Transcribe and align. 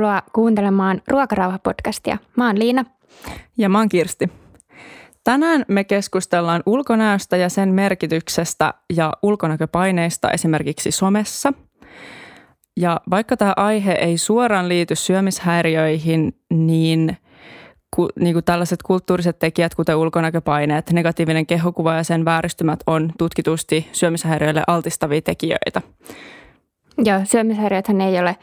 Tervetuloa 0.00 0.22
kuuntelemaan 0.32 1.02
Ruokarauha-podcastia. 1.10 2.18
Mä 2.36 2.46
oon 2.46 2.58
Liina. 2.58 2.84
Ja 3.58 3.68
mä 3.68 3.78
oon 3.78 3.88
Kirsti. 3.88 4.30
Tänään 5.24 5.64
me 5.68 5.84
keskustellaan 5.84 6.62
ulkonäöstä 6.66 7.36
ja 7.36 7.48
sen 7.48 7.68
merkityksestä 7.68 8.74
ja 8.96 9.12
ulkonäköpaineista 9.22 10.30
esimerkiksi 10.30 10.90
somessa. 10.90 11.52
Ja 12.76 13.00
vaikka 13.10 13.36
tämä 13.36 13.52
aihe 13.56 13.92
ei 13.92 14.18
suoraan 14.18 14.68
liity 14.68 14.94
syömishäiriöihin, 14.94 16.32
niin, 16.50 17.16
ku, 17.96 18.08
niin 18.20 18.32
kuin 18.32 18.44
tällaiset 18.44 18.82
kulttuuriset 18.82 19.38
tekijät, 19.38 19.74
kuten 19.74 19.96
ulkonäköpaineet, 19.96 20.90
negatiivinen 20.92 21.46
kehokuva 21.46 21.94
ja 21.94 22.04
sen 22.04 22.24
vääristymät 22.24 22.80
on 22.86 23.12
tutkitusti 23.18 23.88
syömishäiriöille 23.92 24.62
altistavia 24.66 25.22
tekijöitä. 25.22 25.82
Joo, 26.98 27.20
syömishäiriöthän 27.24 28.00
ei 28.00 28.18
ole 28.20 28.36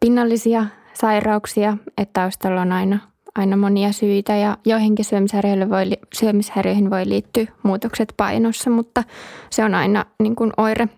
pinnallisia 0.00 0.66
sairauksia, 0.94 1.76
että 1.98 2.20
taustalla 2.20 2.60
on 2.60 2.72
aina, 2.72 2.98
aina 3.34 3.56
monia 3.56 3.92
syitä 3.92 4.36
ja 4.36 4.58
joihinkin 4.64 5.04
syömishäiriöihin 5.04 5.70
voi, 5.70 5.84
syömishäiriöihin 6.14 6.90
voi 6.90 7.08
liittyä 7.08 7.44
muutokset 7.62 8.14
painossa, 8.16 8.70
mutta 8.70 9.04
se 9.50 9.64
on 9.64 9.74
aina 9.74 10.06
niin 10.22 10.36
kuin 10.36 10.52
oire 10.56 10.88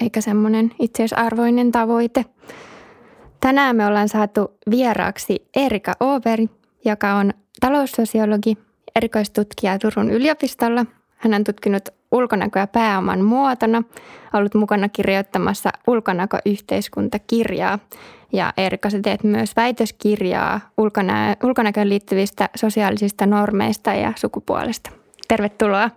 eikä 0.00 0.20
semmoinen 0.20 0.70
itseisarvoinen 0.78 1.72
tavoite. 1.72 2.24
Tänään 3.40 3.76
me 3.76 3.86
ollaan 3.86 4.08
saatu 4.08 4.52
vieraaksi 4.70 5.48
Erika 5.56 5.92
Overi, 6.00 6.48
joka 6.84 7.14
on 7.14 7.32
taloussosiologi, 7.60 8.58
erikoistutkija 8.96 9.78
Turun 9.78 10.10
yliopistolla. 10.10 10.86
Hän 11.16 11.34
on 11.34 11.44
tutkinut 11.44 11.88
ulkonäköä 12.12 12.66
pääoman 12.66 13.24
muotona, 13.24 13.82
ollut 14.32 14.54
mukana 14.54 14.88
kirjoittamassa 14.88 15.70
ulkonäköyhteiskuntakirjaa. 15.86 17.78
Ja 18.32 18.52
Erika, 18.56 18.90
sä 18.90 18.98
teet 19.02 19.24
myös 19.24 19.56
väitöskirjaa 19.56 20.60
ulkonä- 20.78 21.36
ulkonäköön 21.42 21.88
liittyvistä 21.88 22.48
sosiaalisista 22.56 23.26
normeista 23.26 23.94
ja 23.94 24.12
sukupuolesta. 24.16 24.90
Tervetuloa. 25.28 25.90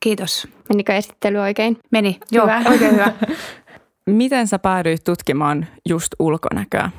Kiitos. 0.00 0.48
Menikö 0.68 0.94
esittely 0.94 1.38
oikein? 1.38 1.78
Meni, 1.90 2.20
joo, 2.30 2.46
hyvä. 2.46 2.62
oikein 2.70 2.92
hyvä. 2.92 3.12
Miten 4.06 4.46
sä 4.46 4.58
päädyit 4.58 5.04
tutkimaan 5.04 5.66
just 5.88 6.08
ulkonäköä? 6.18 6.90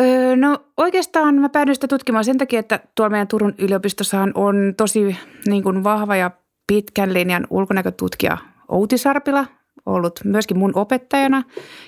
Öö, 0.00 0.36
no 0.36 0.58
oikeastaan 0.76 1.34
mä 1.34 1.48
päädyin 1.48 1.74
sitä 1.74 1.88
tutkimaan 1.88 2.24
sen 2.24 2.38
takia, 2.38 2.60
että 2.60 2.80
tuolla 2.94 3.10
meidän 3.10 3.28
Turun 3.28 3.54
yliopistossahan 3.58 4.32
on 4.34 4.74
tosi 4.76 5.16
niin 5.46 5.62
kuin 5.62 5.84
vahva 5.84 6.16
ja 6.16 6.30
pitkän 6.66 7.14
linjan 7.14 7.46
ulkonäkötutkija 7.50 8.38
Outi 8.68 8.98
Sarpila 8.98 9.46
ollut 9.86 10.20
myöskin 10.24 10.58
mun 10.58 10.72
opettajana. 10.74 11.42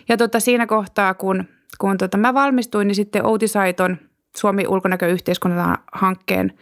Ja 0.08 0.16
tota, 0.16 0.40
siinä 0.40 0.66
kohtaa, 0.66 1.14
kun, 1.14 1.44
kun 1.78 1.98
tota, 1.98 2.16
mä 2.16 2.34
valmistuin, 2.34 2.88
niin 2.88 2.94
sitten 2.94 3.26
Outi 3.26 3.48
Saiton 3.48 3.96
Suomi 4.36 4.66
ulkonäköyhteiskunnan 4.66 5.78
hankkeen 5.92 6.52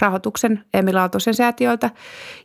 rahoituksen 0.00 0.64
Emil 0.74 0.96
Aaltosen 0.96 1.34
säätiöltä. 1.34 1.90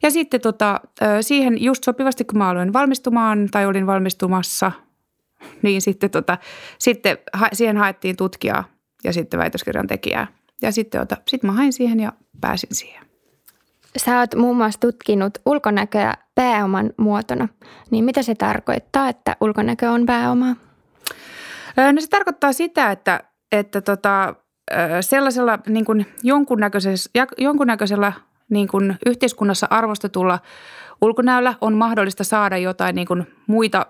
Ja 0.01 0.11
sitten 0.11 0.41
tota, 0.41 0.81
siihen 1.21 1.63
just 1.63 1.83
sopivasti, 1.83 2.25
kun 2.25 2.37
mä 2.37 2.49
aloin 2.49 2.73
valmistumaan 2.73 3.47
tai 3.51 3.65
olin 3.65 3.87
valmistumassa, 3.87 4.71
niin 5.63 5.81
sitten, 5.81 6.09
tota, 6.09 6.37
sitten 6.79 7.17
siihen 7.53 7.77
haettiin 7.77 8.15
tutkijaa 8.15 8.63
ja 9.03 9.13
sitten 9.13 9.39
väitöskirjan 9.39 9.87
tekijää. 9.87 10.27
Ja 10.61 10.71
sitten, 10.71 11.01
tota, 11.01 11.17
sitten 11.27 11.49
mä 11.49 11.55
hain 11.55 11.73
siihen 11.73 11.99
ja 11.99 12.13
pääsin 12.41 12.75
siihen. 12.75 13.05
Sä 13.97 14.19
oot 14.19 14.35
muun 14.35 14.57
muassa 14.57 14.79
tutkinut 14.79 15.37
ulkonäköä 15.45 16.13
pääoman 16.35 16.93
muotona. 16.97 17.47
Niin 17.91 18.05
mitä 18.05 18.23
se 18.23 18.35
tarkoittaa, 18.35 19.09
että 19.09 19.35
ulkonäkö 19.41 19.91
on 19.91 20.05
pääomaa? 20.05 20.55
No 21.77 22.01
se 22.01 22.07
tarkoittaa 22.07 22.53
sitä, 22.53 22.91
että, 22.91 23.23
että 23.51 23.81
tota, 23.81 24.35
sellaisella 25.01 25.59
niin 25.67 25.85
kuin 25.85 26.05
jonkunnäköisellä, 26.23 27.27
jonkunnäköisellä 27.37 28.13
niin 28.49 28.67
kuin 28.67 28.97
yhteiskunnassa 29.05 29.67
arvostetulla 29.69 30.39
ulkonäöllä 31.01 31.53
on 31.61 31.77
mahdollista 31.77 32.23
saada 32.23 32.57
jotain 32.57 32.95
niin 32.95 33.07
kuin 33.07 33.27
muita 33.47 33.85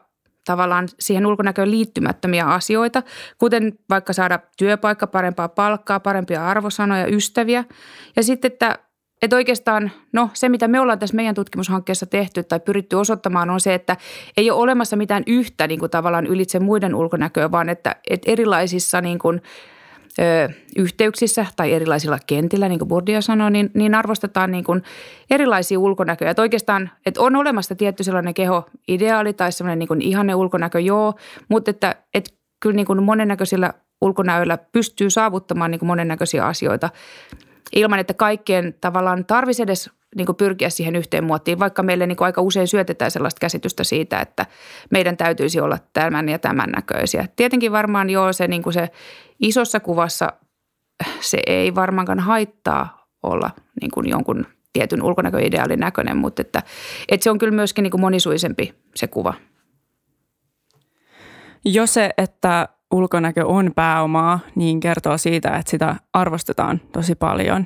tavallaan 0.50 0.88
siihen 1.00 1.26
ulkonäköön 1.26 1.72
liittymättömiä 1.72 2.46
asioita, 2.46 3.04
kuten 3.38 3.74
vaikka 3.90 4.14
saada 4.14 4.40
työpaikka, 4.58 5.08
parempaa 5.08 5.50
palkkaa, 5.50 6.00
parempia 6.00 6.48
arvosanoja, 6.48 7.08
ystäviä. 7.08 7.64
Ja 8.16 8.24
sitten, 8.24 8.52
että, 8.52 8.80
että 9.22 9.36
oikeastaan 9.36 9.92
no, 10.14 10.30
se, 10.34 10.50
mitä 10.50 10.68
me 10.68 10.80
ollaan 10.80 11.00
tässä 11.00 11.16
meidän 11.16 11.36
tutkimushankkeessa 11.36 12.06
tehty 12.06 12.44
tai 12.44 12.60
pyritty 12.60 12.96
osoittamaan 12.96 13.50
on 13.50 13.60
se, 13.60 13.74
että 13.74 13.98
ei 14.38 14.52
ole 14.52 14.62
olemassa 14.62 14.96
mitään 14.96 15.24
yhtä 15.28 15.68
niin 15.68 15.80
kuin 15.80 15.92
tavallaan 15.92 16.28
ylitse 16.28 16.60
muiden 16.60 16.96
ulkonäköä, 16.96 17.52
vaan 17.52 17.70
että, 17.70 17.96
että 18.10 18.31
erilaisissa 18.31 19.02
niin 19.02 19.20
kuin– 19.20 19.42
ö, 20.20 20.50
yhteyksissä 20.78 21.46
tai 21.56 21.74
erilaisilla 21.74 22.20
kentillä, 22.28 22.70
niin 22.70 22.80
kuin 22.80 22.90
Bourdieu 22.90 23.22
sanoi, 23.22 23.52
niin, 23.52 23.72
niin 23.74 23.96
arvostetaan 23.96 24.52
niin 24.52 24.64
kuin 24.64 24.84
erilaisia 25.30 25.80
ulkonäköjä. 25.80 26.31
Että 26.31 26.42
oikeastaan, 26.42 26.90
että 27.06 27.22
on 27.22 27.36
olemassa 27.36 27.75
tietty 27.75 28.03
sellainen 28.03 28.34
kehoideaali 28.34 29.34
tai 29.34 29.52
sellainen 29.52 29.80
niin 29.80 29.88
kuin 29.88 30.02
ihanne 30.02 30.36
ulkonäkö, 30.36 30.80
joo, 30.80 31.14
mutta 31.50 31.72
että, 31.72 31.96
että 32.14 32.31
kyllä 32.59 32.75
niin 32.75 32.88
kuin 32.88 33.03
monennäköisillä 33.03 33.74
ulkonäöillä 34.02 34.58
pystyy 34.58 35.09
saavuttamaan 35.09 35.72
niin 35.72 35.80
kuin 35.80 35.88
monennäköisiä 35.88 36.46
asioita 36.46 36.90
ilman, 37.75 38.00
että 38.00 38.14
kaikkien 38.14 38.75
tavallaan 38.81 39.25
tarvitsisi 39.25 39.64
edes 39.64 39.90
niin 40.16 40.25
kuin 40.25 40.36
pyrkiä 40.36 40.70
siihen 40.70 40.96
yhteen 40.96 41.24
muottiin, 41.24 41.59
vaikka 41.59 41.84
meille 41.84 42.08
niin 42.08 42.16
kuin 42.16 42.25
aika 42.25 42.42
usein 42.42 42.68
syötetään 42.68 43.12
sellaista 43.12 43.40
käsitystä 43.40 43.84
siitä, 43.84 44.20
että 44.20 44.46
meidän 44.92 45.18
täytyisi 45.18 45.59
olla 45.59 45.78
tämän 45.94 46.30
ja 46.30 46.40
tämän 46.40 46.69
näköisiä. 46.69 47.28
Tietenkin 47.36 47.72
varmaan 47.72 48.09
joo, 48.09 48.34
se, 48.34 48.48
niin 48.48 48.64
kuin 48.64 48.74
se 48.74 48.90
isossa 49.40 49.80
kuvassa 49.80 50.34
se 51.22 51.38
ei 51.48 51.75
varmaankaan 51.75 52.19
haittaa 52.19 53.08
olla 53.24 53.50
niin 53.81 53.92
kuin 53.92 54.09
jonkun 54.09 54.46
tietyn 54.74 55.03
ulkonäköideaalin 55.03 55.80
näköinen, 55.80 56.18
mutta 56.18 56.42
että, 56.42 56.64
että 57.09 57.24
se 57.24 57.30
on 57.30 57.38
kyllä 57.38 57.56
myöskin 57.56 57.84
niin 57.84 57.92
kuin 57.92 58.02
monisuisempi 58.02 58.74
se 58.96 59.08
kuva. 59.08 59.34
Jo 61.66 61.88
se, 61.88 62.09
että 62.18 62.68
ulkonäkö 62.92 63.46
on 63.46 63.72
pääomaa, 63.75 64.40
niin 64.56 64.80
kertoo 64.80 65.18
siitä, 65.18 65.50
että 65.50 65.72
sitä 65.72 65.96
arvostetaan 66.14 66.81
tosi 66.92 67.16
paljon. 67.16 67.66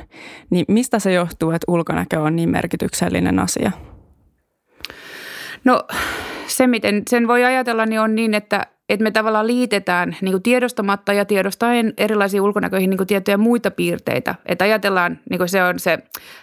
Niin 0.49 0.65
mistä 0.67 0.99
se 0.99 1.13
johtuu, 1.13 1.51
että 1.51 1.71
ulkonäkö 1.71 2.21
on 2.21 2.35
niin 2.35 2.49
merkityksellinen 2.49 3.39
asia? 3.39 3.71
No 5.63 5.83
se, 6.47 6.67
miten 6.67 7.01
sen 7.09 7.27
voi 7.27 7.43
ajatella, 7.43 7.85
niin 7.85 8.01
on 8.01 8.15
niin, 8.15 8.33
että, 8.33 8.67
että 8.89 9.03
me 9.03 9.11
tavallaan 9.11 9.47
liitetään 9.47 10.17
niin 10.21 10.31
kuin 10.31 10.43
tiedostamatta 10.43 11.13
ja 11.13 11.25
tiedostaen 11.25 11.93
erilaisiin 11.97 12.41
ulkonäköihin 12.41 12.89
niin 12.89 12.97
kuin 12.97 13.07
tiettyjä 13.07 13.37
muita 13.37 13.71
piirteitä. 13.71 14.35
Että 14.45 14.65
ajatellaan, 14.65 15.19
niin 15.29 15.37
kuin 15.37 15.49
se 15.49 15.63
on 15.63 15.79
se 15.79 15.99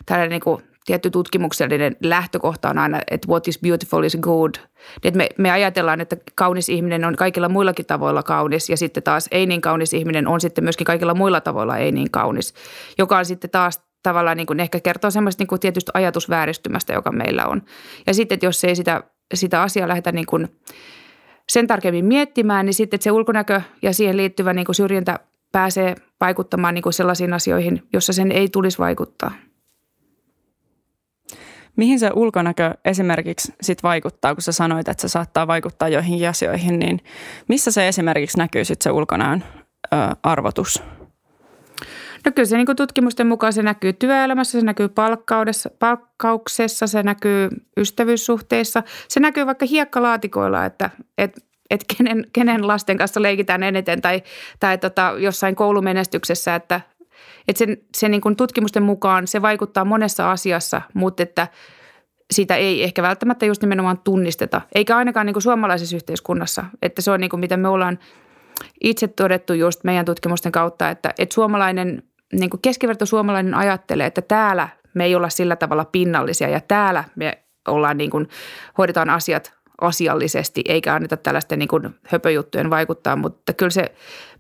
tällainen 0.07 0.31
niin 0.31 0.41
kuin 0.41 0.63
tietty 0.87 1.11
tutkimuksellinen 1.11 1.97
lähtökohta 2.03 2.71
on 2.71 2.79
aina, 2.79 3.01
että 3.11 3.29
what 3.29 3.49
is 3.49 3.59
beautiful 3.59 4.03
is 4.03 4.17
good. 4.21 4.55
Että 5.03 5.19
me, 5.19 5.29
me 5.39 5.51
ajatellaan, 5.51 6.01
että 6.01 6.17
kaunis 6.35 6.69
ihminen 6.69 7.05
on 7.05 7.17
kaikilla 7.17 7.49
muillakin 7.49 7.87
tavoilla 7.87 8.23
kaunis 8.23 8.71
ja 8.71 8.77
sitten 8.77 9.03
taas 9.03 9.29
ei 9.31 9.47
niin 9.47 9.61
kaunis 9.61 9.95
ihminen 9.95 10.29
on 10.29 10.41
sitten 10.41 10.65
myöskin 10.65 10.85
kaikilla 10.85 11.15
muilla 11.15 11.41
tavoilla 11.41 11.77
ei 11.77 11.93
niin 11.93 12.11
kaunis, 12.11 12.55
joka 12.99 13.19
on 13.19 13.25
sitten 13.25 13.51
taas 13.51 13.81
tavallaan 14.03 14.37
niin 14.37 14.47
kuin 14.47 14.61
ehkä 14.61 14.81
kertoo 14.81 15.11
semmoista 15.11 15.41
niin 15.41 15.49
kuin 15.49 15.61
tietystä 15.61 15.93
ajatusvääristymästä, 15.95 16.93
joka 16.93 17.13
meillä 17.13 17.47
on. 17.47 17.63
Ja 18.07 18.15
sitten, 18.15 18.37
että 18.37 18.47
jos 18.47 18.65
ei 18.65 18.77
sitä, 18.77 19.03
sitä 19.35 19.63
asiaa 19.63 19.89
lähdetä 19.89 20.13
niin 20.13 20.27
kuin 20.27 20.49
sen 21.49 21.67
tarkemmin 21.67 22.05
miettimään, 22.05 22.67
niin 22.67 22.75
sitten 22.75 23.03
se 23.03 23.11
ulkonäkö 23.11 23.61
ja 23.83 23.95
siihen 23.95 24.17
liittyvä 24.17 24.53
niin 24.53 24.67
kuin 24.67 24.77
syrjintä 24.77 25.19
pääsee 25.53 25.95
vaikuttamaan 26.21 26.75
niin 26.75 26.83
kuin 26.83 26.93
sellaisiin 26.93 27.33
asioihin, 27.33 27.83
jossa 27.93 28.13
sen 28.13 28.33
ei 28.33 28.49
tulisi 28.49 28.79
vaikuttaa– 28.79 29.33
Mihin 31.81 31.99
se 31.99 32.11
ulkonäkö 32.15 32.75
esimerkiksi 32.85 33.55
sit 33.63 33.83
vaikuttaa, 33.83 34.35
kun 34.35 34.43
sä 34.43 34.53
sanoit, 34.53 34.89
että 34.89 35.01
se 35.01 35.09
saattaa 35.09 35.47
vaikuttaa 35.47 35.89
joihinkin 35.89 36.29
asioihin, 36.29 36.79
niin 36.79 37.01
missä 37.49 37.71
se 37.71 37.89
esimerkiksi 37.89 38.39
näkyy 38.39 38.65
sitten 38.65 38.85
se 38.85 38.91
ulkonäön 38.91 39.45
ö, 39.93 39.97
arvotus? 40.23 40.83
No 42.25 42.33
kyllä 42.35 42.47
se 42.47 42.57
niin 42.57 42.77
tutkimusten 42.77 43.27
mukaan 43.27 43.53
se 43.53 43.63
näkyy 43.63 43.93
työelämässä, 43.93 44.61
se 44.61 44.67
näkyy 44.67 44.89
palkkauksessa, 45.79 46.87
se 46.87 47.03
näkyy 47.03 47.49
ystävyyssuhteissa, 47.77 48.83
se 49.09 49.21
näkyy 49.21 49.47
vaikka 49.47 49.67
hiekkalaatikoilla, 49.67 50.65
että, 50.65 50.91
että 51.19 51.41
että 51.71 51.95
kenen, 51.97 52.27
kenen 52.33 52.67
lasten 52.67 52.99
kanssa 52.99 53.23
leikitään 53.23 53.63
eniten 53.63 54.03
tai, 54.03 54.23
tai 54.61 54.79
tota, 54.79 55.15
jossain 55.19 55.57
koulumenestyksessä, 55.57 56.55
että, 56.55 56.81
että 57.49 57.59
sen, 57.59 57.77
sen 57.97 58.11
niin 58.11 58.21
kuin 58.21 58.37
tutkimusten 58.37 58.83
mukaan 58.83 59.27
se 59.27 59.43
vaikuttaa 59.43 59.85
monessa 59.85 60.31
asiassa, 60.31 60.83
mutta 60.95 61.23
että 61.23 61.49
sitä 62.31 62.57
ei 62.57 62.83
ehkä 62.83 63.03
välttämättä 63.03 63.47
just 63.47 63.63
nimenomaan 63.63 63.99
tunnisteta, 63.99 64.61
eikä 64.75 64.97
ainakaan 64.97 65.27
niin 65.27 65.35
kuin 65.35 65.43
suomalaisessa 65.43 65.97
yhteiskunnassa. 65.97 66.65
Että 66.83 67.03
se 67.03 67.11
on 67.11 67.21
niin 67.21 67.31
kuin 67.31 67.41
mitä 67.41 67.57
me 67.57 67.69
ollaan 67.69 67.99
itse 68.81 69.09
todettu 69.09 69.53
just 69.53 69.85
meidän 69.85 70.05
tutkimusten 70.05 70.53
kautta, 70.53 70.91
että, 70.91 71.15
että 71.19 71.35
suomalainen, 71.35 72.03
niin 72.33 72.51
kuin 72.51 72.61
keskiverto 72.63 73.07
suomalainen 73.07 73.55
ajattelee, 73.55 74.07
että 74.07 74.23
täällä 74.23 74.69
me 74.95 75.05
ei 75.05 75.15
olla 75.15 75.29
sillä 75.29 75.57
tavalla 75.57 75.85
pinnallisia 75.85 76.49
ja 76.49 76.61
täällä 76.61 77.05
me 77.17 77.45
ollaan 77.69 77.97
niin 77.97 78.11
kuin, 78.11 78.29
hoidetaan 78.79 79.11
asiat 79.11 79.60
asiallisesti, 79.81 80.63
eikä 80.69 80.95
anneta 80.95 81.17
tällaisten 81.17 81.59
niin 81.59 81.69
kuin 81.69 81.95
höpöjuttujen 82.07 82.71
vaikuttaa, 82.71 83.17
mutta 83.17 83.53
kyllä 83.53 83.71
se 83.71 83.93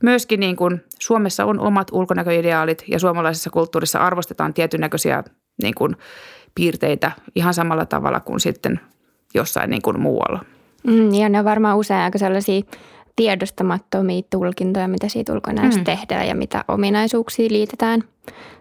myöskin 0.02 0.40
niin 0.40 0.56
kuin 0.56 0.84
Suomessa 0.98 1.44
on 1.44 1.60
omat 1.60 1.88
ulkonäköideaalit 1.92 2.84
ja 2.88 2.98
suomalaisessa 2.98 3.50
kulttuurissa 3.50 3.98
arvostetaan 3.98 4.54
tietyn 4.54 4.80
näköisiä 4.80 5.24
niin 5.62 5.74
kuin 5.74 5.96
piirteitä 6.54 7.12
ihan 7.34 7.54
samalla 7.54 7.86
tavalla 7.86 8.20
kuin 8.20 8.40
sitten 8.40 8.80
jossain 9.34 9.70
niin 9.70 9.82
kuin 9.82 10.00
muualla. 10.00 10.44
Mm, 10.86 11.14
ja 11.14 11.28
ne 11.28 11.38
on 11.38 11.44
varmaan 11.44 11.76
usein 11.76 12.00
aika 12.00 12.18
sellaisia 12.18 12.62
tiedostamattomia 13.16 14.22
tulkintoja, 14.30 14.88
mitä 14.88 15.08
siitä 15.08 15.32
ulkonäöstä 15.32 15.80
mm. 15.80 15.84
tehdään 15.84 16.28
ja 16.28 16.34
mitä 16.34 16.64
ominaisuuksia 16.68 17.48
liitetään 17.50 18.04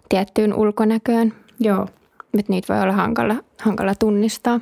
tiettyyn 0.09 0.53
ulkonäköön. 0.53 1.33
Joo. 1.59 1.87
Että 2.39 2.51
niitä 2.51 2.73
voi 2.73 2.83
olla 2.83 2.93
hankala, 2.93 3.35
hankala 3.61 3.95
tunnistaa. 3.95 4.59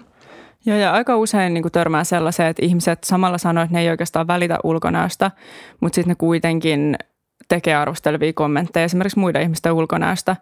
Joo, 0.67 0.77
ja 0.77 0.91
aika 0.91 1.17
usein 1.17 1.53
niin 1.53 1.71
törmää 1.71 2.03
sellaiseen, 2.03 2.49
että 2.49 2.65
ihmiset 2.65 3.03
samalla 3.03 3.37
sanoo, 3.37 3.63
että 3.63 3.73
ne 3.73 3.81
ei 3.81 3.89
oikeastaan 3.89 4.27
välitä 4.27 4.57
ulkonäöstä, 4.63 5.31
mutta 5.79 5.95
sitten 5.95 6.11
ne 6.11 6.15
kuitenkin 6.15 6.95
tekee 7.47 7.75
arvostelevia 7.75 8.33
kommentteja 8.33 8.83
esimerkiksi 8.83 9.19
muiden 9.19 9.41
ihmisten 9.41 9.71
ulkonäöstä. 9.71 10.35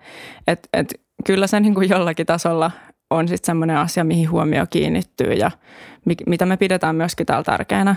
Että 0.47 0.69
et, 0.73 1.01
kyllä 1.25 1.47
se 1.47 1.59
niin 1.59 1.73
kuin 1.73 1.89
jollakin 1.89 2.25
tasolla 2.25 2.71
on 3.09 3.27
sitten 3.27 3.45
semmoinen 3.45 3.77
asia, 3.77 4.03
mihin 4.03 4.31
huomio 4.31 4.65
kiinnittyy 4.69 5.33
ja 5.33 5.51
mitä 6.27 6.45
me 6.45 6.57
pidetään 6.57 6.95
myöskin 6.95 7.25
täällä 7.25 7.43
tärkeänä. 7.43 7.95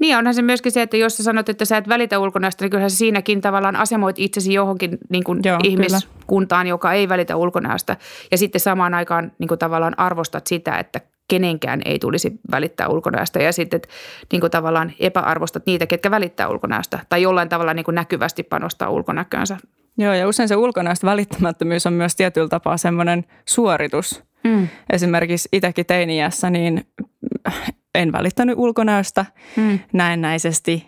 Niin, 0.00 0.16
onhan 0.16 0.34
se 0.34 0.42
myöskin 0.42 0.72
se, 0.72 0.82
että 0.82 0.96
jos 0.96 1.16
sä 1.16 1.22
sanot, 1.22 1.48
että 1.48 1.64
sä 1.64 1.76
et 1.76 1.88
välitä 1.88 2.18
ulkonäöstä, 2.18 2.64
niin 2.64 2.70
kyllähän 2.70 2.90
sä 2.90 2.96
siinäkin 2.96 3.40
tavallaan 3.40 3.76
asemoit 3.76 4.18
itsesi 4.18 4.52
johonkin 4.52 4.98
niin 5.10 5.24
kuin 5.24 5.40
Joo, 5.44 5.58
ihmiskuntaan, 5.64 6.64
kyllä. 6.64 6.72
joka 6.72 6.92
ei 6.92 7.08
välitä 7.08 7.36
ulkonäöstä. 7.36 7.96
Ja 8.30 8.38
sitten 8.38 8.60
samaan 8.60 8.94
aikaan 8.94 9.32
niin 9.38 9.48
kuin 9.48 9.58
tavallaan 9.58 9.98
arvostat 9.98 10.46
sitä, 10.46 10.78
että 10.78 11.00
kenenkään 11.28 11.82
ei 11.84 11.98
tulisi 11.98 12.32
välittää 12.50 12.88
ulkonäöstä 12.88 13.42
ja 13.42 13.52
sitten 13.52 13.80
niin 14.32 14.40
kuin 14.40 14.50
tavallaan 14.50 14.92
epäarvostat 15.00 15.66
niitä, 15.66 15.86
ketkä 15.86 16.10
välittää 16.10 16.48
ulkonäöstä 16.48 16.98
tai 17.08 17.22
jollain 17.22 17.48
tavalla 17.48 17.74
niin 17.74 17.84
kuin 17.84 17.94
näkyvästi 17.94 18.42
panostaa 18.42 18.90
ulkonäköönsä. 18.90 19.56
Joo, 19.98 20.14
ja 20.14 20.28
usein 20.28 20.48
se 20.48 20.56
ulkonäöstä 20.56 21.06
välittämättömyys 21.06 21.86
on 21.86 21.92
myös 21.92 22.16
tietyllä 22.16 22.48
tapaa 22.48 22.76
semmoinen 22.76 23.24
suoritus. 23.48 24.24
Mm. 24.44 24.68
Esimerkiksi 24.92 25.48
itsekin 25.52 25.86
teiniässä, 25.86 26.50
niin 26.50 26.86
en 27.94 28.12
välittänyt 28.12 28.58
ulkonäöstä 28.58 29.26
mm. 29.56 29.78
näennäisesti. 29.92 30.86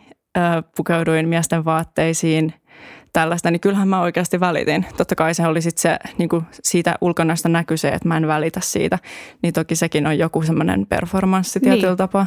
Pukeuduin 0.77 1.29
miesten 1.29 1.65
vaatteisiin– 1.65 2.53
tällaista, 3.13 3.51
niin 3.51 3.61
kyllähän 3.61 3.89
mä 3.89 4.01
oikeasti 4.01 4.41
välitin. 4.41 4.87
Totta 4.97 5.15
kai 5.15 5.35
se 5.35 5.47
oli 5.47 5.63
sitten 5.63 5.83
se, 5.83 6.11
niin 6.19 6.29
kuin 6.29 6.45
siitä 6.63 6.95
ulkonäöstä 7.01 7.49
näkyy 7.49 7.77
se, 7.77 7.89
että 7.89 8.09
mä 8.09 8.17
en 8.17 8.27
välitä 8.27 8.61
siitä. 8.63 8.99
Niin 9.43 9.55
toki 9.55 9.77
sekin 9.77 10.07
on 10.07 10.19
joku 10.19 10.43
semmoinen 10.43 10.87
performanssi 10.87 11.61
tietyllä 11.61 11.89
niin. 11.89 11.97
tapaa. 11.97 12.27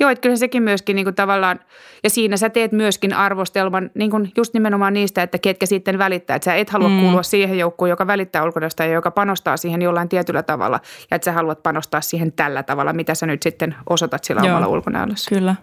Joo, 0.00 0.10
että 0.10 0.22
kyllä 0.22 0.36
sekin 0.36 0.62
myöskin 0.62 0.96
niin 0.96 1.06
kuin 1.06 1.14
tavallaan, 1.14 1.60
ja 2.04 2.10
siinä 2.10 2.36
sä 2.36 2.50
teet 2.50 2.72
myöskin 2.72 3.14
arvostelman 3.14 3.90
niin 3.94 4.10
kuin 4.10 4.32
just 4.36 4.54
nimenomaan 4.54 4.94
niistä, 4.94 5.22
että 5.22 5.38
ketkä 5.38 5.66
sitten 5.66 5.98
välittää. 5.98 6.36
Että 6.36 6.44
sä 6.44 6.54
et 6.54 6.70
halua 6.70 6.88
mm. 6.88 7.00
kuulua 7.00 7.22
siihen 7.22 7.58
joukkoon, 7.58 7.88
joka 7.88 8.06
välittää 8.06 8.44
ulkonäöstä 8.44 8.84
ja 8.84 8.92
joka 8.92 9.10
panostaa 9.10 9.56
siihen 9.56 9.82
jollain 9.82 10.08
tietyllä 10.08 10.42
tavalla. 10.42 10.80
Ja 11.10 11.14
että 11.14 11.24
sä 11.24 11.32
haluat 11.32 11.62
panostaa 11.62 12.00
siihen 12.00 12.32
tällä 12.32 12.62
tavalla, 12.62 12.92
mitä 12.92 13.14
sä 13.14 13.26
nyt 13.26 13.42
sitten 13.42 13.74
osoitat 13.90 14.24
sillä 14.24 14.40
Joo, 14.40 14.50
omalla 14.50 14.66
ulkonäöllä. 14.66 15.14
Kyllä. 15.28 15.54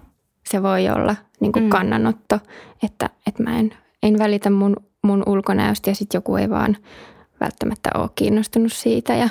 Se 0.43 0.63
voi 0.63 0.89
olla 0.89 1.15
niin 1.39 1.51
kuin 1.51 1.63
mm. 1.63 1.69
kannanotto, 1.69 2.39
että, 2.83 3.09
että 3.27 3.43
mä 3.43 3.59
en 3.59 3.73
en 4.07 4.19
välitä 4.19 4.50
mun, 4.50 4.75
mun 5.04 5.24
ulkonäöstä 5.25 5.89
ja 5.89 5.95
sitten 5.95 6.18
joku 6.18 6.36
ei 6.36 6.50
vaan 6.50 6.77
välttämättä 7.39 7.89
ole 7.95 8.09
kiinnostunut 8.15 8.74
siitä. 8.74 9.13
Ja... 9.13 9.30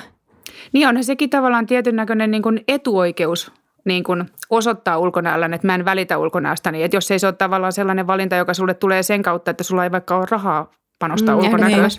Niin 0.73 0.87
onhan 0.87 1.03
sekin 1.03 1.29
tavallaan 1.29 1.65
tietyn 1.65 1.95
näköinen 1.95 2.31
niin 2.31 2.43
kuin 2.43 2.63
etuoikeus 2.67 3.51
niin 3.85 4.03
kuin 4.03 4.25
osoittaa 4.49 4.97
ulkonäöllä, 4.97 5.45
että 5.45 5.67
mä 5.67 5.75
en 5.75 5.85
välitä 5.85 6.17
ulkonäöstäni. 6.17 6.83
Että 6.83 6.97
jos 6.97 7.11
ei 7.11 7.19
se 7.19 7.27
ole 7.27 7.35
tavallaan 7.35 7.73
sellainen 7.73 8.07
valinta, 8.07 8.35
joka 8.35 8.53
sulle 8.53 8.73
tulee 8.73 9.03
sen 9.03 9.21
kautta, 9.21 9.51
että 9.51 9.63
sulla 9.63 9.83
ei 9.83 9.91
vaikka 9.91 10.17
ole 10.17 10.25
rahaa 10.31 10.71
panostaa 10.99 11.35
mm, 11.35 11.41
ulkonäköön. 11.41 11.89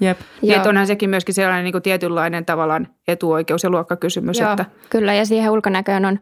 Jep. 0.00 0.20
Ja 0.42 0.56
että 0.56 0.68
onhan 0.68 0.86
sekin 0.86 1.10
myöskin 1.10 1.34
sellainen 1.34 1.64
niin 1.64 1.72
kuin 1.72 1.82
tietynlainen 1.82 2.44
tavallaan 2.44 2.88
etuoikeus 3.08 3.62
ja 3.62 3.70
luokkakysymys. 3.70 4.40
Joo, 4.40 4.50
että... 4.50 4.64
kyllä 4.90 5.14
ja 5.14 5.26
siihen 5.26 5.50
ulkonäköön 5.50 6.04
on 6.04 6.18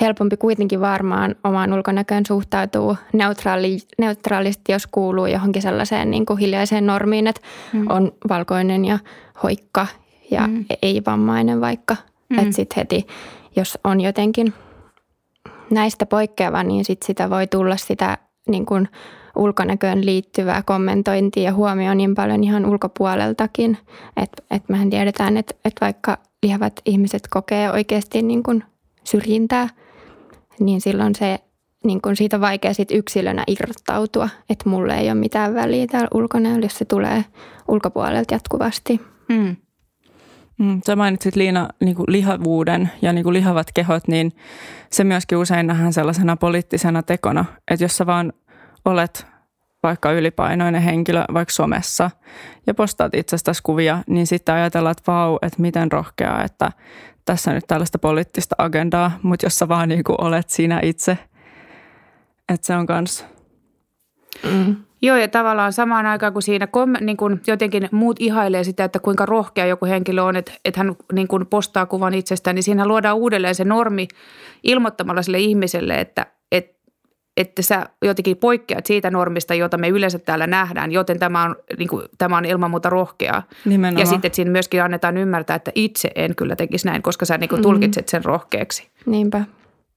helpompi 0.00 0.36
kuitenkin 0.36 0.80
varmaan 0.80 1.34
omaan 1.44 1.72
ulkonäköön 1.72 2.26
suhtautuu 2.26 2.96
neutraali, 3.12 3.78
neutraalisti, 3.98 4.72
jos 4.72 4.86
kuuluu 4.86 5.26
johonkin 5.26 5.62
sellaiseen 5.62 6.10
niin 6.10 6.26
kuin 6.26 6.38
hiljaiseen 6.38 6.86
normiin, 6.86 7.26
että 7.26 7.40
mm. 7.72 7.86
on 7.88 8.12
valkoinen 8.28 8.84
ja 8.84 8.98
hoikka 9.42 9.86
ja 10.30 10.46
mm. 10.46 10.64
ei 10.82 11.02
vammainen 11.06 11.60
vaikka. 11.60 11.96
Mm. 12.28 12.38
Että 12.38 12.52
sitten 12.52 12.76
heti, 12.76 13.06
jos 13.56 13.78
on 13.84 14.00
jotenkin 14.00 14.54
näistä 15.70 16.06
poikkeava, 16.06 16.62
niin 16.62 16.84
sit 16.84 17.02
sitä 17.02 17.30
voi 17.30 17.46
tulla 17.46 17.76
sitä 17.76 18.18
niin 18.48 18.66
kuin 18.66 18.88
ulkonäköön 19.36 20.06
liittyvää 20.06 20.62
kommentointia 20.62 21.42
ja 21.42 21.52
huomioon 21.52 21.96
niin 21.96 22.14
paljon 22.14 22.44
ihan 22.44 22.66
ulkopuoleltakin. 22.66 23.78
Että 24.16 24.42
et 24.50 24.68
mehän 24.68 24.90
tiedetään, 24.90 25.36
että 25.36 25.54
et 25.64 25.74
vaikka 25.80 26.18
lihavat 26.42 26.72
ihmiset 26.84 27.22
kokee 27.30 27.70
oikeasti 27.70 28.22
niin 28.22 28.42
kuin 28.42 28.64
syrjintää, 29.04 29.68
niin 30.60 30.80
silloin 30.80 31.14
se 31.14 31.38
niin 31.84 32.00
kun 32.02 32.16
siitä 32.16 32.36
on 32.36 32.40
vaikea 32.40 32.74
sit 32.74 32.90
yksilönä 32.90 33.44
irrottautua, 33.46 34.28
että 34.50 34.68
mulle 34.68 34.98
ei 34.98 35.06
ole 35.06 35.14
mitään 35.14 35.54
väliä 35.54 35.86
täällä 35.86 36.08
ulkonäöllä, 36.14 36.64
jos 36.64 36.78
se 36.78 36.84
tulee 36.84 37.24
ulkopuolelta 37.68 38.34
jatkuvasti. 38.34 39.00
Mm. 39.28 39.56
Mm, 40.58 40.80
sä 40.86 40.96
mainitsit 40.96 41.36
Liina 41.36 41.68
niin 41.80 41.96
kuin 41.96 42.06
lihavuuden 42.08 42.90
ja 43.02 43.12
niin 43.12 43.24
kuin 43.24 43.34
lihavat 43.34 43.66
kehot, 43.74 44.08
niin 44.08 44.32
se 44.90 45.04
myöskin 45.04 45.38
usein 45.38 45.66
nähdään 45.66 45.92
sellaisena 45.92 46.36
poliittisena 46.36 47.02
tekona, 47.02 47.44
että 47.70 47.84
jos 47.84 47.96
sä 47.96 48.06
vaan 48.06 48.32
olet 48.84 49.26
vaikka 49.82 50.12
ylipainoinen 50.12 50.82
henkilö 50.82 51.24
vaikka 51.34 51.52
somessa 51.52 52.10
ja 52.66 52.74
postaat 52.74 53.14
itsestäsi 53.14 53.62
kuvia, 53.62 53.98
niin 54.06 54.26
sitten 54.26 54.54
ajatellaan, 54.54 54.92
että 54.92 55.12
vau, 55.12 55.38
että 55.42 55.62
miten 55.62 55.92
rohkeaa, 55.92 56.44
että 56.44 56.72
tässä 57.30 57.52
nyt 57.52 57.64
tällaista 57.66 57.98
poliittista 57.98 58.54
agendaa, 58.58 59.18
mutta 59.22 59.46
jos 59.46 59.58
sä 59.58 59.68
vaan 59.68 59.88
niin 59.88 60.04
kuin 60.04 60.20
olet 60.20 60.50
siinä 60.50 60.80
itse, 60.82 61.18
että 62.48 62.66
se 62.66 62.76
on 62.76 62.86
kans... 62.86 63.26
Mm. 64.50 64.76
Joo, 65.02 65.16
ja 65.16 65.28
tavallaan 65.28 65.72
samaan 65.72 66.06
aikaan, 66.06 66.32
kun 66.32 66.42
siinä 66.42 66.66
kom, 66.66 66.92
niin 67.00 67.16
kun 67.16 67.40
jotenkin 67.46 67.88
muut 67.92 68.16
ihailee 68.20 68.64
sitä, 68.64 68.84
että 68.84 68.98
kuinka 68.98 69.26
rohkea 69.26 69.66
joku 69.66 69.86
henkilö 69.86 70.22
on, 70.22 70.36
että, 70.36 70.52
että 70.64 70.80
hän 70.80 70.96
niin 71.12 71.28
kun 71.28 71.46
postaa 71.46 71.86
kuvan 71.86 72.14
itsestään, 72.14 72.54
niin 72.54 72.62
siinä 72.62 72.86
luodaan 72.86 73.16
uudelleen 73.16 73.54
se 73.54 73.64
normi 73.64 74.08
ilmoittamalla 74.62 75.22
sille 75.22 75.38
ihmiselle, 75.38 75.94
että, 75.94 76.26
että 77.40 77.62
sä 77.62 77.86
jotenkin 78.02 78.36
poikkeat 78.36 78.86
siitä 78.86 79.10
normista, 79.10 79.54
jota 79.54 79.78
me 79.78 79.88
yleensä 79.88 80.18
täällä 80.18 80.46
nähdään, 80.46 80.92
joten 80.92 81.18
tämä 81.18 81.42
on, 81.42 81.56
niin 81.78 81.88
kuin, 81.88 82.04
tämä 82.18 82.36
on 82.36 82.44
ilman 82.44 82.70
muuta 82.70 82.90
rohkeaa. 82.90 83.42
Nimenomaan. 83.64 84.00
Ja 84.00 84.06
sitten 84.06 84.28
että 84.28 84.36
siinä 84.36 84.50
myöskin 84.50 84.82
annetaan 84.82 85.16
ymmärtää, 85.16 85.56
että 85.56 85.72
itse 85.74 86.10
en 86.14 86.34
kyllä 86.36 86.56
tekisi 86.56 86.86
näin, 86.86 87.02
koska 87.02 87.24
sä 87.24 87.38
niin 87.38 87.48
kuin 87.48 87.62
tulkitset 87.62 88.08
sen 88.08 88.24
rohkeaksi. 88.24 88.88
Niinpä. 89.06 89.44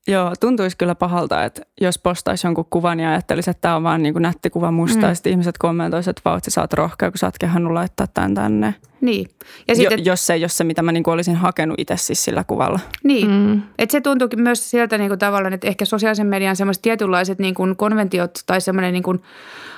Joo, 0.08 0.34
tuntuisi 0.40 0.78
kyllä 0.78 0.96
pahalta, 0.96 1.44
että 1.44 1.62
jos 1.82 2.00
postaisi 2.00 2.48
jonkun 2.48 2.66
kuvan 2.70 3.00
ja 3.00 3.10
ajattelisi, 3.10 3.50
että 3.50 3.62
tämä 3.62 3.76
on 3.76 3.84
vaan 3.84 4.04
niin 4.04 4.14
kuin 4.14 4.24
nätti 4.24 4.50
kuva 4.50 4.72
musta, 4.72 5.02
mm. 5.02 5.08
ja 5.08 5.16
sitten 5.16 5.32
ihmiset 5.32 5.58
kommentoisivat, 5.58 6.18
että 6.18 6.30
vau, 6.30 6.40
sä 6.48 6.62
oot 6.62 6.74
rohkea, 6.74 7.12
kun 7.12 7.18
sä 7.18 7.28
oot 7.28 7.38
kehannut 7.38 7.74
laittaa 7.74 8.08
tämän 8.08 8.36
tänne. 8.36 8.76
Niin. 9.02 9.28
Ja 9.68 9.76
sit, 9.76 9.84
jo, 9.84 9.90
et, 9.92 10.06
jos 10.06 10.28
se 10.28 10.34
ei 10.34 10.44
ole 10.44 10.50
se, 10.50 10.64
mitä 10.64 10.82
mä 10.82 10.92
niin 10.92 11.04
kuin 11.04 11.14
olisin 11.14 11.36
hakenut 11.36 11.80
itse 11.80 11.98
siis 11.98 12.26
sillä 12.26 12.44
kuvalla. 12.44 12.80
Niin. 13.04 13.32
Mm. 13.32 13.62
Et 13.78 13.92
se 13.92 14.02
tuntuukin 14.02 14.42
myös 14.42 14.72
sieltä 14.72 14.98
niin 14.98 15.10
kuin 15.10 15.20
tavallaan, 15.20 15.54
että 15.54 15.68
ehkä 15.68 15.86
sosiaalisen 15.86 16.28
median 16.28 16.56
semmoiset 16.56 16.82
tietynlaiset 16.82 17.40
niin 17.40 17.56
kuin 17.56 17.76
konventiot 17.76 18.32
tai 18.46 18.62
semmoinen 18.62 18.94
niin 18.94 19.04
kuin 19.04 19.22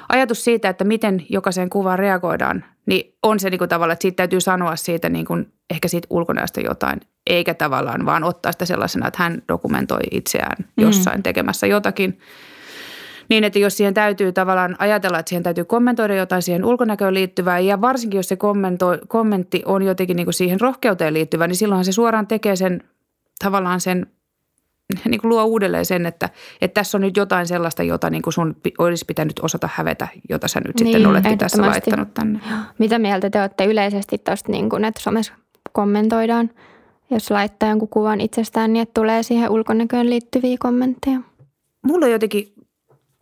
ajatus 0.10 0.44
siitä, 0.44 0.70
että 0.70 0.84
miten 0.84 1.26
jokaiseen 1.30 1.70
kuvaan 1.70 2.00
reagoidaan, 2.00 2.66
niin 2.86 3.16
on 3.24 3.40
se 3.40 3.50
niin 3.50 3.60
kuin 3.60 3.70
tavallaan, 3.70 3.94
että 3.94 4.02
siitä 4.02 4.16
täytyy 4.16 4.42
sanoa 4.42 4.76
siitä 4.76 5.10
niin 5.10 5.26
kuin 5.26 5.55
ehkä 5.70 5.88
siitä 5.88 6.08
ulkonäöstä 6.10 6.62
jotain, 6.62 7.00
eikä 7.28 7.54
tavallaan 7.54 8.06
vaan 8.06 8.24
ottaa 8.24 8.52
sitä 8.52 8.66
sellaisena, 8.66 9.08
että 9.08 9.24
hän 9.24 9.42
dokumentoi 9.48 10.00
itseään 10.12 10.58
mm. 10.60 10.84
jossain 10.84 11.20
mm. 11.20 11.24
tekemässä 11.24 11.68
jotakin. 11.68 12.20
Niin, 13.30 13.44
että 13.44 13.60
jos 13.60 13.78
siihen 13.78 13.94
täytyy 13.94 14.32
tavallaan 14.32 14.76
ajatella, 14.80 15.20
että 15.20 15.30
siihen 15.30 15.44
täytyy 15.44 15.66
kommentoida 15.66 16.16
jotain 16.16 16.42
siihen 16.42 16.66
ulkonäköön 16.66 17.14
liittyvää 17.14 17.60
ja 17.60 17.82
varsinkin 17.82 18.18
jos 18.18 18.28
se 18.28 18.38
kommentti 19.08 19.62
on 19.66 19.82
jotenkin 19.82 20.16
niin 20.16 20.26
kuin 20.26 20.34
siihen 20.34 20.62
rohkeuteen 20.62 21.14
liittyvä, 21.14 21.48
niin 21.48 21.56
silloinhan 21.56 21.86
se 21.86 21.92
suoraan 21.92 22.28
tekee 22.28 22.56
sen 22.56 22.84
tavallaan 23.44 23.82
sen 23.82 24.08
niin 25.06 25.22
kuin 25.22 25.30
luo 25.30 25.44
uudelleen 25.44 25.86
sen, 25.86 26.06
että, 26.06 26.30
että 26.62 26.74
tässä 26.74 26.98
on 26.98 27.02
nyt 27.02 27.18
jotain 27.18 27.48
sellaista, 27.48 27.84
jota 27.84 28.10
niin 28.10 28.22
kuin 28.22 28.34
sun 28.34 28.56
olisi 28.78 29.06
pitänyt 29.06 29.40
osata 29.42 29.70
hävetä, 29.74 30.08
jota 30.30 30.48
sä 30.48 30.60
nyt 30.60 30.80
niin, 30.80 30.88
sitten 30.88 31.08
oletkin 31.08 31.38
tässä 31.38 31.62
laittanut 31.62 32.14
tänne. 32.14 32.40
Mitä 32.78 33.00
mieltä 33.00 33.30
te 33.30 33.42
olette 33.42 33.66
yleisesti 33.66 34.18
tuosta, 34.18 34.52
niin 34.52 34.70
kuin, 34.70 34.86
että 34.86 35.02
somessa 35.02 35.34
kommentoidaan, 35.76 36.50
jos 37.12 37.32
laittaa 37.32 37.70
jonkun 37.70 37.90
kuvan 37.90 38.22
itsestään, 38.22 38.74
niin 38.74 38.82
että 38.82 39.02
tulee 39.02 39.24
siihen 39.24 39.50
ulkonäköön 39.50 40.10
liittyviä 40.10 40.58
kommentteja? 40.60 41.20
Mulla 41.82 42.06
on 42.06 42.12
jotenkin 42.12 42.54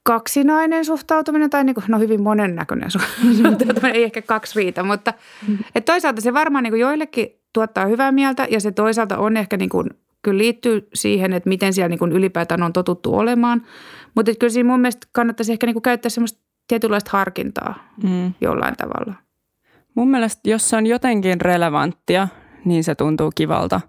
kaksinainen 0.03 0.85
suhtautuminen 0.85 1.49
tai 1.49 1.63
niin 1.63 1.73
kuin, 1.73 1.85
no 1.87 1.99
hyvin 1.99 2.21
monennäköinen 2.21 2.91
suhtautuminen, 2.91 3.95
ei 3.95 4.03
ehkä 4.03 4.21
kaksi 4.21 4.59
riitä, 4.59 4.83
mutta 4.83 5.13
että 5.75 5.91
toisaalta 5.91 6.21
se 6.21 6.33
varmaan 6.33 6.63
niin 6.63 6.71
kuin 6.71 6.81
joillekin 6.81 7.27
tuottaa 7.53 7.85
hyvää 7.85 8.11
mieltä 8.11 8.47
ja 8.49 8.59
se 8.59 8.71
toisaalta 8.71 9.17
on 9.17 9.37
ehkä 9.37 9.57
niin 9.57 9.69
kuin 9.69 9.89
kyllä 10.21 10.37
liittyy 10.37 10.87
siihen, 10.93 11.33
että 11.33 11.49
miten 11.49 11.73
siellä 11.73 11.89
niin 11.89 11.99
kuin 11.99 12.11
ylipäätään 12.11 12.63
on 12.63 12.73
totuttu 12.73 13.15
olemaan. 13.15 13.61
Mutta 14.15 14.31
kyllä 14.39 14.51
siinä 14.51 14.69
mun 14.69 14.79
mielestä 14.79 15.07
kannattaisi 15.11 15.51
ehkä 15.51 15.65
niin 15.65 15.73
kuin 15.73 15.83
käyttää 15.83 16.09
semmoista 16.09 16.39
tietynlaista 16.67 17.09
harkintaa 17.13 17.89
mm. 18.03 18.33
jollain 18.41 18.75
tavalla. 18.75 19.13
Mun 19.95 20.09
mielestä, 20.09 20.49
jos 20.49 20.69
se 20.69 20.75
on 20.75 20.85
jotenkin 20.85 21.41
relevanttia, 21.41 22.27
niin 22.65 22.83
se 22.83 22.95
tuntuu 22.95 23.31
kivalta. 23.35 23.81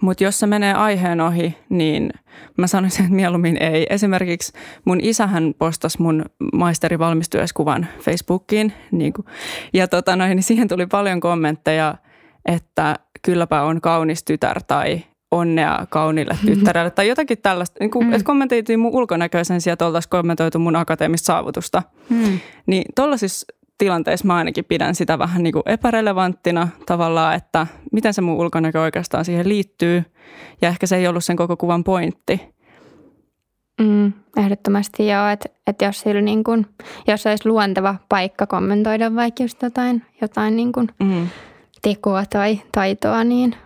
Mutta 0.00 0.24
jos 0.24 0.38
se 0.38 0.46
menee 0.46 0.74
aiheen 0.74 1.20
ohi, 1.20 1.56
niin 1.68 2.10
mä 2.58 2.66
sanoisin, 2.66 3.04
että 3.04 3.16
mieluummin 3.16 3.62
ei. 3.62 3.86
Esimerkiksi 3.90 4.52
mun 4.84 4.98
isähän 5.02 5.54
postasi 5.58 6.02
mun 6.02 6.24
maisterivalmistujaiskuvan 6.52 7.86
Facebookiin. 8.00 8.72
Niin 8.90 9.12
kuin, 9.12 9.26
ja 9.72 9.88
tota 9.88 10.16
noin, 10.16 10.30
niin 10.30 10.42
siihen 10.42 10.68
tuli 10.68 10.86
paljon 10.86 11.20
kommentteja, 11.20 11.94
että 12.46 12.96
kylläpä 13.22 13.62
on 13.62 13.80
kaunis 13.80 14.24
tytär 14.24 14.62
tai 14.66 15.02
onnea 15.30 15.86
kaunille 15.90 16.38
tyttärelle 16.46 16.90
tai 16.90 17.08
jotakin 17.08 17.38
tällaista. 17.42 17.76
Niin 17.80 17.90
kuin, 17.90 18.06
mm. 18.06 18.12
Että 18.12 18.24
kommentoitiin 18.24 18.80
mun 18.80 18.94
ulkonäköisen 18.94 19.60
sieltä 19.60 19.86
oltaisiin 19.86 20.10
kommentoitu 20.10 20.58
mun 20.58 20.76
akateemista 20.76 21.26
saavutusta. 21.26 21.82
Mm. 22.08 22.38
Niin 22.66 22.84
tuollaisissa 22.96 23.46
tilanteissa 23.82 24.26
mä 24.26 24.36
ainakin 24.36 24.64
pidän 24.64 24.94
sitä 24.94 25.18
vähän 25.18 25.42
niin 25.42 25.52
kuin 25.52 25.62
epärelevanttina 25.66 26.68
tavallaan, 26.86 27.34
että 27.34 27.66
miten 27.92 28.14
se 28.14 28.20
mun 28.20 28.36
ulkonäkö 28.36 28.80
oikeastaan 28.80 29.24
siihen 29.24 29.48
liittyy. 29.48 30.04
Ja 30.60 30.68
ehkä 30.68 30.86
se 30.86 30.96
ei 30.96 31.08
ollut 31.08 31.24
sen 31.24 31.36
koko 31.36 31.56
kuvan 31.56 31.84
pointti. 31.84 32.40
Mm, 33.80 34.12
ehdottomasti 34.36 35.08
joo, 35.08 35.28
että, 35.28 35.48
että 35.66 35.84
jos, 35.84 36.00
sillä 36.00 36.20
niin 36.20 36.44
kuin, 36.44 36.66
jos 37.06 37.26
olisi 37.26 37.48
luonteva 37.48 37.94
paikka 38.08 38.46
kommentoida 38.46 39.14
vaikka 39.14 39.42
just 39.42 39.62
jotain, 39.62 40.02
jotain 40.20 40.56
niin 40.56 40.72
kuin 40.72 40.88
mm. 41.00 41.28
tekoa 41.82 42.24
tai 42.30 42.60
taitoa, 42.72 43.24
niin 43.24 43.56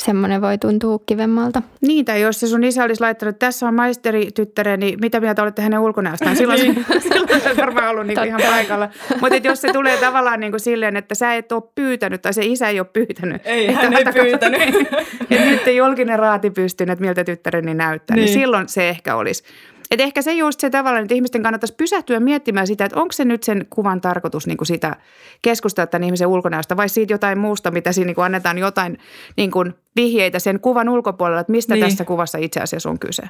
semmoinen 0.00 0.40
voi 0.40 0.58
tuntua 0.58 0.98
kivemmalta. 1.06 1.62
Niin, 1.80 2.04
tai 2.04 2.20
jos 2.20 2.40
se 2.40 2.46
sun 2.46 2.64
isä 2.64 2.84
olisi 2.84 3.00
laittanut, 3.00 3.34
että 3.34 3.46
tässä 3.46 3.68
on 3.68 3.74
maisterityttäre, 3.74 4.76
niin 4.76 4.98
mitä 5.00 5.20
mieltä 5.20 5.42
olette 5.42 5.62
hänen 5.62 5.78
ulkonäöstään? 5.80 6.36
Silloin, 6.36 6.60
niin. 6.62 6.86
silloin 7.12 7.40
se 7.40 7.56
varmaan 7.56 7.88
ollut 7.88 8.06
niin 8.06 8.24
ihan 8.24 8.40
paikalla. 8.50 8.88
Mutta 9.20 9.48
jos 9.48 9.60
se 9.60 9.72
tulee 9.72 9.96
tavallaan 9.96 10.40
niin 10.40 10.52
kuin 10.52 10.60
silleen, 10.60 10.96
että 10.96 11.14
sä 11.14 11.34
et 11.34 11.52
ole 11.52 11.62
pyytänyt 11.74 12.22
tai 12.22 12.34
se 12.34 12.44
isä 12.44 12.68
ei 12.68 12.80
ole 12.80 12.88
pyytänyt. 12.92 13.42
Ei, 13.44 13.68
että 13.68 13.80
hän 13.80 13.96
ei 13.96 14.04
pyytänyt. 14.04 14.60
että 15.30 15.44
nyt 15.44 15.68
ei 15.68 15.76
julkinen 15.76 16.18
raati 16.18 16.50
pystynyt, 16.50 16.92
että 16.92 17.04
miltä 17.04 17.24
tyttäreni 17.24 17.74
näyttää. 17.74 18.16
Niin. 18.16 18.24
niin 18.24 18.34
silloin 18.34 18.68
se 18.68 18.88
ehkä 18.88 19.16
olisi. 19.16 19.42
Et 19.90 20.00
ehkä 20.00 20.22
se 20.22 20.32
just 20.32 20.60
se 20.60 20.70
tavallaan, 20.70 21.02
että 21.02 21.14
ihmisten 21.14 21.42
kannattaisi 21.42 21.74
pysähtyä 21.74 22.20
miettimään 22.20 22.66
sitä, 22.66 22.84
että 22.84 23.00
onko 23.00 23.12
se 23.12 23.24
nyt 23.24 23.42
sen 23.42 23.66
kuvan 23.70 24.00
tarkoitus 24.00 24.46
niin 24.46 24.56
kuin 24.56 24.66
sitä 24.66 24.96
keskustella 25.42 25.86
tämän 25.86 26.04
ihmisen 26.04 26.28
ulkonäöstä 26.28 26.76
vai 26.76 26.88
siitä 26.88 27.12
jotain 27.12 27.38
muusta, 27.38 27.70
mitä 27.70 27.92
siinä 27.92 28.06
niin 28.06 28.14
kuin 28.14 28.24
annetaan 28.24 28.58
jotain 28.58 28.98
niin 29.36 29.50
kuin 29.50 29.74
vihjeitä 29.96 30.38
sen 30.38 30.60
kuvan 30.60 30.88
ulkopuolella, 30.88 31.40
että 31.40 31.50
mistä 31.50 31.74
niin. 31.74 31.86
tässä 31.86 32.04
kuvassa 32.04 32.38
itse 32.38 32.60
asiassa 32.60 32.90
on 32.90 32.98
kyse. 32.98 33.22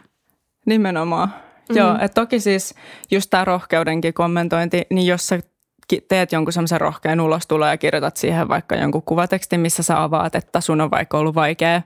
Nimenomaan. 0.67 1.29
Mm-hmm. 1.29 1.77
Joo, 1.77 1.95
että 2.01 2.21
toki 2.21 2.41
siis 2.41 2.75
just 3.11 3.31
tämä 3.31 3.45
rohkeudenkin 3.45 4.15
kommentointi, 4.15 4.83
niin 4.91 5.07
jos 5.07 5.29
sä 5.29 5.41
teet 6.09 6.33
jonkun 6.33 6.53
semmoisen 6.53 6.81
rohkean 6.81 7.21
ulostulo 7.21 7.67
ja 7.67 7.77
kirjoitat 7.77 8.17
siihen 8.17 8.49
vaikka 8.49 8.75
jonkun 8.75 9.03
kuvatekstin, 9.03 9.61
missä 9.61 9.83
sä 9.83 10.03
avaat, 10.03 10.35
että 10.35 10.61
sun 10.61 10.81
on 10.81 10.91
vaikka 10.91 11.19
ollut 11.19 11.35
vaikea 11.35 11.83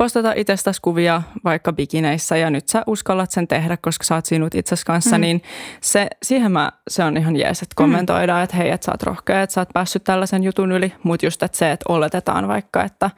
postata 0.00 0.32
itsestäsi 0.36 0.80
kuvia 0.82 1.22
vaikka 1.44 1.72
bikineissä 1.72 2.36
ja 2.36 2.50
nyt 2.50 2.68
sä 2.68 2.82
uskallat 2.86 3.30
sen 3.30 3.48
tehdä, 3.48 3.76
koska 3.76 4.04
sä 4.04 4.14
oot 4.14 4.26
sinut 4.26 4.54
itsesi 4.54 4.86
kanssa, 4.86 5.16
mm. 5.16 5.20
niin 5.20 5.42
se, 5.80 6.08
siihen 6.22 6.52
mä, 6.52 6.72
se 6.88 7.04
on 7.04 7.16
ihan 7.16 7.36
jees, 7.36 7.62
että 7.62 7.74
kommentoidaan, 7.76 8.40
mm. 8.40 8.44
että 8.44 8.56
hei, 8.56 8.70
että 8.70 8.84
sä 8.84 8.92
oot 8.92 9.02
rohkea, 9.02 9.42
että 9.42 9.54
sä 9.54 9.60
oot 9.60 9.68
päässyt 9.74 10.04
tällaisen 10.04 10.42
jutun 10.42 10.72
yli, 10.72 10.92
mutta 11.02 11.26
just 11.26 11.42
että 11.42 11.58
se, 11.58 11.70
että 11.70 11.84
oletetaan 11.88 12.48
vaikka, 12.48 12.84
että 12.84 13.10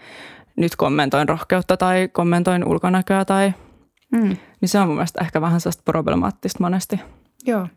nyt 0.57 0.77
kommentoin 0.77 1.29
rohkeutta 1.29 1.77
tai 1.77 2.09
kommentoin 2.13 2.65
ulkonäköä 2.65 3.25
tai, 3.25 3.53
mm. 4.13 4.37
niin 4.61 4.69
se 4.69 4.79
on 4.79 4.87
mun 4.87 4.97
mielestä 4.97 5.21
ehkä 5.21 5.41
vähän 5.41 5.61
sellaista 5.61 5.83
problemaattista 5.85 6.59
monesti. 6.61 7.01
Joo. 7.47 7.69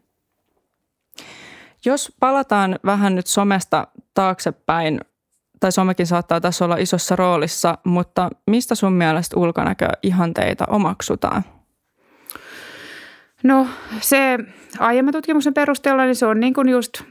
Jos 1.86 2.16
palataan 2.20 2.80
vähän 2.86 3.16
nyt 3.16 3.28
somesta 3.28 3.88
taaksepäin 4.14 5.02
tai 5.66 5.72
somekin 5.72 6.08
saattaa 6.08 6.42
tässä 6.42 6.66
olla 6.66 6.78
isossa 6.78 7.16
roolissa, 7.16 7.78
mutta 7.84 8.30
mistä 8.48 8.76
sun 8.76 8.94
mielestä 8.94 9.40
ulkonäkö 9.40 9.88
ihanteita 10.04 10.66
omaksutaan? 10.68 11.44
No 13.44 13.68
se 14.02 14.40
aiemman 14.80 15.14
tutkimuksen 15.14 15.54
perusteella 15.54 16.06
niin 16.06 16.16
se 16.16 16.26
on 16.26 16.40
niin 16.40 16.54
kuin 16.54 16.70
just 16.70 17.02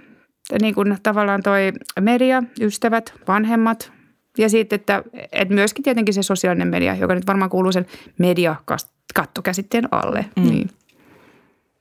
niin 0.62 0.74
kuin 0.74 0.98
tavallaan 1.02 1.42
toi 1.42 1.72
media, 2.00 2.42
ystävät, 2.60 3.14
vanhemmat 3.28 3.92
ja 4.38 4.48
sitten, 4.48 4.76
että, 4.76 5.02
että 5.32 5.54
myöskin 5.54 5.82
tietenkin 5.82 6.14
se 6.14 6.22
sosiaalinen 6.22 6.68
media, 6.68 6.94
joka 6.94 7.14
nyt 7.14 7.26
varmaan 7.26 7.50
kuuluu 7.50 7.72
sen 7.72 7.86
media-kattokäsitteen 8.18 9.88
alle. 9.90 10.26
Mm. 10.36 10.42
Niin. 10.42 10.70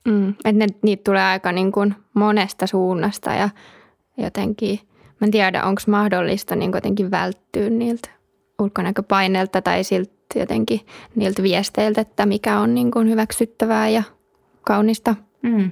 Mm, 0.05 0.29
että 0.29 0.51
ne, 0.51 0.67
niitä 0.81 1.03
tulee 1.03 1.23
aika 1.23 1.51
niin 1.51 1.71
kuin 1.71 1.95
monesta 2.13 2.67
suunnasta 2.67 3.31
ja 3.31 3.49
jotenkin– 4.17 4.79
Mä 5.23 5.27
en 5.27 5.31
tiedä, 5.31 5.63
onko 5.63 5.81
mahdollista 5.87 6.55
niin 6.55 6.71
jotenkin 6.75 7.11
välttyä 7.11 7.69
niiltä 7.69 8.09
ulkonäköpaineilta 8.61 9.61
tai 9.61 9.83
siltä 9.83 10.11
jotenkin 10.35 10.79
niiltä 11.15 11.43
viesteiltä, 11.43 12.01
että 12.01 12.25
mikä 12.25 12.59
on 12.59 12.73
niin 12.73 12.91
kuin 12.91 13.09
hyväksyttävää 13.09 13.89
ja 13.89 14.03
kaunista. 14.61 15.15
Mm. 15.41 15.71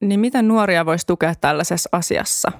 Niin 0.00 0.20
miten 0.20 0.48
nuoria 0.48 0.86
voisi 0.86 1.06
tukea 1.06 1.34
tällaisessa 1.34 1.88
asiassa? 1.92 2.52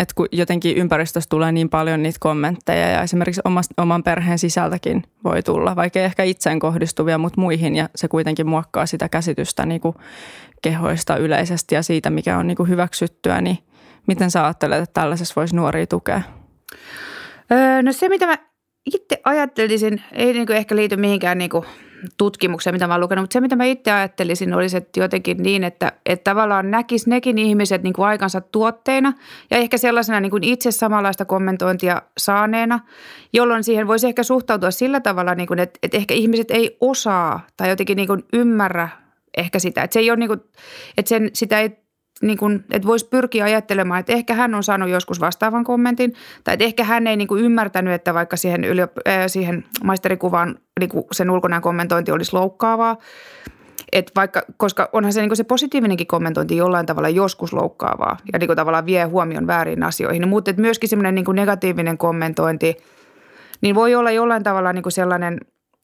että 0.00 0.14
kun 0.14 0.26
jotenkin 0.32 0.76
ympäristössä 0.76 1.28
tulee 1.28 1.52
niin 1.52 1.68
paljon 1.68 2.02
niitä 2.02 2.18
kommentteja 2.20 2.88
ja 2.88 3.02
esimerkiksi 3.02 3.40
oman 3.76 4.02
perheen 4.02 4.38
sisältäkin 4.38 5.02
voi 5.24 5.42
tulla, 5.42 5.76
vaikka 5.76 6.00
ehkä 6.00 6.22
itseen 6.22 6.58
kohdistuvia, 6.58 7.18
mutta 7.18 7.40
muihin 7.40 7.76
ja 7.76 7.88
se 7.94 8.08
kuitenkin 8.08 8.46
muokkaa 8.46 8.86
sitä 8.86 9.08
käsitystä 9.08 9.66
niin 9.66 9.80
kuin 9.80 9.96
kehoista 10.62 11.16
yleisesti 11.16 11.74
ja 11.74 11.82
siitä, 11.82 12.10
mikä 12.10 12.38
on 12.38 12.46
niin 12.46 12.56
kuin 12.56 12.68
hyväksyttyä, 12.68 13.40
niin 13.40 13.58
Miten 14.06 14.30
sä 14.30 14.44
ajattelet, 14.44 14.82
että 14.82 15.00
tällaisessa 15.00 15.34
voisi 15.36 15.56
nuoria 15.56 15.86
tukea? 15.86 16.22
Öö, 17.52 17.82
no 17.82 17.92
se, 17.92 18.08
mitä 18.08 18.26
mä 18.26 18.38
itse 18.86 19.20
ajattelisin, 19.24 20.02
ei 20.12 20.32
niin 20.32 20.52
ehkä 20.52 20.76
liity 20.76 20.96
mihinkään 20.96 21.38
niin 21.38 21.50
tutkimukseen, 22.16 22.74
mitä 22.74 22.86
mä 22.86 22.94
oon 22.94 23.00
lukenut, 23.00 23.22
mutta 23.22 23.32
se, 23.32 23.40
mitä 23.40 23.56
mä 23.56 23.64
itse 23.64 23.92
ajattelisin, 23.92 24.54
olisi 24.54 24.76
että 24.76 25.00
jotenkin 25.00 25.42
niin, 25.42 25.64
että, 25.64 25.92
että 26.06 26.30
tavallaan 26.30 26.70
näkisi 26.70 27.10
nekin 27.10 27.38
ihmiset 27.38 27.82
niin 27.82 27.92
kuin 27.92 28.06
aikansa 28.06 28.40
tuotteina 28.40 29.12
ja 29.50 29.56
ehkä 29.56 29.78
sellaisena 29.78 30.20
niin 30.20 30.30
kuin 30.30 30.44
itse 30.44 30.70
samanlaista 30.70 31.24
kommentointia 31.24 32.02
saaneena, 32.18 32.80
jolloin 33.32 33.64
siihen 33.64 33.86
voisi 33.86 34.06
ehkä 34.06 34.22
suhtautua 34.22 34.70
sillä 34.70 35.00
tavalla, 35.00 35.34
niin 35.34 35.46
kuin, 35.46 35.58
että, 35.58 35.78
että 35.82 35.96
ehkä 35.96 36.14
ihmiset 36.14 36.50
ei 36.50 36.76
osaa 36.80 37.46
tai 37.56 37.68
jotenkin 37.68 37.96
niin 37.96 38.08
kuin 38.08 38.24
ymmärrä 38.32 38.88
ehkä 39.36 39.58
sitä. 39.58 39.82
Että 39.82 39.94
se 39.94 40.00
ei 40.00 40.10
ole 40.10 40.18
niin 40.18 40.28
kuin, 40.28 40.40
että 40.96 41.08
sen, 41.08 41.30
sitä 41.32 41.60
ei 41.60 41.70
niin 42.22 42.38
kuin, 42.38 42.64
että 42.70 42.88
voisi 42.88 43.08
pyrkiä 43.08 43.44
ajattelemaan, 43.44 44.00
että 44.00 44.12
ehkä 44.12 44.34
hän 44.34 44.54
on 44.54 44.62
saanut 44.62 44.88
joskus 44.88 45.20
vastaavan 45.20 45.64
kommentin, 45.64 46.14
tai 46.44 46.54
että 46.54 46.64
ehkä 46.64 46.84
hän 46.84 47.06
ei 47.06 47.16
niin 47.16 47.28
kuin 47.28 47.44
ymmärtänyt, 47.44 47.94
että 47.94 48.14
vaikka 48.14 48.36
siihen, 48.36 48.64
yliop- 48.64 49.08
äh, 49.08 49.24
siihen 49.26 49.64
maisterikuvaan 49.84 50.58
niin 50.80 50.90
kuin 50.90 51.04
sen 51.12 51.30
ulkonäön 51.30 51.62
kommentointi 51.62 52.12
olisi 52.12 52.32
loukkaavaa, 52.32 52.96
et 53.92 54.12
vaikka, 54.16 54.42
koska 54.56 54.88
onhan 54.92 55.12
se, 55.12 55.20
niin 55.20 55.36
se 55.36 55.44
positiivinenkin 55.44 56.06
kommentointi 56.06 56.56
jollain 56.56 56.86
tavalla 56.86 57.08
joskus 57.08 57.52
loukkaavaa 57.52 58.16
ja 58.32 58.38
niin 58.38 58.56
tavallaan 58.56 58.86
vie 58.86 59.04
huomion 59.04 59.46
väärin 59.46 59.82
asioihin, 59.82 60.28
mutta 60.28 60.52
myöskin 60.56 60.88
semmoinen 60.88 61.14
niin 61.14 61.26
negatiivinen 61.32 61.98
kommentointi, 61.98 62.76
niin 63.60 63.74
voi 63.74 63.94
olla 63.94 64.10
jollain 64.10 64.42
tavalla 64.42 64.72
niin 64.72 64.92
sellainen 64.92 65.38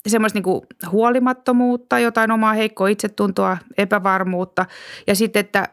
semmoista 0.07 0.39
niin 0.39 0.63
huolimattomuutta, 0.93 1.99
jotain 1.99 2.31
omaa 2.31 2.53
heikkoa 2.53 2.89
itsetuntoa, 2.89 3.59
epävarmuutta. 3.79 4.67
Ja 5.07 5.15
sitten, 5.15 5.41
että 5.41 5.69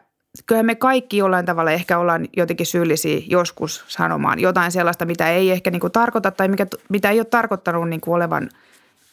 kyllähän 0.46 0.66
me 0.66 0.74
kaikki 0.74 1.16
jollain 1.16 1.46
tavalla 1.46 1.70
ehkä 1.70 1.98
ollaan 1.98 2.28
jotenkin 2.36 2.66
syyllisiä 2.66 3.22
joskus 3.26 3.84
sanomaan 3.88 4.40
jotain 4.40 4.72
sellaista, 4.72 5.04
mitä 5.04 5.30
ei 5.30 5.50
ehkä 5.50 5.70
niin 5.70 5.80
kuin 5.80 5.92
tarkoita 5.92 6.30
tai 6.30 6.48
mikä, 6.48 6.66
mitä 6.88 7.10
ei 7.10 7.20
ole 7.20 7.24
tarkoittanut 7.24 7.88
niin 7.88 8.00
kuin 8.00 8.14
olevan 8.14 8.48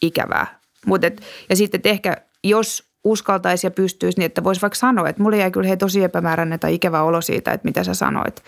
ikävää. 0.02 0.60
Mut 0.86 1.04
et, 1.04 1.22
ja 1.50 1.56
sitten, 1.56 1.80
että 1.80 1.90
ehkä 1.90 2.18
jos 2.44 2.92
uskaltaisi 3.04 3.68
ja 3.68 3.72
pystyisi, 3.72 4.18
niin 4.18 4.26
että 4.26 4.44
voisi 4.44 4.62
vaikka 4.62 4.76
sanoa, 4.76 5.10
että 5.10 5.24
mulle 5.24 5.38
jäi 5.38 5.52
kyllä 5.52 5.68
hei 5.68 5.78
tosi 5.78 6.04
epämääräinen 6.04 6.60
tai 6.60 6.74
ikävä 6.74 7.04
olo 7.04 7.22
siitä, 7.22 7.52
että 7.52 7.68
mitä 7.68 7.84
sä 7.84 7.94
sanoit, 7.94 8.44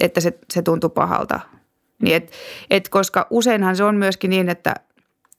että 0.00 0.20
se, 0.20 0.38
se 0.54 0.62
tuntui 0.62 0.90
pahalta. 0.90 1.40
Niin 2.02 2.16
et, 2.16 2.32
et 2.70 2.88
koska 2.88 3.26
useinhan 3.30 3.76
se 3.76 3.84
on 3.84 3.96
myöskin 3.96 4.30
niin, 4.30 4.48
että 4.48 4.74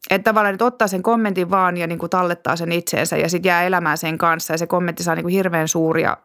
että 0.09 0.29
tavallaan 0.29 0.53
että 0.53 0.65
ottaa 0.65 0.87
sen 0.87 1.03
kommentin 1.03 1.49
vaan 1.49 1.77
ja 1.77 1.87
niin 1.87 1.99
kuin 1.99 2.09
tallettaa 2.09 2.55
sen 2.55 2.71
itseensä 2.71 3.17
ja 3.17 3.29
sitten 3.29 3.49
jää 3.49 3.63
elämään 3.63 3.97
sen 3.97 4.17
kanssa 4.17 4.53
ja 4.53 4.57
se 4.57 4.67
kommentti 4.67 5.03
saa 5.03 5.15
niin 5.15 5.23
kuin 5.23 5.33
hirveän 5.33 5.67
suuria 5.67 6.17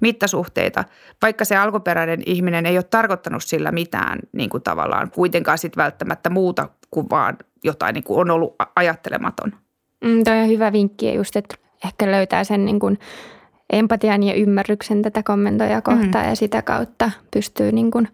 mittasuhteita, 0.00 0.84
vaikka 1.22 1.44
se 1.44 1.56
alkuperäinen 1.56 2.22
ihminen 2.26 2.66
ei 2.66 2.76
ole 2.76 2.82
tarkoittanut 2.82 3.44
sillä 3.44 3.72
mitään 3.72 4.18
niin 4.32 4.50
kuin 4.50 4.62
tavallaan 4.62 5.10
kuitenkaan 5.10 5.58
sitten 5.58 5.82
välttämättä 5.82 6.30
muuta 6.30 6.68
kuin 6.90 7.10
vaan 7.10 7.38
jotain 7.64 7.94
niin 7.94 8.04
kuin 8.04 8.20
on 8.20 8.30
ollut 8.30 8.54
ajattelematon. 8.76 9.52
Mm, 10.04 10.24
toi 10.24 10.38
on 10.38 10.48
hyvä 10.48 10.72
vinkki 10.72 11.14
just, 11.14 11.36
että 11.36 11.56
ehkä 11.84 12.10
löytää 12.10 12.44
sen 12.44 12.64
niin 12.64 12.80
kuin 12.80 12.98
empatian 13.72 14.22
ja 14.22 14.34
ymmärryksen 14.34 15.02
tätä 15.02 15.22
kommentoja 15.22 15.82
kohtaan 15.82 16.24
mm. 16.24 16.28
ja 16.28 16.36
sitä 16.36 16.62
kautta 16.62 17.10
pystyy 17.30 17.72
niin 17.72 17.90
kuin 17.90 18.08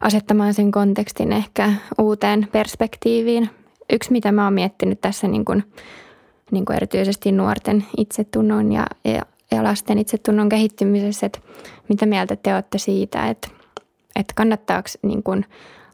asettamaan 0.00 0.54
sen 0.54 0.70
kontekstin 0.70 1.32
ehkä 1.32 1.72
uuteen 1.98 2.48
perspektiiviin. 2.52 3.50
yksi, 3.92 4.12
mitä 4.12 4.32
mä 4.32 4.44
oon 4.44 4.52
miettinyt 4.52 5.00
tässä 5.00 5.28
niin 5.28 5.44
kuin, 5.44 5.64
niin 6.50 6.64
kuin 6.64 6.76
erityisesti 6.76 7.32
nuorten 7.32 7.84
itsetunnon 7.96 8.72
ja, 8.72 8.86
ja, 9.04 9.22
ja 9.54 9.64
lasten 9.64 9.98
itsetunnon 9.98 10.48
kehittymisessä, 10.48 11.26
että 11.26 11.38
mitä 11.88 12.06
mieltä 12.06 12.36
te 12.36 12.54
olette 12.54 12.78
siitä, 12.78 13.28
että, 13.28 13.48
että 14.16 14.34
kannattaako 14.34 14.88
niin 15.02 15.22
kuin 15.22 15.46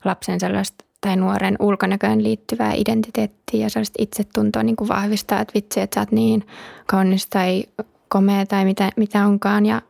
lapsen 0.05 0.41
sellaista 0.41 0.85
tai 1.01 1.17
nuoren 1.17 1.57
ulkonäköön 1.61 2.23
liittyvää 2.23 2.73
identiteettiä 2.77 3.61
ja 3.61 3.71
sellaista 3.71 4.03
itsetuntoa 4.03 4.63
niin 4.63 4.77
kuin 4.77 4.89
vahvistaa, 4.89 5.41
että 5.41 5.55
vitsi, 5.55 5.81
että 5.81 5.95
sä 5.95 6.01
oot 6.01 6.13
niin 6.13 6.47
kaunis 6.87 7.27
tai 7.27 7.65
komea 8.09 8.47
tai 8.47 8.65
mitä, 8.65 8.91
mitä 8.97 9.27
onkaan 9.27 9.67
ja 9.67 9.83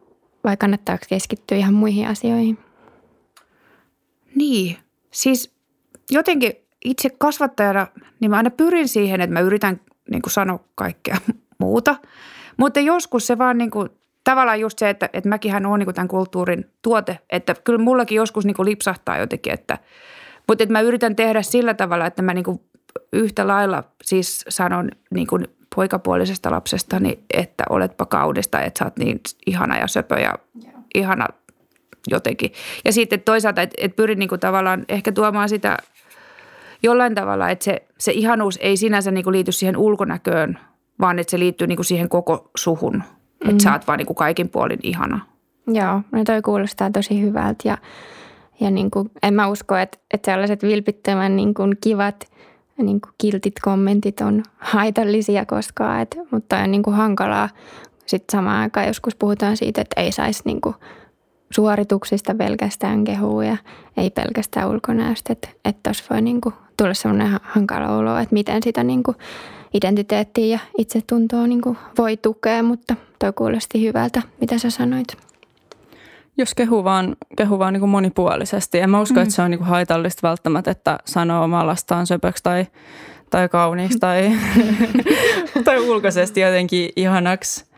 vai 0.44 0.56
kannattaako 0.56 1.04
keskittyä 1.08 1.58
ihan 1.58 1.74
muihin 1.74 2.08
asioihin? 2.08 2.58
Niin, 4.34 4.76
siis 5.10 5.54
jotenkin 6.10 6.52
itse 6.84 7.10
kasvattajana, 7.18 7.86
niin 8.20 8.30
mä 8.30 8.36
aina 8.36 8.50
pyrin 8.50 8.88
siihen, 8.88 9.20
että 9.20 9.34
mä 9.34 9.40
yritän 9.40 9.80
niin 10.10 10.22
kuin 10.22 10.32
sanoa 10.32 10.64
kaikkea 10.74 11.16
muuta. 11.58 11.96
Mutta 12.60 12.80
joskus 12.80 13.26
se 13.26 13.38
vaan 13.38 13.58
niin 13.58 13.70
kuin, 13.70 13.88
tavallaan 14.24 14.60
just 14.60 14.78
se, 14.78 14.90
että, 14.90 15.10
että 15.12 15.28
mäkinhän 15.28 15.66
on 15.66 15.78
niin 15.78 15.86
kuin 15.86 15.94
tämän 15.94 16.08
kulttuurin 16.08 16.70
tuote, 16.82 17.18
että 17.30 17.54
kyllä 17.64 17.78
mullakin 17.78 18.16
joskus 18.16 18.44
niin 18.44 18.54
kuin 18.54 18.66
lipsahtaa 18.66 19.18
jotenkin, 19.18 19.52
että 19.52 19.78
mutta 20.48 20.64
että 20.64 20.72
mä 20.72 20.80
yritän 20.80 21.16
tehdä 21.16 21.42
sillä 21.42 21.74
tavalla, 21.74 22.06
että 22.06 22.22
mä 22.22 22.34
niin 22.34 22.44
kuin 22.44 22.60
yhtä 23.12 23.46
lailla 23.46 23.84
siis 24.02 24.44
sanon 24.48 24.90
niin 25.10 25.26
kuin 25.26 25.46
poikapuolisesta 25.74 26.50
lapsesta, 26.50 27.00
niin 27.00 27.24
että 27.34 27.64
oletpa 27.70 28.06
kaudesta, 28.06 28.60
että 28.60 28.78
sä 28.78 28.84
oot 28.84 28.96
niin 28.96 29.20
ihana 29.46 29.78
ja 29.78 29.86
söpö 29.86 30.14
ja 30.14 30.34
yeah. 30.64 30.74
ihana 30.94 31.26
jotenkin. 32.10 32.52
Ja 32.84 32.92
sitten 32.92 33.20
toisaalta, 33.20 33.62
että, 33.62 33.76
että 33.78 33.96
pyrin 33.96 34.18
niin 34.18 34.28
kuin 34.28 34.40
tavallaan 34.40 34.84
ehkä 34.88 35.12
tuomaan 35.12 35.48
sitä 35.48 35.76
jollain 36.82 37.14
tavalla, 37.14 37.50
että 37.50 37.64
se, 37.64 37.82
se 37.98 38.12
ihanuus 38.12 38.58
ei 38.62 38.76
sinänsä 38.76 39.10
niin 39.10 39.24
kuin 39.24 39.32
liity 39.32 39.52
siihen 39.52 39.76
ulkonäköön, 39.76 40.58
vaan 41.00 41.18
että 41.18 41.30
se 41.30 41.38
liittyy 41.38 41.66
niin 41.66 41.76
kuin 41.76 41.86
siihen 41.86 42.08
koko 42.08 42.50
suhun. 42.56 42.92
Mm-hmm. 42.92 43.50
Että 43.50 43.62
sä 43.62 43.72
oot 43.72 43.86
vaan 43.86 43.98
niin 43.98 44.06
kuin 44.06 44.16
kaikin 44.16 44.48
puolin 44.48 44.80
ihana. 44.82 45.20
Joo, 45.66 46.00
no 46.12 46.24
toi 46.24 46.42
kuulostaa 46.42 46.90
tosi 46.90 47.22
hyvältä 47.22 47.68
ja, 47.68 47.78
ja 48.60 48.70
niin 48.70 48.90
kuin, 48.90 49.10
en 49.22 49.34
mä 49.34 49.48
usko, 49.48 49.76
että, 49.76 49.98
että 50.14 50.32
sellaiset 50.32 50.62
vilpittömän 50.62 51.36
niin 51.36 51.54
kuin 51.54 51.76
kivat 51.80 52.30
niin 52.82 53.00
kuin 53.00 53.12
kiltit 53.18 53.54
kommentit 53.62 54.20
on 54.20 54.42
haitallisia 54.58 55.46
koskaan, 55.46 56.00
et, 56.00 56.18
mutta 56.30 56.56
on 56.56 56.70
niin 56.70 56.82
kuin 56.82 56.96
hankalaa. 56.96 57.48
Sitten 58.06 58.38
samaan 58.38 58.60
aikaan 58.60 58.86
joskus 58.86 59.14
puhutaan 59.14 59.56
siitä, 59.56 59.80
että 59.80 60.00
ei 60.00 60.12
saisi 60.12 60.42
niin 60.44 60.60
kuin 60.60 60.74
suorituksista 61.50 62.34
pelkästään 62.34 63.04
kehua 63.04 63.44
ja 63.44 63.56
ei 63.96 64.10
pelkästään 64.10 64.68
ulkonäöstä. 64.68 65.32
Että 65.32 65.48
että 65.64 65.80
tuossa 65.82 66.04
voi 66.10 66.22
niin 66.22 66.40
kuin 66.40 66.54
tulla 66.76 66.94
sellainen 66.94 67.38
hankala 67.42 67.96
olo, 67.96 68.16
että 68.16 68.34
miten 68.34 68.62
sitä 68.62 68.84
niin 68.84 69.02
kuin 69.02 69.16
identiteettiä 69.74 70.46
ja 70.46 70.58
itsetuntoa 70.78 71.46
niin 71.46 71.60
kuin 71.60 71.78
voi 71.98 72.16
tukea, 72.16 72.62
mutta 72.62 72.96
toi 73.18 73.32
kuulosti 73.32 73.86
hyvältä, 73.86 74.22
mitä 74.40 74.58
sä 74.58 74.70
sanoit. 74.70 75.16
Jos 76.36 76.54
kehu 76.54 76.84
vaan, 76.84 77.16
kehu 77.36 77.58
vaan 77.58 77.72
niin 77.72 77.80
kuin 77.80 77.90
monipuolisesti. 77.90 78.78
En 78.78 78.90
mä 78.90 79.00
usko, 79.00 79.14
mm. 79.14 79.22
että 79.22 79.34
se 79.34 79.42
on 79.42 79.50
niin 79.50 79.58
kuin 79.58 79.68
haitallista 79.68 80.28
välttämättä, 80.28 80.70
että 80.70 80.98
sanoo 81.04 81.44
omaa 81.44 81.66
lastaan 81.66 82.06
söpöksi 82.06 82.42
tai, 82.42 82.66
tai 83.30 83.48
kauniiksi 83.48 83.98
tai, 83.98 84.30
tai 85.64 85.80
ulkoisesti 85.80 86.40
jotenkin 86.40 86.90
ihanaksi. 86.96 87.70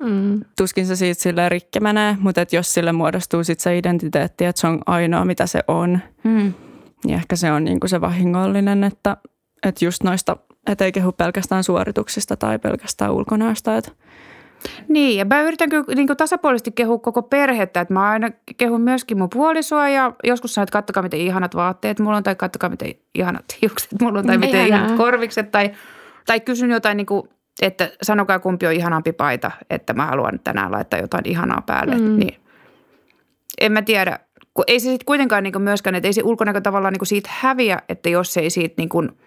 Mm. 0.00 0.40
Tuskin 0.58 0.86
se 0.86 0.96
siitä 0.96 1.22
sille 1.22 1.48
rikki 1.48 1.80
menee, 1.80 2.16
mutta 2.20 2.40
et 2.40 2.52
jos 2.52 2.74
sille 2.74 2.92
muodostuu 2.92 3.44
sit 3.44 3.60
se 3.60 3.78
identiteetti, 3.78 4.44
että 4.44 4.60
se 4.60 4.66
on 4.66 4.80
ainoa 4.86 5.24
mitä 5.24 5.46
se 5.46 5.60
on, 5.68 5.98
mm. 6.24 6.52
niin 7.04 7.14
ehkä 7.14 7.36
se 7.36 7.52
on 7.52 7.64
niinku 7.64 7.88
se 7.88 8.00
vahingollinen, 8.00 8.84
että, 8.84 9.16
että 9.62 9.84
just 9.84 10.02
noista, 10.02 10.36
et 10.66 10.80
ei 10.80 10.92
kehu 10.92 11.12
pelkästään 11.12 11.64
suorituksista 11.64 12.36
tai 12.36 12.58
pelkästään 12.58 13.12
ulkonäöstä. 13.12 13.76
Että 13.76 13.90
niin, 14.88 15.18
ja 15.18 15.24
mä 15.24 15.42
yritän 15.42 15.68
kyllä 15.68 15.84
niin 15.94 16.06
kuin 16.06 16.16
tasapuolisesti 16.16 16.70
kehua 16.70 16.98
koko 16.98 17.22
perhettä, 17.22 17.80
että 17.80 17.94
mä 17.94 18.10
aina 18.10 18.30
kehun 18.56 18.80
myöskin 18.80 19.18
mun 19.18 19.30
puolisoa 19.30 19.88
ja 19.88 20.12
joskus 20.24 20.54
sanon, 20.54 20.62
että 20.62 20.72
kattokaa 20.72 21.02
miten 21.02 21.20
ihanat 21.20 21.54
vaatteet 21.54 21.98
mulla 21.98 22.16
on 22.16 22.22
tai 22.22 22.34
kattokaa 22.34 22.70
miten 22.70 22.94
ihanat 23.14 23.44
hiukset 23.62 24.00
mulla 24.00 24.18
on 24.18 24.26
tai 24.26 24.38
miten 24.38 24.66
Ihanaa. 24.66 24.78
ihanat 24.78 24.96
korvikset 24.96 25.50
tai, 25.50 25.70
tai 26.26 26.40
kysyn 26.40 26.70
jotain 26.70 26.96
niin 26.96 27.06
kuin, 27.06 27.28
että 27.62 27.90
sanokaa 28.02 28.38
kumpi 28.38 28.66
on 28.66 28.72
ihanampi 28.72 29.12
paita, 29.12 29.50
että 29.70 29.92
mä 29.92 30.06
haluan 30.06 30.40
tänään 30.44 30.72
laittaa 30.72 31.00
jotain 31.00 31.28
ihanaa 31.28 31.62
päälle, 31.66 31.94
mm. 31.94 32.18
niin 32.18 32.40
en 33.60 33.72
mä 33.72 33.82
tiedä. 33.82 34.18
Ei 34.66 34.80
se 34.80 34.84
sitten 34.84 35.06
kuitenkaan 35.06 35.42
niin 35.42 35.62
myöskään, 35.62 35.94
että 35.94 36.08
ei 36.08 36.12
se 36.12 36.22
ulkonäkö 36.24 36.60
tavallaan 36.60 36.92
niin 36.92 37.06
siitä 37.06 37.30
häviä, 37.32 37.78
että 37.88 38.08
jos 38.08 38.36
ei 38.36 38.50
siitä 38.50 38.74
niin 38.78 38.88
kuin– 38.88 39.10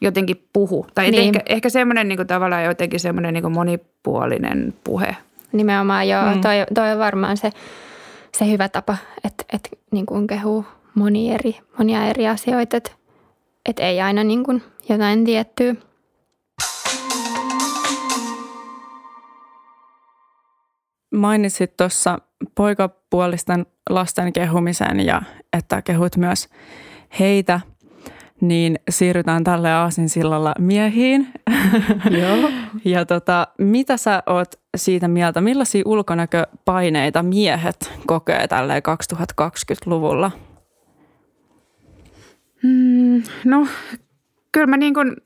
jotenkin 0.00 0.48
puhu. 0.52 0.86
Tai 0.94 1.10
niin. 1.10 1.22
ehkä, 1.22 1.40
ehkä 1.46 1.68
semmoinen 1.68 2.08
niin 2.08 2.26
tavallaan 2.26 2.64
jotenkin 2.64 3.00
semmoinen 3.00 3.34
niin 3.34 3.52
monipuolinen 3.52 4.74
puhe. 4.84 5.16
Nimenomaan 5.52 6.08
joo, 6.08 6.34
mm. 6.34 6.40
toi, 6.40 6.54
toi 6.74 6.92
on 6.92 6.98
varmaan 6.98 7.36
se, 7.36 7.50
se 8.38 8.50
hyvä 8.50 8.68
tapa, 8.68 8.96
että, 9.24 9.44
että 9.52 9.68
niin 9.90 10.06
kuin 10.06 10.26
kehuu 10.26 10.64
moni 10.94 11.32
eri, 11.32 11.56
monia 11.78 12.06
eri 12.06 12.28
asioita, 12.28 12.76
että, 12.76 12.90
että 13.68 13.82
ei 13.82 14.00
aina 14.00 14.24
niin 14.24 14.44
kuin 14.44 14.62
jotain 14.88 15.24
tiettyä. 15.24 15.74
Mainitsit 21.14 21.76
tuossa 21.76 22.18
poikapuolisten 22.54 23.66
lasten 23.90 24.32
kehumisen 24.32 25.00
ja 25.00 25.22
että 25.52 25.82
kehut 25.82 26.16
myös 26.16 26.48
heitä– 27.18 27.60
niin 28.40 28.78
siirrytään 28.90 29.44
tälle 29.44 29.72
aasinsillalla 29.72 30.54
miehiin. 30.58 31.28
Joo. 32.20 32.50
ja 32.84 33.04
tota, 33.04 33.48
mitä 33.58 33.96
sä 33.96 34.22
oot 34.26 34.48
siitä 34.76 35.08
mieltä, 35.08 35.40
millaisia 35.40 35.82
ulkonäköpaineita 35.86 37.22
miehet 37.22 37.92
kokee 38.06 38.48
tälle 38.48 38.82
2020-luvulla? 39.42 40.30
Mm, 42.62 43.22
no 43.44 43.66
kyllä 44.52 44.66
mä 44.66 44.76
niin 44.76 44.94
kuin, 44.94 45.16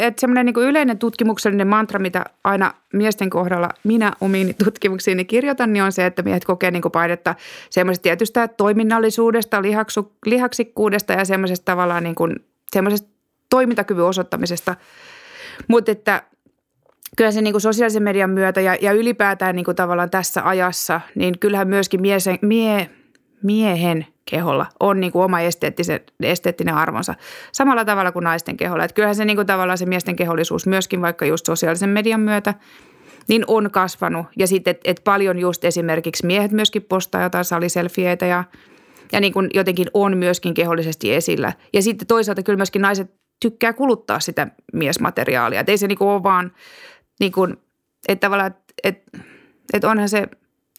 että 0.00 0.20
semmoinen 0.20 0.46
niin 0.46 0.68
yleinen 0.68 0.98
tutkimuksellinen 0.98 1.68
mantra, 1.68 1.98
mitä 1.98 2.24
aina 2.44 2.74
miesten 2.92 3.30
kohdalla 3.30 3.68
minä 3.84 4.12
omiin 4.20 4.54
tutkimuksiini 4.64 5.24
kirjoitan, 5.24 5.72
niin 5.72 5.82
on 5.82 5.92
se, 5.92 6.06
että 6.06 6.22
miehet 6.22 6.44
kokee 6.44 6.70
niin 6.70 6.82
painetta 6.92 7.34
semmoisesta 7.70 8.02
tietystä 8.02 8.48
toiminnallisuudesta, 8.48 9.62
lihaksu, 9.62 10.12
lihaksikkuudesta 10.26 11.12
ja 11.12 11.24
semmoisesta 11.24 11.64
tavallaan 11.64 12.04
niin 12.04 12.14
kuin 12.14 12.36
semmoisesta 12.72 13.08
toimintakyvyn 13.50 14.04
osoittamisesta. 14.04 14.76
Mutta 15.68 15.92
että 15.92 16.22
kyllä 17.16 17.30
se 17.30 17.42
niin 17.42 17.52
kuin 17.52 17.60
sosiaalisen 17.60 18.02
median 18.02 18.30
myötä 18.30 18.60
ja, 18.60 18.76
ja 18.80 18.92
ylipäätään 18.92 19.56
niin 19.56 19.64
kuin 19.64 19.76
tavallaan 19.76 20.10
tässä 20.10 20.48
ajassa, 20.48 21.00
niin 21.14 21.38
kyllähän 21.38 21.68
myöskin 21.68 22.00
miesen, 22.00 22.38
mie, 22.42 22.90
miehen 23.42 24.06
keholla 24.24 24.66
on 24.80 25.00
niin 25.00 25.12
kuin 25.12 25.24
oma 25.24 25.38
esteettinen 26.22 26.74
arvonsa 26.74 27.14
samalla 27.52 27.84
tavalla 27.84 28.12
kuin 28.12 28.24
naisten 28.24 28.56
keholla. 28.56 28.84
Että 28.84 28.94
kyllähän 28.94 29.14
se 29.14 29.24
niin 29.24 29.36
kuin 29.36 29.46
tavallaan 29.46 29.78
se 29.78 29.86
miesten 29.86 30.16
kehollisuus 30.16 30.66
myöskin 30.66 31.02
vaikka 31.02 31.26
just 31.26 31.46
sosiaalisen 31.46 31.90
median 31.90 32.20
myötä 32.20 32.54
niin 33.28 33.44
on 33.46 33.70
kasvanut. 33.70 34.26
Ja 34.36 34.46
sitten, 34.46 34.70
että 34.70 34.90
et 34.90 35.00
paljon 35.04 35.38
just 35.38 35.64
esimerkiksi 35.64 36.26
miehet 36.26 36.52
myöskin 36.52 36.82
postaa 36.82 37.22
jotain 37.22 37.44
saliselfieitä 37.44 38.26
ja– 38.26 38.44
ja 39.12 39.20
niin 39.20 39.32
kuin 39.32 39.50
jotenkin 39.54 39.86
on 39.94 40.18
myöskin 40.18 40.54
kehollisesti 40.54 41.14
esillä. 41.14 41.52
Ja 41.72 41.82
sitten 41.82 42.06
toisaalta 42.06 42.42
kyllä 42.42 42.56
myöskin 42.56 42.82
naiset 42.82 43.14
tykkää 43.40 43.72
kuluttaa 43.72 44.20
sitä 44.20 44.48
miesmateriaalia. 44.72 45.60
Että 45.60 45.72
ei 45.72 45.78
se 45.78 45.86
niin 45.86 45.98
kuin 45.98 46.08
ole 46.08 46.22
vaan 46.22 46.52
niin 47.20 47.32
kuin, 47.32 47.56
että 48.08 48.26
tavallaan, 48.26 48.54
että, 48.84 49.18
että 49.72 49.90
onhan 49.90 50.08
se 50.08 50.28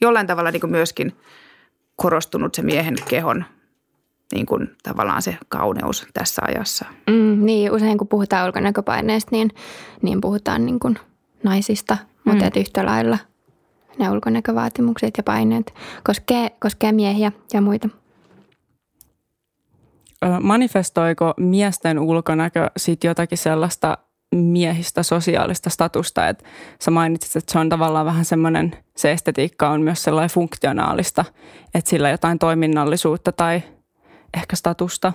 jollain 0.02 0.28
tavalla 0.28 0.52
niin 0.52 0.62
kuin 0.62 0.72
myöskin 0.72 1.14
korostunut 1.96 2.56
se 2.56 2.62
miehen 2.62 2.96
kehon 3.10 3.46
niin 4.32 4.46
kuin 4.46 4.76
tavallaan 4.84 5.22
se 5.22 5.38
kauneus 5.48 6.08
tässä 6.14 6.42
ajassa. 6.48 6.86
Mm, 7.10 7.46
niin, 7.46 7.72
usein 7.72 7.98
kun 7.98 8.08
puhutaan 8.08 8.46
ulkonäköpaineista, 8.46 9.30
niin, 9.32 9.52
niin 10.02 10.22
puhutaan 10.22 10.66
niin 10.66 10.80
kuin 10.80 11.00
naisista, 11.44 11.98
mutta 12.26 12.46
mm. 12.46 12.52
yhtä 12.60 12.86
lailla 12.86 13.18
ne 14.00 14.10
ulkonäkövaatimukset 14.10 15.14
ja 15.18 15.24
paineet 15.24 15.74
koskee, 16.04 16.50
koskee 16.60 16.92
miehiä 16.92 17.32
ja 17.54 17.62
muita 17.62 17.90
manifestoiko 20.42 21.34
miesten 21.38 22.00
ulkonäkö 22.00 22.70
sitten 22.78 23.08
jotakin 23.08 23.38
sellaista 23.38 23.98
miehistä 24.36 25.04
sosiaalista 25.04 25.70
statusta, 25.70 26.28
että 26.28 26.44
sä 26.82 26.92
mainitsit, 26.92 27.36
että 27.36 27.52
se 27.52 27.60
on 27.60 27.70
tavallaan 27.70 28.06
vähän 28.06 28.26
semmoinen, 28.26 28.76
se 28.96 29.12
estetiikka 29.12 29.70
on 29.70 29.82
myös 29.82 30.04
sellainen 30.04 30.30
funktionaalista, 30.30 31.26
että 31.74 31.90
sillä 31.90 32.10
jotain 32.10 32.40
toiminnallisuutta 32.40 33.32
tai 33.32 33.62
ehkä 34.38 34.56
statusta 34.56 35.14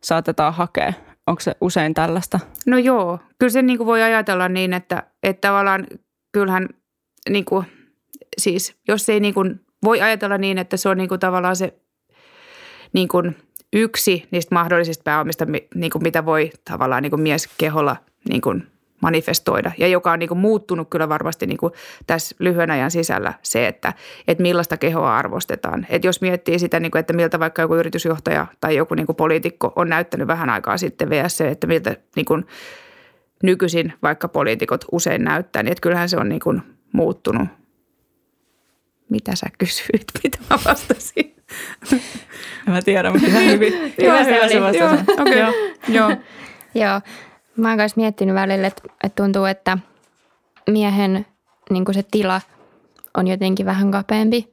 saatetaan 0.00 0.54
hakea. 0.54 0.92
Onko 1.26 1.40
se 1.40 1.54
usein 1.60 1.94
tällaista? 1.94 2.40
No 2.66 2.78
joo, 2.78 3.18
kyllä 3.38 3.50
se 3.50 3.62
niin 3.62 3.86
voi 3.86 4.02
ajatella 4.02 4.48
niin, 4.48 4.72
että, 4.72 5.02
että 5.22 5.48
tavallaan 5.48 5.86
kyllähän 6.32 6.68
niin 7.28 7.44
kuin, 7.44 7.66
siis 8.38 8.76
jos 8.88 9.08
ei 9.08 9.20
niin 9.20 9.34
kuin, 9.34 9.60
voi 9.84 10.00
ajatella 10.00 10.38
niin, 10.38 10.58
että 10.58 10.76
se 10.76 10.88
on 10.88 10.96
niin 10.96 11.08
kuin 11.08 11.20
tavallaan 11.20 11.56
se 11.56 11.74
niin 12.92 13.08
kuin 13.08 13.36
yksi 13.72 14.28
niistä 14.30 14.54
mahdollisista 14.54 15.02
pääomista, 15.02 15.46
niin 15.74 15.90
kuin 15.90 16.02
mitä 16.02 16.26
voi 16.26 16.50
tavallaan 16.64 17.02
niin 17.02 17.10
kuin 17.10 17.22
mies 17.22 17.48
keholla 17.58 17.96
niin 18.28 18.40
kuin 18.40 18.66
manifestoida 19.02 19.72
ja 19.78 19.88
joka 19.88 20.12
on 20.12 20.18
niin 20.18 20.28
kuin 20.28 20.38
muuttunut 20.38 20.90
kyllä 20.90 21.08
varmasti 21.08 21.46
niin 21.46 21.56
kuin 21.56 21.72
tässä 22.06 22.36
lyhyen 22.38 22.70
ajan 22.70 22.90
sisällä 22.90 23.34
se, 23.42 23.66
että, 23.66 23.92
että 24.28 24.42
millaista 24.42 24.76
kehoa 24.76 25.16
arvostetaan. 25.16 25.86
Et 25.88 26.04
jos 26.04 26.20
miettii 26.20 26.58
sitä, 26.58 26.80
niin 26.80 26.90
kuin, 26.90 27.00
että 27.00 27.12
miltä 27.12 27.40
vaikka 27.40 27.62
joku 27.62 27.74
yritysjohtaja 27.74 28.46
tai 28.60 28.76
joku 28.76 28.94
niin 28.94 29.06
kuin 29.06 29.16
poliitikko 29.16 29.72
on 29.76 29.88
näyttänyt 29.88 30.26
vähän 30.26 30.50
aikaa 30.50 30.78
sitten 30.78 31.10
vs. 31.10 31.36
se, 31.36 31.48
että 31.48 31.66
miltä 31.66 31.96
niin 32.16 32.26
kuin 32.26 32.46
nykyisin 33.42 33.92
vaikka 34.02 34.28
poliitikot 34.28 34.84
usein 34.92 35.24
näyttää, 35.24 35.62
niin 35.62 35.72
että 35.72 35.82
kyllähän 35.82 36.08
se 36.08 36.16
on 36.16 36.28
niin 36.28 36.40
kuin 36.40 36.62
muuttunut. 36.92 37.48
Mitä 39.10 39.34
sä 39.34 39.46
kysyit, 39.58 40.04
mitä 40.24 40.38
mä 40.50 40.58
vastasin? 40.64 41.37
mä 42.66 42.82
tiedän, 42.82 43.12
mutta 43.12 43.28
ihan 43.28 43.44
hyvin. 43.44 43.94
Hyvä 44.02 44.24
se 44.24 44.42
oli. 44.42 44.78
Joo, 44.78 44.92
okay. 45.20 45.38
Joo. 45.38 45.52
Joo. 45.88 46.16
Joo. 46.74 47.00
Mä 47.56 47.68
oon 47.68 47.76
myös 47.76 47.96
miettinyt 47.96 48.34
välillä, 48.34 48.66
että, 48.66 48.82
että 49.04 49.22
tuntuu, 49.22 49.44
että 49.44 49.78
miehen 50.70 51.26
niin 51.70 51.84
se 51.92 52.04
tila 52.10 52.40
on 53.14 53.26
jotenkin 53.26 53.66
vähän 53.66 53.90
kapeampi. 53.90 54.52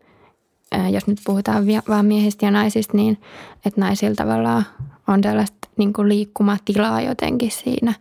Jos 0.92 1.08
nyt 1.08 1.20
puhutaan 1.26 1.66
vaan 1.90 2.06
miehistä 2.06 2.46
ja 2.46 2.52
naisista, 2.52 2.98
niin 2.98 3.18
että 3.66 3.82
naisilla 3.82 4.16
tavallaan 4.16 4.64
on 5.08 5.22
tällaista 5.22 5.68
niin 5.78 5.94
kuin 5.94 6.10
liikkumatilaa 6.10 7.02
jotenkin 7.02 7.52
siinä, 7.52 7.94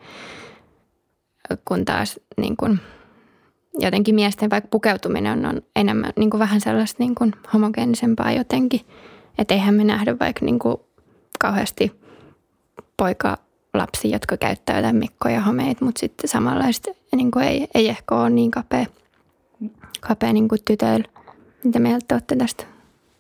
kun 1.65 1.85
taas 1.85 2.21
niin 2.37 2.57
kuin 2.57 2.81
jotenkin 3.79 4.15
miesten 4.15 4.51
vaikka 4.51 4.69
pukeutuminen 4.69 5.47
on 5.47 5.63
enemmän 5.77 6.13
niin 6.17 6.31
kuin 6.31 6.39
vähän 6.39 6.61
sellaista 6.61 7.03
niin 7.03 7.15
kuin 7.15 7.33
homogeenisempaa 7.53 8.33
jotenkin. 8.33 8.81
Että 9.39 9.55
eihän 9.55 9.75
me 9.75 9.85
nähdä 9.85 10.19
vaikka 10.21 10.45
niin 10.45 10.59
kuin 10.59 10.77
kauheasti 11.39 11.93
poika 12.97 13.39
lapsia, 13.75 14.11
jotka 14.13 14.37
käyttää 14.37 14.77
jotain 14.77 14.97
mikkoja 14.97 15.41
homeita, 15.41 15.85
mutta 15.85 15.99
sitten 15.99 16.29
samanlaista 16.29 16.91
niin 17.17 17.31
kuin 17.31 17.45
ei, 17.45 17.69
ei 17.75 17.89
ehkä 17.89 18.15
ole 18.15 18.31
niin 18.31 18.51
kapea, 18.51 18.87
kapea 20.01 20.33
niin 20.33 20.49
kuin 20.49 20.61
tytöillä. 20.65 21.09
Mitä 21.65 21.79
mieltä 21.79 22.15
olette 22.15 22.37
tästä? 22.37 22.65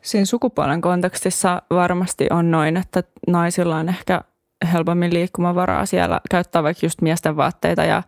Siinä 0.02 0.24
sukupuolen 0.24 0.80
kontekstissa 0.80 1.62
varmasti 1.70 2.26
on 2.30 2.50
noin, 2.50 2.76
että 2.76 3.02
naisilla 3.26 3.76
on 3.76 3.88
ehkä 3.88 4.20
helpommin 4.72 5.14
liikkumavaraa 5.14 5.86
siellä 5.86 6.20
käyttää 6.30 6.62
vaikka 6.62 6.86
just 6.86 7.00
miesten 7.00 7.36
vaatteita 7.36 7.84
ja, 7.84 8.02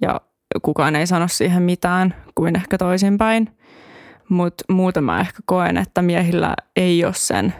ja 0.00 0.20
kukaan 0.62 0.96
ei 0.96 1.06
sano 1.06 1.28
siihen 1.28 1.62
mitään 1.62 2.14
kuin 2.34 2.56
ehkä 2.56 2.78
toisinpäin. 2.78 3.56
Mutta 4.28 4.64
muutama 4.68 5.20
ehkä 5.20 5.38
koen, 5.44 5.76
että 5.76 6.02
miehillä 6.02 6.54
ei 6.76 7.04
ole 7.04 7.14
sen, 7.14 7.54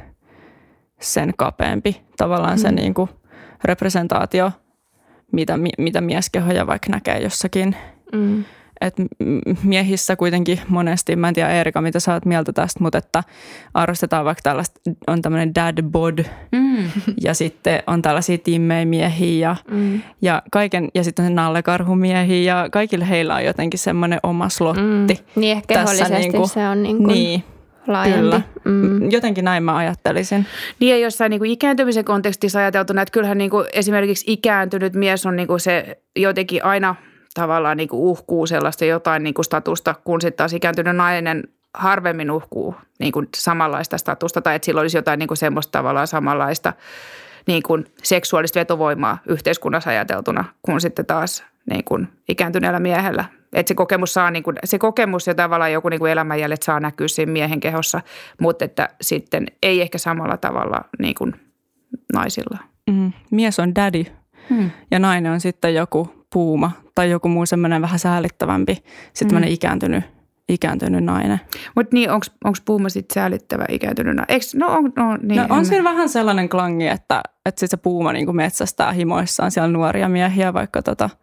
sen 1.01 1.33
kapeampi 1.37 2.01
tavallaan 2.17 2.59
mm. 2.59 2.63
se 2.63 2.73
niin 2.73 2.95
kuin 2.95 3.11
representaatio, 3.65 4.53
mitä, 5.33 5.59
mitä 5.79 6.01
mieskehoja 6.01 6.67
vaikka 6.67 6.91
näkee 6.91 7.19
jossakin. 7.23 7.77
Mm. 8.13 8.45
Et 8.81 8.95
miehissä 9.63 10.17
kuitenkin 10.17 10.61
monesti, 10.69 11.17
mä 11.17 11.29
en 11.29 11.35
tiedä 11.35 11.51
Erika, 11.51 11.81
mitä 11.81 12.01
sä 12.01 12.15
oot 12.15 12.25
mieltä 12.25 12.53
tästä, 12.53 12.83
mutta 12.83 12.99
että 12.99 13.25
arvostetaan 13.75 14.25
vaikka 14.25 14.43
tällaista, 14.43 14.81
on 15.07 15.23
tämmöinen 15.23 15.55
dad 15.55 15.83
bod 15.83 16.19
mm. 16.53 16.91
ja 17.25 17.35
sitten 17.35 17.83
on 17.87 18.03
tällaisia 18.03 18.39
timmejä 18.39 18.85
miehiä 18.85 19.49
ja, 19.49 19.57
mm. 19.71 20.01
ja, 20.23 20.43
kaiken, 20.53 20.89
ja 20.95 21.05
sitten 21.05 21.25
on 21.25 21.35
nallekarhumiehiä 21.35 22.55
ja 22.55 22.69
kaikille 22.71 23.09
heillä 23.09 23.35
on 23.35 23.45
jotenkin 23.45 23.79
semmoinen 23.79 24.21
oma 24.23 24.49
slotti. 24.49 25.15
Mm. 25.15 25.41
Niin 25.41 25.57
ehkä 25.57 25.75
kehollisesti 25.75 26.15
niin 26.15 26.33
kuin, 26.33 26.49
se 26.49 26.69
on 26.69 26.83
niin 26.83 26.97
kuin... 26.97 27.09
Niin, 27.09 27.45
laajempi. 27.87 28.21
Kyllä. 28.21 28.43
Mm. 28.65 29.11
Jotenkin 29.11 29.45
näin 29.45 29.63
mä 29.63 29.77
ajattelisin. 29.77 30.47
Niin 30.81 30.91
ja 30.91 30.99
jossain 30.99 31.31
niin 31.31 31.41
kuin 31.41 31.51
ikääntymisen 31.51 32.05
kontekstissa 32.05 32.59
ajateltuna, 32.59 33.03
että 33.03 33.13
kyllähän 33.13 33.39
niin 33.39 33.51
kuin 33.51 33.67
esimerkiksi 33.73 34.33
ikääntynyt 34.33 34.95
mies 34.95 35.27
on 35.27 35.37
niin 35.37 35.49
kuin 35.49 35.61
se 35.61 36.03
jotenkin 36.17 36.65
aina 36.65 36.95
tavallaan 37.35 37.77
niin 37.77 37.89
kuin 37.89 38.01
uhkuu 38.01 38.47
sellaista 38.47 38.85
jotain 38.85 39.23
niin 39.23 39.35
kuin 39.35 39.45
statusta, 39.45 39.95
kun 40.05 40.21
sitten 40.21 40.37
taas 40.37 40.53
ikääntynyt 40.53 40.97
nainen 40.97 41.49
harvemmin 41.75 42.31
uhkuu 42.31 42.75
niin 42.99 43.13
kuin 43.13 43.29
samanlaista 43.37 43.99
statusta 43.99 44.43
tai 44.43 44.57
että 44.57 44.67
sillä 44.67 44.81
olisi 44.81 44.99
jotain 44.99 45.19
niin 45.19 45.29
kuin 45.29 45.39
semmoista 45.39 45.79
tavallaan 45.79 46.07
samanlaista 46.07 46.73
niin 47.47 47.63
kuin 47.63 47.87
seksuaalista 48.03 48.61
vetovoimaa 48.61 49.19
yhteiskunnassa 49.27 49.91
ajateltuna, 49.91 50.45
kun 50.63 50.81
sitten 50.81 51.07
taas 51.07 51.45
niin 51.71 51.85
kuin 51.85 52.09
ikääntyneellä 52.29 52.79
miehellä 52.79 53.25
että 53.53 53.69
se 53.69 53.75
kokemus 53.75 54.15
saa, 54.15 54.31
niin 54.31 54.43
kuin, 54.43 54.57
se 54.65 54.79
kokemus 54.79 55.27
ja 55.27 55.35
tavallaan 55.35 55.73
joku 55.73 55.89
niin 55.89 56.01
kuin 56.01 56.13
elämänjäljet 56.13 56.63
saa 56.63 56.81
näkyä 56.81 57.09
siinä 57.09 57.33
miehen 57.33 57.61
kehossa, 57.61 58.01
mutta 58.41 58.65
että 58.65 58.89
sitten 59.01 59.47
ei 59.63 59.81
ehkä 59.81 59.99
samalla 59.99 60.37
tavalla 60.37 60.85
niin 60.99 61.15
kuin 61.15 61.35
naisilla. 62.13 62.59
Mm, 62.91 63.13
mies 63.31 63.59
on 63.59 63.75
daddy 63.75 64.05
mm. 64.51 64.71
ja 64.91 64.99
nainen 64.99 65.33
on 65.33 65.41
sitten 65.41 65.75
joku 65.75 66.27
puuma 66.33 66.71
tai 67.01 67.11
joku 67.11 67.29
muu 67.29 67.47
semmoinen 67.47 67.83
vähän 67.83 67.99
säällittävämpi, 67.99 68.85
sitten 69.13 69.39
mm. 69.39 69.49
ikääntynyt 69.49 70.05
ikääntynyt 70.49 71.05
nainen. 71.05 71.41
Mutta 71.77 71.95
niin, 71.95 72.11
onko 72.11 72.59
puuma 72.65 72.89
sitten 72.89 73.15
säällittävä 73.15 73.65
ikääntynyt 73.69 74.17
nainen? 74.17 74.35
Eiks, 74.35 74.55
no, 74.55 74.67
on, 74.67 74.93
no, 74.97 75.17
niin, 75.23 75.43
no, 75.43 75.47
on 75.51 75.67
siinä 75.67 75.85
vähän 75.85 76.09
sellainen 76.09 76.49
klangi, 76.49 76.87
että, 76.87 77.23
että 77.47 77.61
sit 77.61 77.71
se 77.71 77.77
puuma 77.77 78.13
niin 78.13 78.37
metsästää 78.37 78.93
himoissaan 78.93 79.51
siellä 79.51 79.73
nuoria 79.73 80.09
miehiä, 80.09 80.55
vaikka 80.55 80.83
tota– 80.83 81.11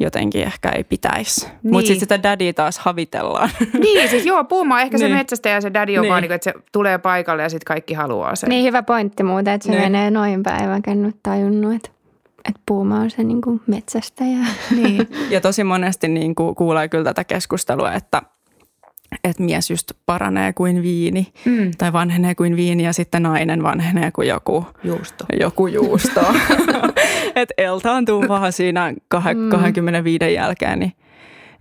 jotenkin 0.00 0.42
ehkä 0.42 0.68
ei 0.68 0.84
pitäisi. 0.84 1.46
Niin. 1.46 1.72
Mutta 1.72 1.86
sitten 1.86 2.00
sitä 2.00 2.22
daddy 2.22 2.52
taas 2.52 2.78
havitellaan. 2.78 3.50
Niin, 3.80 4.08
siis 4.08 4.26
joo, 4.26 4.44
puuma 4.44 4.80
ehkä 4.80 4.98
niin. 4.98 5.08
se 5.08 5.14
metsästäjä 5.14 5.54
ja 5.54 5.60
se 5.60 5.74
daddy 5.74 5.96
on 5.96 6.02
niin. 6.02 6.10
vaan 6.10 6.22
niin, 6.22 6.32
että 6.32 6.44
se 6.44 6.54
tulee 6.72 6.98
paikalle 6.98 7.42
ja 7.42 7.48
sitten 7.48 7.64
kaikki 7.64 7.94
haluaa 7.94 8.36
sen. 8.36 8.48
Niin, 8.48 8.64
hyvä 8.64 8.82
pointti 8.82 9.22
muuten, 9.22 9.54
että 9.54 9.66
se 9.66 9.70
niin. 9.70 9.82
menee 9.82 10.10
noin 10.10 10.42
päivän, 10.42 10.82
en 10.86 11.02
nyt 11.02 11.16
tajunnut, 11.22 11.74
että 11.74 11.90
että 12.48 12.60
puuma 12.66 13.00
on 13.00 13.10
se 13.10 13.24
niin 13.24 13.40
kuin 13.40 13.60
metsästäjä. 13.66 14.38
Niin. 14.76 15.08
ja 15.30 15.40
tosi 15.40 15.64
monesti 15.64 16.08
niin 16.08 16.34
kuin 16.34 16.54
kuulee 16.54 16.88
kyllä 16.88 17.04
tätä 17.04 17.24
keskustelua, 17.24 17.92
että 17.92 18.22
että 19.24 19.42
mies 19.42 19.70
just 19.70 19.92
paranee 20.06 20.52
kuin 20.52 20.82
viini 20.82 21.32
mm. 21.44 21.70
tai 21.78 21.92
vanhenee 21.92 22.34
kuin 22.34 22.56
viini 22.56 22.82
ja 22.82 22.92
sitten 22.92 23.22
nainen 23.22 23.62
vanhenee 23.62 24.10
kuin 24.10 24.28
joku 24.28 24.66
juusto. 24.84 25.24
Joku 25.40 25.66
juusto. 25.66 26.20
että 27.36 27.54
eltaantuu 27.58 28.24
vaan 28.28 28.52
siinä 28.52 28.94
25 29.08 30.24
mm. 30.24 30.34
jälkeen, 30.34 30.78
niin, 30.78 30.92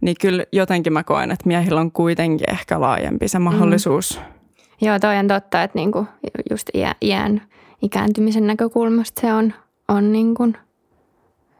niin 0.02 0.15
kyllä 0.22 0.44
jotenkin 0.52 0.94
mä 0.94 1.04
koen, 1.04 1.32
että 1.32 1.48
miehillä 1.48 1.82
on 1.82 1.92
kuitenkin 1.92 2.52
ehkä 2.52 2.82
laajempi 2.82 3.28
se 3.28 3.39
mahdollisuus. 3.39 4.20
Mm. 4.20 4.39
Joo, 4.88 5.00
toi 5.00 5.18
on 5.18 5.28
totta, 5.28 5.63
että 5.63 5.80
niinku 5.80 6.08
just 6.50 6.70
iän 7.02 7.42
ikääntymisen 7.82 8.48
näkökulmasta 8.48 9.22
se 9.22 9.34
on, 9.34 9.54
on 9.88 10.12
niinku 10.12 10.54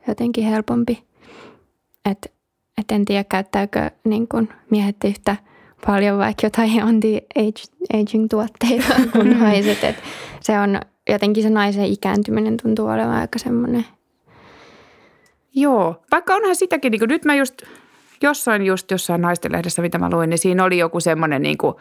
jotenkin 0.10 0.44
helpompi. 0.44 1.04
Että 2.12 2.30
et 2.78 2.92
en 2.92 3.06
tiedä, 3.06 3.24
käyttääkö 3.24 3.92
niinku 4.04 4.48
miehet 4.70 4.96
yhtä– 5.04 5.36
paljon 5.86 6.18
vaikka 6.18 6.46
jotain 6.46 6.84
anti-aging-tuotteita 6.88 8.94
kuin 9.12 9.40
naiset. 9.40 9.84
Et 9.84 9.96
se 10.42 10.60
on 10.60 10.80
jotenkin 11.10 11.44
se 11.44 11.50
naisen 11.50 11.86
ikääntyminen 11.86 12.58
tuntuu 12.64 12.88
olevan 12.88 13.16
aika 13.16 13.40
semmoinen. 13.40 13.86
Joo, 15.56 16.04
vaikka 16.12 16.36
onhan 16.36 16.56
sitäkin, 16.56 16.92
niin 16.92 17.00
kuin 17.00 17.10
nyt 17.10 17.26
mä 17.26 17.36
just 17.36 17.62
jossain 18.22 18.66
just 18.66 18.92
jossain 18.92 19.22
naistenlehdessä, 19.22 19.82
mitä 19.82 19.98
mä 19.98 20.10
luin, 20.12 20.30
niin 20.30 20.38
siinä 20.38 20.64
oli 20.64 20.78
joku 20.78 21.00
semmoinen 21.00 21.42
niin 21.42 21.58
kuin, 21.58 21.76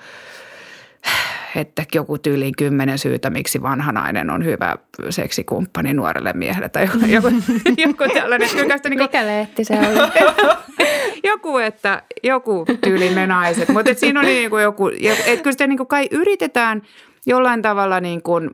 että 1.56 1.84
joku 1.94 2.18
tyyliin 2.18 2.54
kymmenen 2.58 2.98
syytä, 2.98 3.30
miksi 3.30 3.62
vanha 3.62 3.92
nainen 3.92 4.30
on 4.30 4.44
hyvä 4.44 4.76
seksikumppani 5.10 5.94
nuorelle 5.94 6.32
miehelle 6.32 6.68
tai 6.68 6.84
joku, 6.84 7.30
joku, 7.76 8.04
tällainen. 8.14 8.48
Niin 8.54 8.98
Mikä 8.98 9.26
lehti 9.26 9.64
se 9.64 9.74
oli? 9.74 10.26
joku, 11.30 11.58
että 11.58 12.02
joku 12.22 12.64
tyyliin 12.80 13.14
me 13.14 13.26
naiset. 13.26 13.68
Mutta 13.68 13.94
siinä 13.94 14.20
oli 14.20 14.28
niin 14.28 14.50
kuin 14.50 14.62
joku, 14.62 14.88
että 14.88 15.42
kyllä 15.42 15.52
sitä 15.52 15.66
niin 15.66 15.76
kuin 15.76 15.86
kai 15.86 16.08
yritetään 16.10 16.82
jollain 17.26 17.62
tavalla 17.62 18.00
niin 18.00 18.22
kuin, 18.22 18.50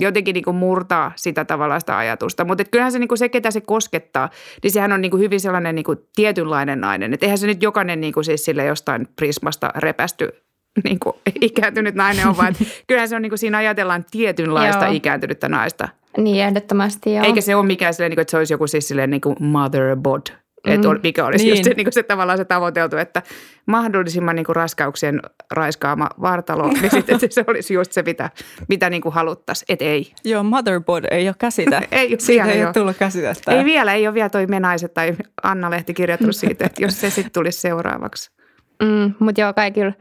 jotenkin 0.00 0.34
niin 0.34 0.44
kuin 0.44 0.56
murtaa 0.56 1.12
sitä 1.16 1.44
tavallaista 1.44 1.98
ajatusta. 1.98 2.44
Mutta 2.44 2.64
kyllähän 2.64 2.92
se, 2.92 2.98
niin 2.98 3.08
kuin 3.08 3.18
se, 3.18 3.28
ketä 3.28 3.50
se 3.50 3.60
koskettaa, 3.60 4.30
niin 4.62 4.70
sehän 4.70 4.92
on 4.92 5.00
niin 5.00 5.10
kuin 5.10 5.20
hyvin 5.20 5.40
sellainen 5.40 5.74
niin 5.74 5.84
kuin 5.84 5.98
tietynlainen 6.16 6.80
nainen. 6.80 7.14
Että 7.14 7.26
eihän 7.26 7.38
se 7.38 7.46
nyt 7.46 7.62
jokainen 7.62 8.00
niin 8.00 8.12
kuin 8.12 8.24
siis 8.24 8.44
sille 8.44 8.64
jostain 8.64 9.08
prismasta 9.16 9.70
repästy 9.76 10.28
niin 10.84 10.98
kuin 10.98 11.16
ikääntynyt 11.40 11.94
nainen 11.94 12.26
on, 12.26 12.36
vaan 12.36 12.54
kyllähän 12.88 13.08
se 13.08 13.16
on 13.16 13.22
niin 13.22 13.30
kuin 13.30 13.38
siinä 13.38 13.58
ajatellaan 13.58 14.04
tietynlaista 14.10 14.84
Joo. 14.84 14.94
ikääntynyttä 14.94 15.48
naista. 15.48 15.88
Niin, 16.16 16.44
ehdottomasti 16.44 17.14
joo. 17.14 17.24
Eikä 17.24 17.40
se 17.40 17.56
ole 17.56 17.66
mikään 17.66 17.94
silleen, 17.94 18.10
niin 18.10 18.16
kuin, 18.16 18.22
että 18.22 18.30
se 18.30 18.36
olisi 18.36 18.54
joku 18.54 18.66
siis 18.66 18.88
silleen 18.88 19.10
niin 19.10 19.20
kuin 19.20 19.36
mother 19.40 19.96
bod, 19.96 20.22
että 20.66 20.88
mm, 20.88 21.00
mikä 21.02 21.26
olisi 21.26 21.44
niin. 21.44 21.52
just 21.52 21.64
se, 21.64 21.70
niin 21.70 21.84
kuin 21.84 21.92
se 21.92 22.02
tavallaan 22.02 22.38
se 22.38 22.44
tavoiteltu, 22.44 22.96
että 22.96 23.22
mahdollisimman 23.66 24.36
niin 24.36 24.46
kuin 24.46 24.56
raskauksien 24.56 25.20
raiskaama 25.50 26.08
vartalo, 26.20 26.68
niin 26.72 26.90
sitten 26.90 27.14
että 27.14 27.26
se 27.30 27.44
olisi 27.46 27.74
just 27.74 27.92
se, 27.92 28.02
mitä, 28.02 28.30
mitä 28.68 28.90
niin 28.90 29.02
kuin 29.02 29.12
haluttaisiin, 29.12 29.66
että 29.68 29.84
ei. 29.84 30.12
Joo, 30.24 30.42
motherboard 30.42 31.04
ei 31.10 31.28
ole 31.28 31.34
käsitä. 31.38 31.82
ei, 31.92 32.16
siitä 32.18 32.44
ei 32.44 32.64
ole 32.64 32.72
tullut 32.72 32.96
käsitettä. 32.96 33.52
Ei 33.52 33.64
vielä, 33.64 33.94
ei 33.94 34.06
ole 34.06 34.14
vielä 34.14 34.28
toi 34.28 34.46
Menaiset 34.46 34.94
tai 34.94 35.14
Anna-lehti 35.42 35.94
kirjoittanut 35.94 36.36
siitä, 36.36 36.66
että 36.66 36.82
jos 36.82 37.00
se 37.00 37.10
sitten 37.10 37.32
tulisi 37.32 37.60
seuraavaksi. 37.60 38.30
Mm, 38.82 39.14
mutta 39.18 39.40
joo, 39.40 39.52
kaikilla 39.52 39.92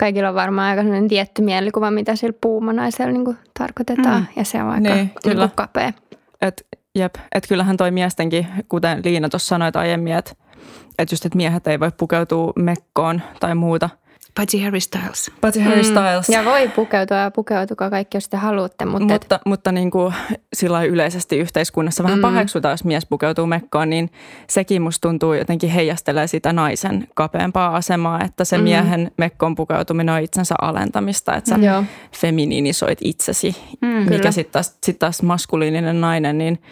kaikilla 0.00 0.28
on 0.28 0.34
varmaan 0.34 0.70
aika 0.70 0.82
sellainen 0.82 1.08
tietty 1.08 1.42
mielikuva, 1.42 1.90
mitä 1.90 2.16
sillä 2.16 2.38
puumanaisella 2.40 3.12
niin 3.12 3.38
tarkoitetaan. 3.58 4.20
Mm. 4.20 4.26
Ja 4.36 4.44
se 4.44 4.62
on 4.62 4.68
aika 4.68 4.80
niin, 4.80 4.96
niin 4.96 5.10
kyllä. 5.22 5.48
kapea. 5.54 5.92
Et, 6.40 6.66
jep, 6.94 7.14
et 7.34 7.46
kyllähän 7.48 7.76
toi 7.76 7.90
miestenkin, 7.90 8.46
kuten 8.68 9.00
Liina 9.04 9.28
tuossa 9.28 9.48
sanoit 9.48 9.76
aiemmin, 9.76 10.12
että 10.12 10.32
et 10.98 11.10
just, 11.10 11.26
että 11.26 11.36
miehet 11.36 11.66
ei 11.66 11.80
voi 11.80 11.90
pukeutua 11.96 12.52
mekkoon 12.56 13.22
tai 13.40 13.54
muuta– 13.54 13.90
Paitsi 14.34 14.62
Harry 14.62 14.80
Styles. 14.80 15.30
Paitsi 15.40 15.60
Harry 15.60 15.82
mm. 15.82 15.84
Styles. 15.84 16.28
Ja 16.28 16.44
voi 16.44 16.68
pukeutua 16.68 17.16
ja 17.16 17.30
pukeutukaa 17.30 17.90
kaikki, 17.90 18.16
jos 18.16 18.28
te 18.28 18.36
haluatte. 18.36 18.84
Mutta, 18.84 19.14
mutta, 19.14 19.36
et... 19.36 19.42
mutta 19.46 19.72
niin 19.72 19.90
kuin 19.90 20.14
sillä 20.52 20.82
yleisesti 20.82 21.38
yhteiskunnassa 21.38 22.04
vähän 22.04 22.18
mm. 22.18 22.22
paheksutaan, 22.22 22.72
jos 22.72 22.84
mies 22.84 23.06
pukeutuu 23.06 23.46
mekkoon, 23.46 23.90
niin 23.90 24.10
sekin 24.46 24.82
musta 24.82 25.08
tuntuu 25.08 25.34
jotenkin 25.34 25.70
heijastelee 25.70 26.26
sitä 26.26 26.52
naisen 26.52 27.08
kapeampaa 27.14 27.76
asemaa, 27.76 28.24
että 28.24 28.44
se 28.44 28.58
mm. 28.58 28.64
miehen 28.64 29.10
mekkoon 29.16 29.54
pukeutuminen 29.54 30.14
on 30.14 30.22
itsensä 30.22 30.54
alentamista, 30.60 31.36
että 31.36 31.50
sä 31.50 31.56
mm. 31.56 31.86
feminiinisoit 32.16 32.98
itsesi, 33.04 33.56
mm, 33.80 33.88
mikä 33.88 34.30
sitten 34.30 34.52
taas, 34.52 34.78
sit 34.84 34.98
taas 34.98 35.22
maskuliininen 35.22 36.00
nainen, 36.00 36.38
niin 36.38 36.62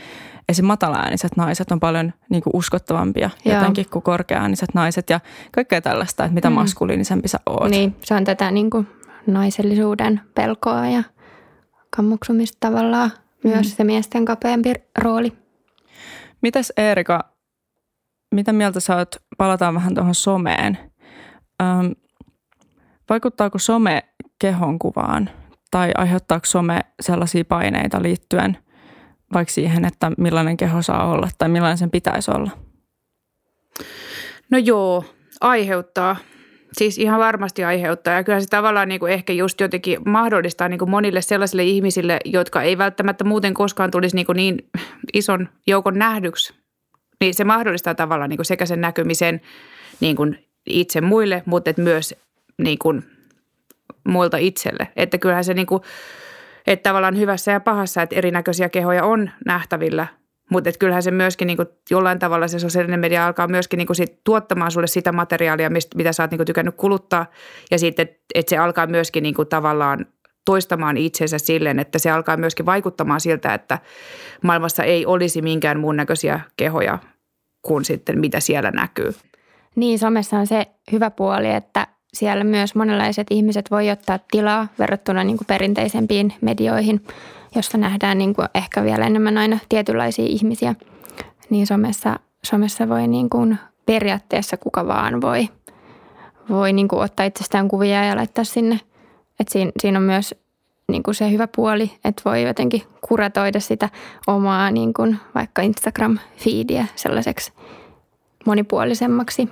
esim. 0.48 0.64
matalaääniset 0.64 1.36
naiset 1.36 1.72
on 1.72 1.80
paljon 1.80 2.12
niin 2.30 2.42
kuin 2.42 2.56
uskottavampia 2.56 3.30
Joo. 3.44 3.54
jotenkin 3.54 3.90
kuin 3.90 4.02
korkeaääniset 4.02 4.74
naiset 4.74 5.10
ja 5.10 5.20
kaikkea 5.52 5.80
tällaista, 5.80 6.24
että 6.24 6.34
mitä 6.34 6.50
mm. 6.50 6.54
maskuliinisempi 6.54 7.28
sä 7.28 7.38
oot. 7.46 7.70
Niin, 7.70 7.96
se 8.04 8.14
on 8.14 8.24
tätä 8.24 8.50
niin 8.50 8.70
kuin 8.70 8.88
naisellisuuden 9.26 10.20
pelkoa 10.34 10.88
ja 10.88 11.02
kammuksumista 11.96 12.56
tavallaan 12.60 13.10
mm. 13.44 13.50
myös 13.50 13.76
se 13.76 13.84
miesten 13.84 14.24
kapeampi 14.24 14.74
rooli. 14.98 15.32
Mitäs 16.42 16.72
Eerika, 16.76 17.32
mitä 18.34 18.52
mieltä 18.52 18.80
sä 18.80 18.96
oot, 18.96 19.16
palataan 19.38 19.74
vähän 19.74 19.94
tuohon 19.94 20.14
someen. 20.14 20.78
Öm, 21.62 21.92
vaikuttaako 23.10 23.58
some 23.58 24.02
kehonkuvaan 24.38 25.30
tai 25.70 25.90
aiheuttaako 25.98 26.46
some 26.46 26.80
sellaisia 27.00 27.44
paineita 27.44 28.02
liittyen– 28.02 28.58
vaikka 29.34 29.52
siihen, 29.52 29.84
että 29.84 30.12
millainen 30.18 30.56
keho 30.56 30.82
saa 30.82 31.10
olla 31.10 31.28
tai 31.38 31.48
millainen 31.48 31.78
sen 31.78 31.90
pitäisi 31.90 32.30
olla? 32.30 32.50
No 34.50 34.58
joo, 34.58 35.04
aiheuttaa. 35.40 36.16
Siis 36.72 36.98
ihan 36.98 37.20
varmasti 37.20 37.64
aiheuttaa 37.64 38.14
ja 38.14 38.24
kyllä 38.24 38.40
se 38.40 38.46
tavallaan 38.46 38.88
niin 38.88 39.00
kuin 39.00 39.12
ehkä 39.12 39.32
just 39.32 39.60
jotenkin 39.60 39.98
mahdollistaa 40.06 40.68
niin 40.68 40.78
kuin 40.78 40.90
monille 40.90 41.22
sellaisille 41.22 41.64
ihmisille, 41.64 42.18
jotka 42.24 42.62
ei 42.62 42.78
välttämättä 42.78 43.24
muuten 43.24 43.54
koskaan 43.54 43.90
tulisi 43.90 44.16
niin, 44.16 44.26
kuin 44.26 44.36
niin 44.36 44.68
ison 45.14 45.48
joukon 45.66 45.98
nähdyksi. 45.98 46.54
Niin 47.20 47.34
se 47.34 47.44
mahdollistaa 47.44 47.94
tavallaan 47.94 48.30
niin 48.30 48.38
kuin 48.38 48.46
sekä 48.46 48.66
sen 48.66 48.80
näkymisen 48.80 49.40
niin 50.00 50.16
kuin 50.16 50.48
itse 50.66 51.00
muille, 51.00 51.42
mutta 51.46 51.70
myös 51.76 52.14
niin 52.58 52.78
kuin 52.78 53.02
muilta 54.08 54.36
itselle. 54.36 54.88
Että 54.96 55.18
kyllähän 55.18 55.44
se 55.44 55.54
niin 55.54 55.66
kuin– 55.66 55.82
että 56.72 56.90
tavallaan 56.90 57.18
hyvässä 57.18 57.52
ja 57.52 57.60
pahassa, 57.60 58.02
että 58.02 58.16
erinäköisiä 58.16 58.68
kehoja 58.68 59.04
on 59.04 59.30
nähtävillä, 59.46 60.06
mutta 60.50 60.70
kyllähän 60.78 61.02
se 61.02 61.10
myöskin 61.10 61.46
niin 61.46 61.56
kuin 61.56 61.68
jollain 61.90 62.18
tavalla 62.18 62.48
se 62.48 62.58
sosiaalinen 62.58 63.00
media 63.00 63.26
alkaa 63.26 63.48
myöskin 63.48 63.78
niin 63.78 63.86
kuin 63.86 63.96
sit 63.96 64.20
tuottamaan 64.24 64.70
sulle 64.70 64.86
sitä 64.86 65.12
materiaalia, 65.12 65.70
mistä, 65.70 65.96
mitä 65.96 66.12
sä 66.12 66.22
oot 66.22 66.30
niin 66.30 66.38
kuin 66.38 66.46
tykännyt 66.46 66.74
kuluttaa. 66.76 67.26
Ja 67.70 67.78
sitten, 67.78 68.02
että 68.02 68.18
et 68.34 68.48
se 68.48 68.58
alkaa 68.58 68.86
myöskin 68.86 69.22
niin 69.22 69.34
kuin 69.34 69.48
tavallaan 69.48 70.06
toistamaan 70.44 70.96
itsensä 70.96 71.38
silleen, 71.38 71.78
että 71.78 71.98
se 71.98 72.10
alkaa 72.10 72.36
myöskin 72.36 72.66
vaikuttamaan 72.66 73.20
siltä, 73.20 73.54
että 73.54 73.78
maailmassa 74.42 74.84
ei 74.84 75.06
olisi 75.06 75.42
minkään 75.42 75.80
muun 75.80 75.96
näköisiä 75.96 76.40
kehoja 76.56 76.98
kuin 77.62 77.84
sitten 77.84 78.20
mitä 78.20 78.40
siellä 78.40 78.70
näkyy. 78.70 79.14
Niin, 79.76 79.98
somessa 79.98 80.38
on 80.38 80.46
se 80.46 80.66
hyvä 80.92 81.10
puoli, 81.10 81.50
että 81.50 81.86
siellä 82.14 82.44
myös 82.44 82.74
monenlaiset 82.74 83.26
ihmiset 83.30 83.70
voi 83.70 83.90
ottaa 83.90 84.18
tilaa 84.30 84.68
verrattuna 84.78 85.24
niin 85.24 85.36
kuin 85.36 85.46
perinteisempiin 85.46 86.34
medioihin, 86.40 87.04
jossa 87.54 87.78
nähdään 87.78 88.18
niin 88.18 88.34
kuin 88.34 88.48
ehkä 88.54 88.84
vielä 88.84 89.06
enemmän 89.06 89.38
aina 89.38 89.58
tietynlaisia 89.68 90.26
ihmisiä. 90.26 90.74
Niin 91.50 91.66
somessa, 91.66 92.18
somessa 92.42 92.88
voi 92.88 93.06
niin 93.08 93.30
kuin 93.30 93.58
periaatteessa 93.86 94.56
kuka 94.56 94.86
vaan 94.86 95.20
voi, 95.20 95.48
voi 96.50 96.72
niin 96.72 96.88
kuin 96.88 97.02
ottaa 97.02 97.26
itsestään 97.26 97.68
kuvia 97.68 98.04
ja 98.04 98.16
laittaa 98.16 98.44
sinne. 98.44 98.80
Et 99.40 99.48
siinä, 99.48 99.72
siinä 99.80 99.98
on 99.98 100.04
myös 100.04 100.34
niin 100.88 101.02
kuin 101.02 101.14
se 101.14 101.30
hyvä 101.30 101.48
puoli, 101.56 101.92
että 102.04 102.22
voi 102.24 102.42
jotenkin 102.42 102.82
kuratoida 103.08 103.60
sitä 103.60 103.88
omaa 104.26 104.70
niin 104.70 104.94
kuin 104.94 105.18
vaikka 105.34 105.62
Instagram-feediä 105.62 106.84
sellaiseksi 106.96 107.52
monipuolisemmaksi. 108.46 109.48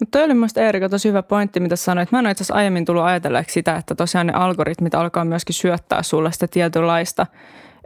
Mutta 0.00 0.18
toi 0.18 0.24
oli 0.24 0.34
mielestäni 0.34 0.66
Eerika 0.66 0.88
tosi 0.88 1.08
hyvä 1.08 1.22
pointti, 1.22 1.60
mitä 1.60 1.76
sanoit. 1.76 2.12
Mä 2.12 2.18
en 2.18 2.26
ole 2.26 2.30
itse 2.30 2.42
asiassa 2.42 2.54
aiemmin 2.54 2.84
tullut 2.84 3.02
ajatelleeksi 3.02 3.54
sitä, 3.54 3.76
että 3.76 3.94
tosiaan 3.94 4.26
ne 4.26 4.32
algoritmit 4.32 4.94
alkaa 4.94 5.24
myöskin 5.24 5.54
syöttää 5.54 6.02
sulle 6.02 6.32
sitä 6.32 6.48
tietynlaista, 6.48 7.26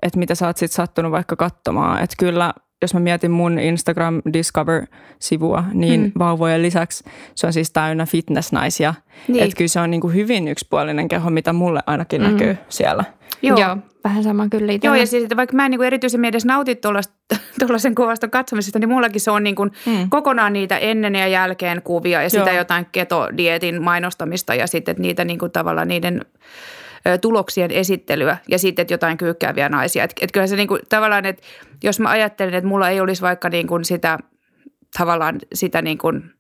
että 0.03 0.19
mitä 0.19 0.35
sä 0.35 0.47
oot 0.47 0.57
sitten 0.57 0.77
sattunut 0.77 1.13
vaikka 1.13 1.37
katsomaan. 1.37 2.03
Että 2.03 2.17
kyllä, 2.19 2.55
jos 2.83 2.95
mä 2.95 3.01
mietin 3.01 3.31
mun 3.31 3.59
Instagram 3.59 4.23
Discover-sivua, 4.33 5.65
niin 5.73 6.01
hmm. 6.01 6.13
vauvojen 6.19 6.63
lisäksi 6.63 7.05
se 7.35 7.47
on 7.47 7.53
siis 7.53 7.71
täynnä 7.71 8.07
fitnessnaisia. 8.07 8.95
Niin. 9.29 9.45
Että 9.45 9.57
kyllä 9.57 9.69
se 9.69 9.81
on 9.81 9.91
niin 9.91 10.01
kuin 10.01 10.15
hyvin 10.15 10.49
yksipuolinen 10.49 11.09
keho, 11.09 11.31
mitä 11.31 11.53
mulle 11.53 11.81
ainakin 11.87 12.23
hmm. 12.23 12.33
näkyy 12.33 12.57
siellä. 12.69 13.05
Joo. 13.43 13.59
Joo, 13.59 13.77
vähän 14.09 14.23
sama 14.23 14.49
kyllä. 14.49 14.73
Joo, 14.83 14.95
ja 14.95 15.07
siis, 15.07 15.23
että 15.23 15.37
vaikka 15.37 15.57
mä 15.57 15.65
en 15.65 15.71
niin 15.71 15.83
erityisen 15.83 16.25
edes 16.25 16.45
nauti 16.45 16.75
tuollaisen 17.59 17.95
kuvaston 17.95 18.31
katsomisesta, 18.31 18.79
niin 18.79 18.89
mullakin 18.89 19.21
se 19.21 19.31
on 19.31 19.45
niin 19.45 19.55
kuin 19.55 19.71
mm. 19.87 20.11
kokonaan 20.11 20.53
niitä 20.53 20.79
ennen 20.79 21.15
ja 21.15 21.27
jälkeen 21.27 21.83
kuvia 21.83 22.19
ja 22.19 22.23
Joo. 22.23 22.31
sitä 22.31 22.53
jotain 22.53 22.87
ketodietin 22.93 23.83
mainostamista 23.83 24.55
ja 24.55 24.67
sitten 24.67 24.97
niitä 24.99 25.25
niin 25.25 25.39
kuin 25.39 25.53
tavallaan 25.53 25.89
niiden 25.89 26.25
tuloksien 27.21 27.71
esittelyä 27.71 28.37
ja 28.49 28.59
sitten 28.59 28.83
että 28.83 28.95
jotain 28.95 29.19
kyykkääviä 29.19 29.69
naisia. 29.69 30.05
Että 30.05 30.17
et 30.21 30.33
kyllä 30.33 30.47
se 30.47 30.57
niin 30.57 30.69
kuin, 30.69 30.81
tavallaan, 30.89 31.25
että 31.25 31.43
jos 31.83 32.01
mä 32.01 32.11
ajattelen, 32.11 32.55
että 32.55 32.69
mulla 32.69 32.89
ei 32.89 33.01
olisi 33.01 33.23
vaikka 33.23 33.49
niin 33.49 33.67
kuin 33.67 33.85
sitä 33.85 34.19
tavallaan 34.99 35.39
sitä 35.55 35.83
niin 35.83 35.99
kuin 35.99 36.31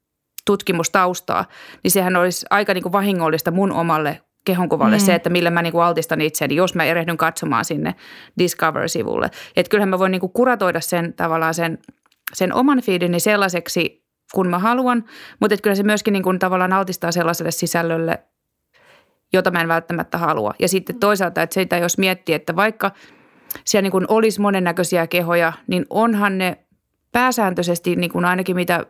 tutkimustaustaa, 0.46 1.44
niin 1.82 1.90
sehän 1.90 2.16
olisi 2.16 2.46
aika 2.50 2.74
niin 2.74 2.82
kuin 2.82 2.92
vahingollista 2.92 3.50
mun 3.50 3.72
omalle 3.72 4.20
kehonkuvalle 4.44 4.96
mm. 4.96 5.00
se, 5.00 5.14
että 5.14 5.30
millä 5.30 5.50
mä 5.50 5.62
niinku 5.62 5.80
altistan 5.80 6.20
itseäni, 6.20 6.56
jos 6.56 6.74
mä 6.74 6.84
erehdyn 6.84 7.16
katsomaan 7.16 7.64
sinne 7.64 7.94
Discover-sivulle. 8.38 9.30
Että 9.56 9.70
kyllähän 9.70 9.88
mä 9.88 9.98
voin 9.98 10.12
niinku 10.12 10.28
kuratoida 10.28 10.80
sen 10.80 11.14
tavallaan 11.14 11.54
sen, 11.54 11.78
sen 12.34 12.54
oman 12.54 12.82
feedini 12.82 13.20
sellaiseksi, 13.20 14.04
kun 14.34 14.48
mä 14.48 14.58
haluan, 14.58 15.04
mutta 15.40 15.56
kyllä 15.62 15.76
se 15.76 15.82
myöskin 15.82 16.12
niinku 16.12 16.34
tavallaan 16.38 16.72
altistaa 16.72 17.12
sellaiselle 17.12 17.50
sisällölle, 17.50 18.18
jota 19.32 19.50
mä 19.50 19.60
en 19.60 19.68
välttämättä 19.68 20.18
halua. 20.18 20.54
Ja 20.58 20.68
sitten 20.68 20.96
mm. 20.96 21.00
toisaalta, 21.00 21.42
että 21.42 21.54
sitä 21.54 21.76
jos 21.76 21.98
miettii, 21.98 22.34
että 22.34 22.56
vaikka 22.56 22.90
siellä 23.64 23.82
niin 23.82 23.92
kuin 23.92 24.04
olisi 24.08 24.40
monennäköisiä 24.40 25.06
kehoja, 25.06 25.52
niin 25.66 25.86
onhan 25.90 26.38
ne 26.38 26.58
pääsääntöisesti 27.12 27.96
niin 27.96 28.12
kuin 28.12 28.24
ainakin 28.24 28.56
mitä 28.56 28.86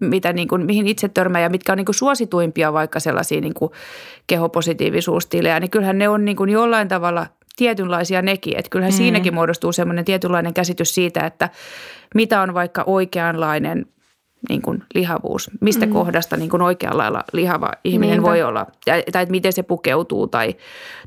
mitä 0.00 0.32
niin 0.32 0.48
kuin, 0.48 0.66
mihin 0.66 0.86
itse 0.86 1.08
törmää 1.08 1.42
ja 1.42 1.50
mitkä 1.50 1.72
on 1.72 1.76
niin 1.76 1.84
kuin 1.84 1.94
suosituimpia 1.94 2.72
vaikka 2.72 3.00
sellaisia 3.00 3.40
niin 3.40 3.54
kuin 3.54 3.70
kehopositiivisuustilejä, 4.26 5.60
niin 5.60 5.70
kyllähän 5.70 5.98
ne 5.98 6.08
on 6.08 6.24
niin 6.24 6.36
kuin 6.36 6.50
jollain 6.50 6.88
tavalla 6.88 7.26
tietynlaisia 7.56 8.22
nekin. 8.22 8.58
Että 8.58 8.70
kyllähän 8.70 8.92
mm. 8.92 8.96
siinäkin 8.96 9.34
muodostuu 9.34 9.72
semmoinen 9.72 10.04
tietynlainen 10.04 10.54
käsitys 10.54 10.94
siitä, 10.94 11.26
että 11.26 11.50
mitä 12.14 12.40
on 12.40 12.54
vaikka 12.54 12.82
oikeanlainen 12.86 13.86
niin 14.48 14.62
kuin 14.62 14.82
lihavuus, 14.94 15.50
mistä 15.60 15.86
mm. 15.86 15.92
kohdasta 15.92 16.36
niin 16.36 16.50
kuin 16.50 16.62
oikealla 16.62 17.02
lailla 17.02 17.24
lihava 17.32 17.70
ihminen 17.84 18.12
Niinpä. 18.12 18.28
voi 18.28 18.42
olla, 18.42 18.66
tai, 18.84 19.02
tai 19.12 19.22
että 19.22 19.30
miten 19.30 19.52
se 19.52 19.62
pukeutuu 19.62 20.26
tai, 20.26 20.54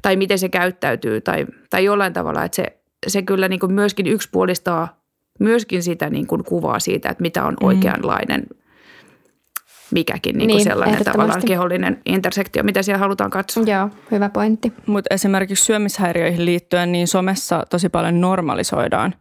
tai 0.02 0.16
miten 0.16 0.40
se 0.40 0.50
käyttäytyy 0.50 1.22
tai, 1.22 1.46
tai 1.70 1.86
jollain 1.86 2.14
tavalla, 2.14 2.44
että 2.44 2.56
se, 2.56 2.78
se 3.08 3.22
kyllä 3.22 3.48
niin 3.48 3.60
kuin 3.60 3.74
myöskin 3.74 4.08
yksipuolistaa 4.08 4.98
myöskin 5.40 5.84
sitä 5.84 6.10
niin 6.10 6.28
kuin 6.28 6.44
kuvaa 6.44 6.80
siitä, 6.80 7.10
että 7.10 7.22
mitä 7.22 7.46
on 7.46 7.54
mm. 7.62 7.68
oikeanlainen 7.68 8.44
mikäkin 9.92 10.38
niin 10.38 10.50
kuin 10.50 10.58
niin, 10.58 10.64
sellainen 10.64 11.04
tavallaan 11.04 11.42
kehollinen 11.46 12.02
intersektio, 12.06 12.64
mitä 12.64 12.84
siellä 12.84 13.00
halutaan 13.00 13.30
katsoa. 13.30 13.64
Joo, 13.64 13.90
hyvä 14.12 14.30
pointti. 14.30 14.74
Mutta 14.86 15.14
esimerkiksi 15.14 15.66
syömishäiriöihin 15.66 16.46
liittyen, 16.46 16.92
niin 16.92 17.08
somessa 17.08 17.66
tosi 17.70 17.90
paljon 17.90 18.22
normalisoidaan 18.22 19.14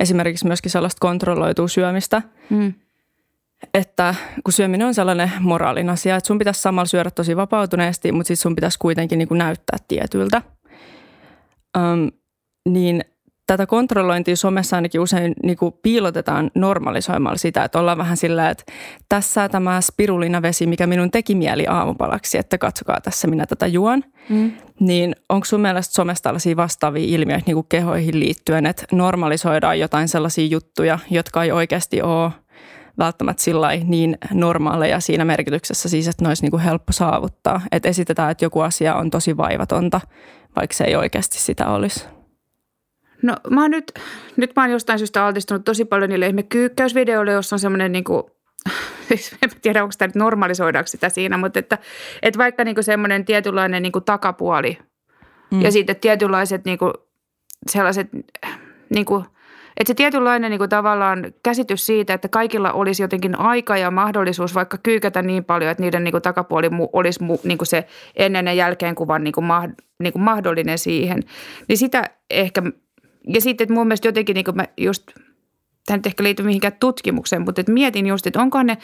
esimerkiksi 0.00 0.46
myöskin 0.46 0.70
sellaista 0.70 1.00
kontrolloitua 1.00 1.68
syömistä, 1.68 2.22
mm. 2.50 2.74
että 3.74 4.14
kun 4.44 4.52
syöminen 4.52 4.86
on 4.86 4.94
sellainen 4.94 5.30
moraalin 5.40 5.90
asia, 5.90 6.16
että 6.16 6.26
sun 6.26 6.38
pitäisi 6.38 6.62
samalla 6.62 6.86
syödä 6.86 7.10
tosi 7.10 7.36
vapautuneesti, 7.36 8.12
mutta 8.12 8.28
sitten 8.28 8.42
sun 8.42 8.54
pitäisi 8.54 8.78
kuitenkin 8.78 9.18
niin 9.18 9.28
kuin 9.28 9.38
näyttää 9.38 9.78
tietyltä. 9.88 10.42
Öm, 11.76 12.10
niin 12.68 13.04
tätä 13.46 13.66
kontrollointia 13.66 14.36
somessa 14.36 14.76
ainakin 14.76 15.00
usein 15.00 15.34
niin 15.42 15.56
kuin 15.56 15.74
piilotetaan 15.82 16.50
normalisoimalla 16.54 17.36
sitä, 17.36 17.64
että 17.64 17.78
ollaan 17.78 17.98
vähän 17.98 18.16
sillä, 18.16 18.50
että 18.50 18.64
tässä 19.08 19.48
tämä 19.48 19.80
spirulinavesi, 19.80 20.66
mikä 20.66 20.86
minun 20.86 21.10
teki 21.10 21.34
mieli 21.34 21.66
aamupalaksi, 21.66 22.38
että 22.38 22.58
katsokaa 22.58 23.00
tässä 23.00 23.28
minä 23.28 23.46
tätä 23.46 23.66
juon. 23.66 24.04
Mm. 24.28 24.52
Niin 24.80 25.16
onko 25.28 25.44
sun 25.44 25.60
mielestä 25.60 25.94
somessa 25.94 26.22
tällaisia 26.22 26.56
vastaavia 26.56 27.04
ilmiöitä 27.06 27.44
niin 27.46 27.54
kuin 27.54 27.66
kehoihin 27.68 28.20
liittyen, 28.20 28.66
että 28.66 28.84
normalisoidaan 28.92 29.80
jotain 29.80 30.08
sellaisia 30.08 30.46
juttuja, 30.46 30.98
jotka 31.10 31.42
ei 31.42 31.52
oikeasti 31.52 32.02
ole 32.02 32.32
välttämättä 32.98 33.42
sillä 33.42 33.68
niin 33.84 34.18
normaaleja 34.32 35.00
siinä 35.00 35.24
merkityksessä 35.24 35.88
siis, 35.88 36.08
että 36.08 36.24
ne 36.24 36.28
olisi 36.28 36.42
niin 36.42 36.50
kuin 36.50 36.62
helppo 36.62 36.92
saavuttaa. 36.92 37.60
Että 37.72 37.88
esitetään, 37.88 38.30
että 38.30 38.44
joku 38.44 38.60
asia 38.60 38.94
on 38.94 39.10
tosi 39.10 39.36
vaivatonta, 39.36 40.00
vaikka 40.56 40.76
se 40.76 40.84
ei 40.84 40.96
oikeasti 40.96 41.38
sitä 41.38 41.68
olisi. 41.68 42.13
No 43.24 43.36
mä 43.50 43.62
oon 43.62 43.70
nyt, 43.70 43.92
nyt 44.36 44.52
mä 44.56 44.62
oon 44.62 44.70
jostain 44.70 44.98
syystä 44.98 45.26
altistunut 45.26 45.64
tosi 45.64 45.84
paljon 45.84 46.10
niille 46.10 46.26
ihme 46.26 46.42
kyykkäysvideoille, 46.42 47.32
jossa 47.32 47.56
on 47.56 47.60
semmoinen 47.60 47.92
niin 47.92 48.04
kuin, 48.04 48.22
siis 49.08 49.36
en 49.42 49.50
tiedä 49.62 49.82
onko 49.82 49.92
sitä 49.92 50.06
nyt 50.06 50.14
normalisoidaanko 50.14 50.88
sitä 50.88 51.08
siinä, 51.08 51.36
mutta 51.36 51.58
että, 51.58 51.78
että 52.22 52.38
vaikka 52.38 52.64
niin 52.64 52.74
kuin 52.74 52.84
semmoinen 52.84 53.24
tietynlainen 53.24 53.82
niin 53.82 53.92
kuin 53.92 54.04
takapuoli 54.04 54.78
mm. 55.50 55.62
ja 55.62 55.72
sitten 55.72 55.96
tietynlaiset 55.96 56.64
niin 56.64 56.78
kuin 56.78 56.92
sellaiset 57.70 58.08
niin 58.90 59.04
kuin, 59.04 59.24
että 59.76 59.90
se 59.90 59.94
tietynlainen 59.94 60.50
niin 60.50 60.58
kuin 60.58 60.70
tavallaan 60.70 61.32
käsitys 61.42 61.86
siitä, 61.86 62.14
että 62.14 62.28
kaikilla 62.28 62.72
olisi 62.72 63.02
jotenkin 63.02 63.38
aika 63.38 63.76
ja 63.76 63.90
mahdollisuus 63.90 64.54
vaikka 64.54 64.78
kyykätä 64.78 65.22
niin 65.22 65.44
paljon, 65.44 65.70
että 65.70 65.82
niiden 65.82 66.04
niin 66.04 66.12
kuin 66.12 66.22
takapuoli 66.22 66.70
olisi 66.92 67.20
niin 67.44 67.58
kuin 67.58 67.66
se 67.66 67.86
ennen 68.16 68.46
ja 68.46 68.52
jälkeen 68.52 68.94
kuvan 68.94 69.24
niin 69.24 69.32
kuin, 69.32 69.46
niin 69.98 70.12
kuin 70.12 70.22
mahdollinen 70.22 70.78
siihen. 70.78 71.22
Niin 71.68 71.78
sitä 71.78 72.10
ehkä 72.30 72.62
ja 73.28 73.40
sitten, 73.40 73.64
että 73.64 73.74
mun 73.74 73.86
mielestä 73.86 74.08
jotenkin 74.08 74.34
niin 74.34 74.44
kuin 74.44 74.56
mä 74.56 74.64
just, 74.76 75.10
tämä 75.86 75.96
nyt 75.96 76.06
ehkä 76.06 76.22
liity 76.22 76.42
mihinkään 76.42 76.76
tutkimukseen, 76.80 77.42
mutta 77.42 77.60
että 77.60 77.72
mietin 77.72 78.06
just, 78.06 78.26
että 78.26 78.40
onko 78.40 78.62
ne 78.62 78.78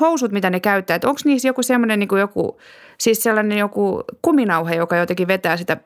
housut, 0.00 0.32
mitä 0.32 0.50
ne 0.50 0.60
käyttää, 0.60 0.94
että 0.94 1.08
onko 1.08 1.20
niissä 1.24 1.48
joku 1.48 1.62
semmoinen 1.62 1.98
niin 1.98 2.18
joku, 2.18 2.58
siis 2.98 3.22
sellainen 3.22 3.58
joku 3.58 4.04
kuminauhe, 4.22 4.74
joka 4.74 4.96
jotenkin 4.96 5.28
vetää 5.28 5.56
sitä 5.56 5.76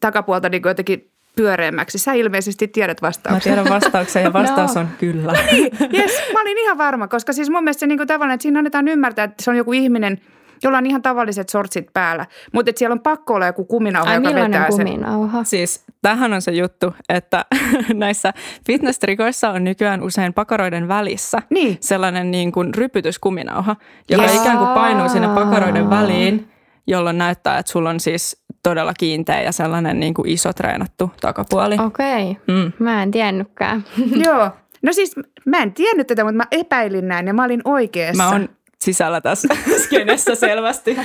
takapuolta 0.00 0.48
niin 0.48 0.62
kuin 0.62 0.70
jotenkin 0.70 1.10
pyöreämmäksi. 1.36 1.98
Sä 1.98 2.12
ilmeisesti 2.12 2.68
tiedät 2.68 3.02
vastauksen. 3.02 3.52
Mä 3.52 3.56
tiedän 3.56 3.74
vastauksen 3.74 4.22
ja 4.22 4.32
vastaus 4.42 4.74
no. 4.74 4.80
on 4.80 4.88
kyllä. 4.98 5.32
yes, 5.94 6.12
mä 6.32 6.40
olin 6.40 6.58
ihan 6.58 6.78
varma, 6.78 7.08
koska 7.08 7.32
siis 7.32 7.50
mun 7.50 7.64
mielestä 7.64 7.80
se 7.80 7.86
niin 7.86 7.98
kuin 7.98 8.08
tavallaan, 8.08 8.34
että 8.34 8.42
siinä 8.42 8.58
annetaan 8.58 8.88
ymmärtää, 8.88 9.24
että 9.24 9.44
se 9.44 9.50
on 9.50 9.56
joku 9.56 9.72
ihminen– 9.72 10.20
jolla 10.64 10.78
on 10.78 10.86
ihan 10.86 11.02
tavalliset 11.02 11.48
sortsit 11.48 11.86
päällä. 11.92 12.26
Mutta 12.52 12.72
siellä 12.76 12.92
on 12.92 13.00
pakko 13.00 13.34
olla 13.34 13.46
joku 13.46 13.64
kuminauha, 13.64 14.10
Ai, 14.10 14.16
joka 14.16 14.34
vetää 14.34 14.66
kuminauha? 14.68 15.38
sen. 15.38 15.44
Siis 15.44 15.84
tähän 16.02 16.32
on 16.32 16.42
se 16.42 16.52
juttu, 16.52 16.94
että 17.08 17.44
näissä 17.94 18.32
fitness-trikoissa 18.66 19.50
on 19.50 19.64
nykyään 19.64 20.02
usein 20.02 20.34
pakaroiden 20.34 20.88
välissä 20.88 21.42
niin. 21.50 21.76
sellainen 21.80 22.30
niin 22.30 22.52
kuin 22.52 22.74
rypytyskuminauha, 22.74 23.76
joka 24.10 24.22
yes. 24.22 24.34
ikään 24.34 24.58
kuin 24.58 24.70
painuu 24.70 25.08
sinne 25.08 25.28
pakaroiden 25.28 25.90
väliin, 25.90 26.48
jolloin 26.86 27.18
näyttää, 27.18 27.58
että 27.58 27.72
sulla 27.72 27.90
on 27.90 28.00
siis 28.00 28.44
todella 28.62 28.94
kiinteä 28.98 29.42
ja 29.42 29.52
sellainen 29.52 30.00
niin 30.00 30.14
kuin 30.14 30.28
iso 30.28 30.52
treenattu 30.52 31.10
takapuoli. 31.20 31.76
Okei, 31.86 32.30
okay. 32.30 32.56
mm. 32.56 32.72
mä 32.78 33.02
en 33.02 33.10
tiennytkään. 33.10 33.84
Joo, 34.24 34.50
No 34.84 34.92
siis 34.92 35.14
mä 35.46 35.58
en 35.58 35.72
tiennyt 35.72 36.06
tätä, 36.06 36.24
mutta 36.24 36.36
mä 36.36 36.44
epäilin 36.50 37.08
näin 37.08 37.26
ja 37.26 37.34
mä 37.34 37.44
olin 37.44 37.60
oikeassa. 37.64 38.22
Mä 38.22 38.30
oon 38.30 38.48
sisällä 38.84 39.20
tässä 39.20 39.48
skenessä 39.84 40.34
selvästi. 40.34 40.96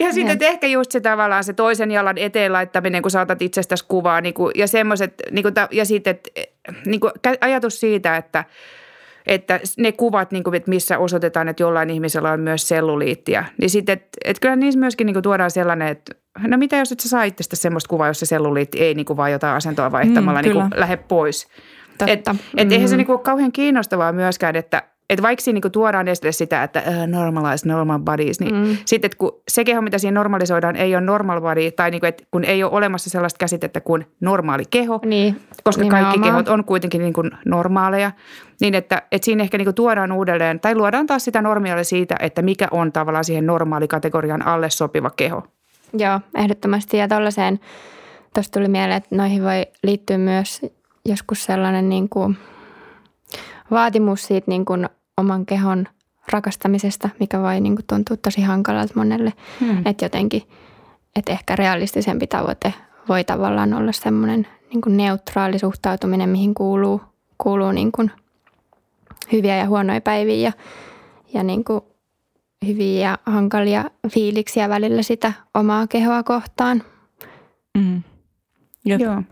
ja 0.00 0.12
sitten 0.12 0.32
että 0.32 0.46
ehkä 0.46 0.66
just 0.66 0.92
se 0.92 1.00
tavallaan 1.00 1.44
se 1.44 1.52
toisen 1.52 1.90
jalan 1.90 2.18
eteen 2.18 2.52
laittaminen, 2.52 3.02
kun 3.02 3.10
saatat 3.10 3.42
itsestäsi 3.42 3.84
kuvaa 3.88 4.20
niin 4.20 4.34
kuin, 4.34 4.52
ja 4.54 4.66
semmoiset, 4.66 5.14
niin 5.30 5.42
kuin, 5.42 5.54
ja 5.70 5.84
sitten 5.84 6.10
että, 6.10 6.30
niin 6.86 7.00
kuin, 7.00 7.12
ajatus 7.40 7.80
siitä, 7.80 8.16
että 8.16 8.44
että 9.26 9.60
ne 9.78 9.92
kuvat, 9.92 10.32
niin 10.32 10.44
kuin, 10.44 10.54
että 10.54 10.68
missä 10.68 10.98
osoitetaan, 10.98 11.48
että 11.48 11.62
jollain 11.62 11.90
ihmisellä 11.90 12.32
on 12.32 12.40
myös 12.40 12.68
selluliittiä, 12.68 13.44
niin 13.60 13.70
sitten, 13.70 13.92
että, 13.92 14.08
että 14.24 14.40
kyllä 14.40 14.56
niissä 14.56 14.80
myöskin 14.80 15.06
niin 15.06 15.14
kuin, 15.14 15.22
tuodaan 15.22 15.50
sellainen, 15.50 15.88
että 15.88 16.14
no 16.46 16.56
mitä 16.56 16.76
jos 16.76 16.92
et 16.92 17.00
sä 17.00 17.08
saa 17.08 17.24
itsestä 17.24 17.56
semmoista 17.56 17.88
kuvaa, 17.88 18.06
jossa 18.08 18.26
selluliitti 18.26 18.80
ei 18.80 18.94
niin 18.94 19.06
kuin, 19.06 19.16
vaan 19.16 19.32
jotain 19.32 19.56
asentoa 19.56 19.92
vaihtamalla 19.92 20.42
mm, 20.42 20.44
niin 20.44 20.54
kuin, 20.54 20.70
lähde 20.74 20.96
pois. 20.96 21.48
Totta. 21.98 22.12
Et, 22.12 22.28
et 22.56 22.72
eihän 22.72 22.88
se 22.88 22.94
mm. 22.94 22.98
niin 22.98 23.06
kuin, 23.06 23.16
ole 23.16 23.24
kauhean 23.24 23.52
kiinnostavaa 23.52 24.12
myöskään, 24.12 24.56
että 24.56 24.82
että 25.10 25.22
vaikka 25.22 25.42
siinä 25.42 25.60
niin 25.64 25.72
tuodaan 25.72 26.08
esille 26.08 26.32
sitä, 26.32 26.62
että 26.62 26.82
uh, 26.88 27.06
normalize 27.06 27.68
normal 27.68 27.98
bodies, 27.98 28.40
niin 28.40 28.54
mm. 28.54 28.76
sitten 28.84 29.08
että 29.08 29.18
kun 29.18 29.42
se 29.48 29.64
keho, 29.64 29.82
mitä 29.82 29.98
siinä 29.98 30.14
normalisoidaan, 30.14 30.76
ei 30.76 30.94
ole 30.94 31.04
normal 31.04 31.40
body, 31.40 31.70
tai 31.70 31.90
niin 31.90 32.00
kuin, 32.00 32.08
että 32.08 32.24
kun 32.30 32.44
ei 32.44 32.64
ole 32.64 32.72
olemassa 32.72 33.10
sellaista 33.10 33.38
käsitettä 33.38 33.80
kuin 33.80 34.06
normaali 34.20 34.62
keho, 34.70 35.00
niin, 35.04 35.40
koska 35.64 35.82
nimenomaan. 35.82 36.12
kaikki 36.12 36.28
kehot 36.28 36.48
on 36.48 36.64
kuitenkin 36.64 37.00
niin 37.00 37.12
kuin 37.12 37.30
normaaleja, 37.44 38.10
niin 38.60 38.74
että, 38.74 39.02
että 39.12 39.24
siinä 39.24 39.42
ehkä 39.42 39.58
niin 39.58 39.66
kuin 39.66 39.74
tuodaan 39.74 40.12
uudelleen, 40.12 40.60
tai 40.60 40.74
luodaan 40.74 41.06
taas 41.06 41.24
sitä 41.24 41.42
normia 41.42 41.84
siitä, 41.84 42.16
että 42.20 42.42
mikä 42.42 42.68
on 42.70 42.92
tavallaan 42.92 43.24
siihen 43.24 43.46
normaalikategorian 43.46 44.46
alle 44.46 44.70
sopiva 44.70 45.10
keho. 45.10 45.42
Joo, 45.98 46.20
ehdottomasti. 46.34 46.96
Ja 46.96 47.08
tuollaiseen, 47.08 47.60
tuosta 48.34 48.58
tuli 48.58 48.68
mieleen, 48.68 48.96
että 48.96 49.16
noihin 49.16 49.42
voi 49.42 49.66
liittyä 49.82 50.18
myös 50.18 50.60
joskus 51.04 51.44
sellainen 51.44 51.88
niin 51.88 52.08
kuin 52.08 52.36
vaatimus 53.70 54.26
siitä 54.26 54.50
niin 54.50 54.64
kuin 54.64 54.88
oman 55.16 55.46
kehon 55.46 55.88
rakastamisesta, 56.32 57.08
mikä 57.20 57.40
voi 57.40 57.60
niin 57.60 57.76
kuin 57.76 57.86
tuntua 57.86 58.16
tosi 58.16 58.42
hankalalta 58.42 58.92
monelle. 58.96 59.32
Hmm. 59.60 59.86
Että 59.86 60.04
jotenkin, 60.04 60.42
että 61.16 61.32
ehkä 61.32 61.56
realistisempi 61.56 62.26
tavoite 62.26 62.74
voi 63.08 63.24
tavallaan 63.24 63.74
olla 63.74 63.92
semmoinen 63.92 64.46
niin 64.70 64.80
kuin 64.80 64.96
neutraali 64.96 65.58
suhtautuminen, 65.58 66.28
mihin 66.28 66.54
kuuluu, 66.54 67.00
kuuluu 67.38 67.72
niin 67.72 67.92
kuin 67.92 68.10
hyviä 69.32 69.56
ja 69.56 69.66
huonoja 69.66 70.00
päiviä 70.00 70.36
ja, 70.36 70.52
ja 71.34 71.42
niin 71.42 71.64
kuin 71.64 71.80
hyviä 72.66 73.10
ja 73.10 73.18
hankalia 73.26 73.84
fiiliksiä 74.08 74.68
välillä 74.68 75.02
sitä 75.02 75.32
omaa 75.54 75.86
kehoa 75.86 76.22
kohtaan. 76.22 76.82
Mm. 77.78 78.02
Joo. 78.84 79.22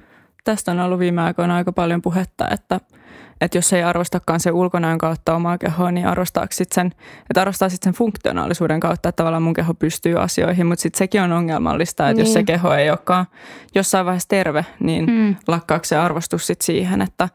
Tästä 0.45 0.73
on 0.73 0.81
ollut 0.81 0.99
viime 0.99 1.23
aikoina 1.23 1.57
aika 1.57 1.73
paljon 1.73 2.03
puhetta, 2.03 2.49
että– 2.49 2.81
että 3.41 3.59
jos 3.59 3.73
ei 3.73 3.83
arvostakaan 3.83 4.41
se 4.41 4.51
ulkonäön 4.51 4.99
kautta 4.99 5.35
omaa 5.35 5.59
kehoa, 5.59 5.93
niin 5.93 6.07
arvostaa 6.07 6.47
sit 6.51 6.73
sen, 6.73 6.87
että 7.31 7.41
arvostaa 7.41 7.69
sit 7.69 7.83
sen 7.83 7.93
funktionaalisuuden 7.93 8.81
kautta, 8.81 9.09
että 9.09 9.17
tavallaan 9.17 9.43
mun 9.43 9.55
keho 9.55 9.75
pystyy 9.75 10.23
asioihin, 10.23 10.67
mutta 10.67 10.83
sitten 10.83 10.99
sekin 10.99 11.23
on 11.23 11.33
ongelmallista, 11.33 12.09
että 12.09 12.15
niin. 12.15 12.27
jos 12.27 12.33
se 12.33 12.39
niin. 12.39 12.47
keho 12.47 12.75
ei 12.75 12.91
olekaan 12.91 13.27
jossain 13.75 14.07
vaiheessa 14.07 14.29
terve, 14.29 14.67
niin 14.81 15.07
hmm. 15.07 15.37
lakkaako 15.49 15.85
se 15.85 15.97
arvostus 15.97 16.47
sit 16.47 16.61
siihen, 16.61 17.03
että 17.03 17.29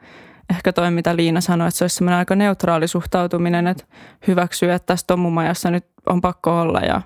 ehkä 0.50 0.74
toi, 0.74 0.91
mitä 0.91 1.15
Liina 1.15 1.41
sanoi, 1.41 1.68
että 1.68 1.78
se 1.78 1.84
olisi 1.84 1.96
semmoinen 1.96 2.18
aika 2.18 2.36
neutraali 2.36 2.88
suhtautuminen, 2.88 3.68
että 3.68 3.84
hyväksyy, 4.28 4.72
että 4.72 4.86
tässä 4.86 5.08
tommumajassa 5.08 5.72
nyt 5.72 5.86
on 6.10 6.22
pakko 6.22 6.62
olla 6.62 6.80
ja, 6.80 7.02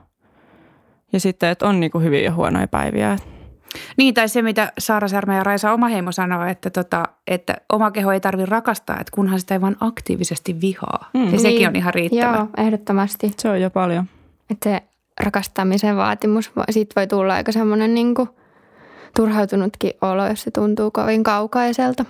ja 1.14 1.20
sitten, 1.20 1.50
että 1.50 1.68
on 1.68 1.80
niin 1.80 1.92
hyviä 2.02 2.22
ja 2.22 2.34
huonoja 2.34 2.68
päiviä. 2.68 3.18
Niin, 3.98 4.14
tai 4.14 4.30
se 4.30 4.42
mitä 4.42 4.74
Saara 4.80 5.08
Särmä 5.08 5.36
ja 5.36 5.44
Raisa 5.44 5.72
Omaheimo 5.72 6.12
sanoo, 6.12 6.46
että, 6.46 6.70
tota, 6.70 7.04
että 7.28 7.58
oma 7.74 7.92
keho 7.92 8.12
ei 8.12 8.20
tarvitse 8.20 8.50
rakastaa, 8.50 9.00
että 9.00 9.12
kunhan 9.16 9.40
sitä 9.40 9.56
ei 9.56 9.62
vaan 9.62 9.76
aktiivisesti 9.80 10.62
vihaa. 10.62 11.10
Mm. 11.14 11.24
Ja 11.24 11.32
niin. 11.32 11.40
sekin 11.40 11.68
on 11.68 11.76
ihan 11.76 11.94
riittävä. 11.94 12.38
Joo, 12.38 12.48
ehdottomasti. 12.58 13.34
Se 13.38 13.50
on 13.50 13.62
jo 13.62 13.70
paljon. 13.70 14.06
Että 14.52 14.70
se 14.70 14.84
rakastamisen 15.24 15.98
vaatimus, 15.98 16.52
siitä 16.70 16.94
voi 16.96 17.08
tulla 17.08 17.34
aika 17.34 17.52
semmoinen 17.52 17.94
niin 17.94 18.16
turhautunutkin 19.16 19.94
olo, 20.02 20.28
jos 20.28 20.42
se 20.42 20.52
tuntuu 20.52 20.92
kovin 20.92 21.24
kaukaiselta. 21.24 22.06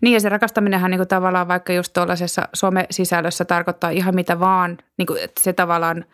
Niin 0.00 0.14
ja 0.14 0.20
se 0.20 0.28
rakastaminenhan 0.28 0.90
niin 0.90 0.98
kuin 0.98 1.08
tavallaan 1.08 1.48
vaikka 1.48 1.72
just 1.72 1.92
tuollaisessa 1.92 2.48
some-sisällössä 2.54 3.44
tarkoittaa 3.44 3.90
ihan 3.90 4.14
mitä 4.14 4.40
vaan, 4.40 4.78
niin 4.98 5.06
kuin, 5.06 5.22
että 5.22 5.42
se 5.42 5.52
tavallaan– 5.52 6.04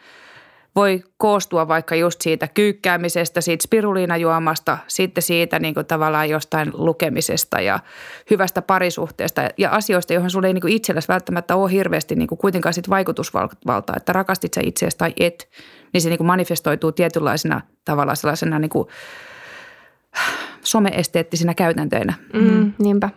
voi 0.79 1.05
koostua 1.17 1.69
vaikka 1.69 1.95
just 1.95 2.21
siitä 2.21 2.49
kyykkäämisestä, 2.49 3.41
siitä 3.41 3.63
spiruliinajuomasta, 3.63 4.79
sitten 4.87 5.23
siitä 5.23 5.59
niin 5.59 5.75
kuin 5.75 5.87
tavallaan 5.87 6.29
jostain 6.29 6.71
lukemisesta 6.75 7.61
ja 7.61 7.81
hyvästä 8.31 8.63
parisuhteesta 8.63 9.49
ja 9.59 9.71
asioista, 9.71 10.13
joihin 10.13 10.31
sulle 10.31 10.47
ei 10.47 10.55
niin 10.55 10.69
itsellesi 10.69 11.09
välttämättä 11.09 11.57
ole 11.57 11.73
hirveästi 11.73 12.15
niin 12.15 12.29
kuin 12.29 12.39
kuitenkaan 12.39 12.75
sit 12.75 12.91
vaikutusvaltaa, 12.91 13.97
että 13.97 14.13
rakastit 14.13 14.55
sä 14.55 14.61
itseäsi 14.65 14.99
tai 14.99 15.13
et, 15.21 15.49
niin 15.93 16.01
se 16.01 16.09
niin 16.09 16.19
kuin 16.19 16.27
manifestoituu 16.27 16.93
tietynlaisena 16.93 17.61
tavallaan 17.85 18.17
sellaisena 18.17 18.59
niin 18.59 18.71
kuin 18.71 18.89
someesteettisinä 20.63 21.55
käytäntöinä. 21.55 22.15
Mm, 22.33 22.73
niinpä. 22.79 23.11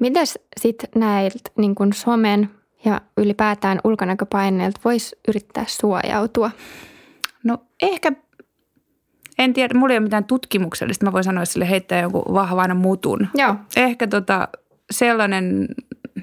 Mites 0.00 0.38
sitten 0.60 0.88
näiltä 0.94 1.50
niin 1.56 1.74
somen 1.94 2.50
ja 2.84 3.00
ylipäätään 3.16 3.80
ulkonäköpaineilta 3.84 4.80
voisi 4.84 5.16
yrittää 5.28 5.64
suojautua? 5.68 6.50
No 7.44 7.58
ehkä, 7.82 8.12
en 9.38 9.52
tiedä, 9.52 9.78
mulla 9.78 9.92
ei 9.92 9.98
ole 9.98 10.04
mitään 10.04 10.24
tutkimuksellista. 10.24 11.04
Mä 11.04 11.12
voin 11.12 11.24
sanoa 11.24 11.44
sille 11.44 11.70
heittää 11.70 12.02
jonkun 12.02 12.34
vahvan 12.34 12.76
mutun. 12.76 13.28
Joo. 13.34 13.54
Ehkä 13.76 14.06
tota, 14.06 14.48
sellainen, 14.90 15.68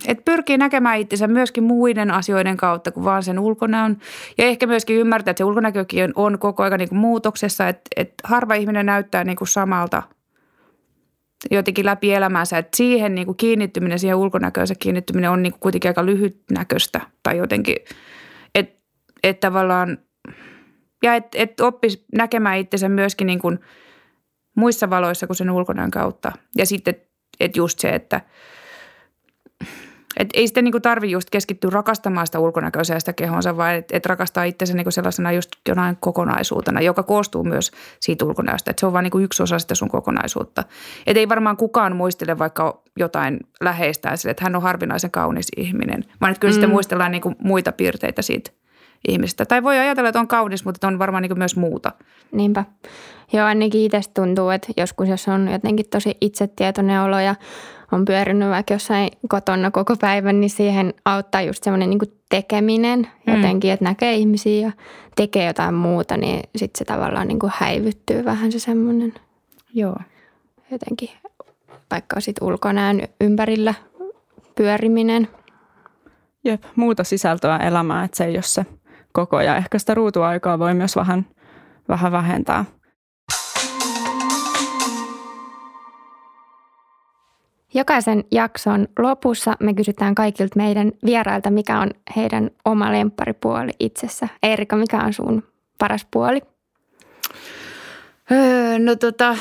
että 0.08 0.24
pyrkii 0.26 0.58
näkemään 0.58 1.00
itsensä 1.00 1.28
myöskin 1.28 1.64
muiden 1.64 2.12
asioiden 2.12 2.58
kautta 2.58 2.92
kuin 2.92 3.04
vaan 3.04 3.24
sen 3.24 3.40
ulkonäön. 3.40 3.98
Ja 4.38 4.46
ehkä 4.46 4.68
myöskin 4.68 4.98
ymmärtää, 4.98 5.32
että 5.32 5.42
se 5.42 5.46
ulkonäkökin 5.46 6.12
on 6.16 6.40
koko 6.40 6.64
ajan 6.64 6.80
niin 6.80 6.96
muutoksessa, 6.96 7.68
että, 7.68 7.90
että 7.96 8.16
harva 8.24 8.54
ihminen 8.54 8.86
näyttää 8.86 9.24
niin 9.24 9.38
kuin 9.38 9.48
samalta– 9.48 10.04
jotenkin 11.52 11.86
läpi 11.86 12.14
elämänsä, 12.14 12.58
että 12.58 12.78
siihen 12.78 13.16
niin 13.16 13.26
kuin 13.26 13.38
kiinnittyminen, 13.38 14.00
siihen 14.00 14.18
ulkonäköönsä 14.18 14.76
kiinnittyminen 14.80 15.32
on 15.32 15.44
niin 15.44 15.54
kuin 15.54 15.60
kuitenkin 15.60 15.90
aika 15.90 16.06
lyhytnäköistä 16.06 17.02
tai 17.24 17.38
jotenkin, 17.38 17.76
että 18.56 18.82
et 19.24 19.40
tavallaan, 19.40 19.98
ja 21.04 21.16
että 21.16 21.38
et 21.38 21.60
oppisi 21.60 22.06
näkemään 22.14 22.58
itsensä 22.58 22.90
myöskin 22.90 23.28
niin 23.28 23.40
kuin 23.40 23.60
muissa 24.56 24.90
valoissa 24.90 25.28
kuin 25.28 25.38
sen 25.38 25.52
ulkonäön 25.52 25.92
kautta. 25.92 26.32
Ja 26.58 26.66
sitten, 26.66 26.96
että 27.40 27.60
just 27.60 27.80
se, 27.80 27.90
että 27.90 28.22
Et 30.18 30.30
ei 30.34 30.48
sitten 30.48 30.64
niinku 30.64 30.80
tarvi 30.80 31.12
just 31.12 31.30
keskittyä 31.30 31.70
rakastamaan 31.74 32.26
sitä 32.26 32.40
ulkonäköisiä 32.40 33.00
sitä 33.00 33.14
kehonsa, 33.14 33.58
vaan 33.58 33.76
että 33.76 33.98
et 33.98 34.06
rakastaa 34.06 34.44
itsensä 34.44 34.74
niinku 34.74 34.92
sellaisena 34.92 35.32
just 35.32 35.52
jonain 35.70 35.98
kokonaisuutena, 36.00 36.82
joka 36.82 37.04
koostuu 37.04 37.44
myös 37.44 37.72
siitä 38.00 38.26
ulkonäöstä. 38.26 38.72
Et 38.72 38.80
se 38.80 38.86
on 38.86 38.94
vain 38.94 39.04
niinku 39.04 39.20
yksi 39.20 39.44
osa 39.44 39.60
sitä 39.60 39.76
sun 39.76 39.90
kokonaisuutta. 39.90 40.64
Et 41.08 41.18
ei 41.18 41.30
varmaan 41.30 41.58
kukaan 41.58 41.96
muistele 41.96 42.40
vaikka 42.40 42.82
jotain 42.98 43.40
läheistään 43.62 44.18
sille, 44.18 44.32
että 44.32 44.44
hän 44.44 44.56
on 44.56 44.62
harvinaisen 44.62 45.12
kaunis 45.12 45.48
ihminen, 45.58 46.06
vaan 46.22 46.32
että 46.32 46.40
kyllä 46.40 46.52
mm. 46.52 46.54
sitten 46.54 46.70
muistellaan 46.70 47.12
niinku 47.12 47.34
muita 47.40 47.72
piirteitä 47.72 48.22
siitä 48.22 48.52
ihmistä. 49.08 49.46
Tai 49.46 49.64
voi 49.64 49.78
ajatella, 49.80 50.10
että 50.10 50.20
on 50.20 50.28
kaunis, 50.28 50.66
mutta 50.66 50.88
on 50.88 51.00
varmaan 51.00 51.22
niinku 51.22 51.36
myös 51.36 51.56
muuta. 51.56 51.92
Niinpä. 52.32 52.66
Joo, 53.34 53.46
ainakin 53.46 53.82
itse 53.82 54.02
tuntuu, 54.14 54.50
että 54.50 54.68
joskus 54.78 55.10
jos 55.10 55.28
on 55.28 55.48
jotenkin 55.52 55.86
tosi 55.90 56.18
itsetietoinen 56.22 57.02
olo 57.02 57.20
ja 57.20 57.36
on 57.92 58.06
pyörinyt 58.06 58.50
vaikka 58.50 58.74
jossain 58.74 59.10
kotona 59.28 59.72
koko 59.72 59.96
päivän, 59.96 60.42
niin 60.42 60.50
siihen 60.50 60.94
auttaa 61.06 61.42
just 61.42 61.64
semmoinen 61.64 61.90
niin 61.90 62.14
tekeminen 62.30 63.08
mm. 63.28 63.36
jotenkin, 63.36 63.72
että 63.72 63.86
näkee 63.86 64.14
ihmisiä 64.14 64.68
ja 64.68 64.72
tekee 65.16 65.48
jotain 65.48 65.74
muuta, 65.74 66.18
niin 66.18 66.40
sitten 66.56 66.78
se 66.78 66.86
tavallaan 66.86 67.28
niin 67.28 67.40
kuin 67.40 67.52
häivyttyy 67.56 68.26
vähän 68.26 68.52
se 68.52 68.60
semmoinen 68.60 69.14
Joo. 69.74 69.98
jotenkin 70.72 71.10
vaikka 71.92 72.20
sitten 72.20 72.48
ulkonäön 72.48 73.02
ympärillä 73.22 73.74
pyöriminen. 74.56 75.28
Jep, 76.44 76.64
muuta 76.76 77.04
sisältöä 77.04 77.58
elämää, 77.58 78.04
että 78.04 78.18
se 78.18 78.26
ei 78.26 78.36
ole 78.36 78.42
se 78.42 78.66
koko 79.12 79.42
ja 79.42 79.56
ehkä 79.56 79.80
sitä 79.80 79.94
ruutuaikaa 79.94 80.60
voi 80.60 80.74
myös 80.74 80.96
vähän, 80.96 81.26
vähän 81.90 82.12
vähentää. 82.12 82.66
Jokaisen 87.76 88.24
jakson 88.32 88.88
lopussa 89.00 89.56
me 89.60 89.74
kysytään 89.74 90.16
kaikilta 90.16 90.56
meidän 90.56 90.92
vierailta, 91.06 91.52
mikä 91.52 91.80
on 91.80 91.90
heidän 92.16 92.50
oma 92.66 92.92
lempparipuoli 92.92 93.72
itsessä. 93.80 94.28
Erika, 94.44 94.76
mikä 94.76 94.98
on 94.98 95.14
sun 95.14 95.44
paras 95.78 96.08
puoli? 96.12 96.42
Öö, 98.32 98.80
no 98.80 98.96
tota, 98.96 99.38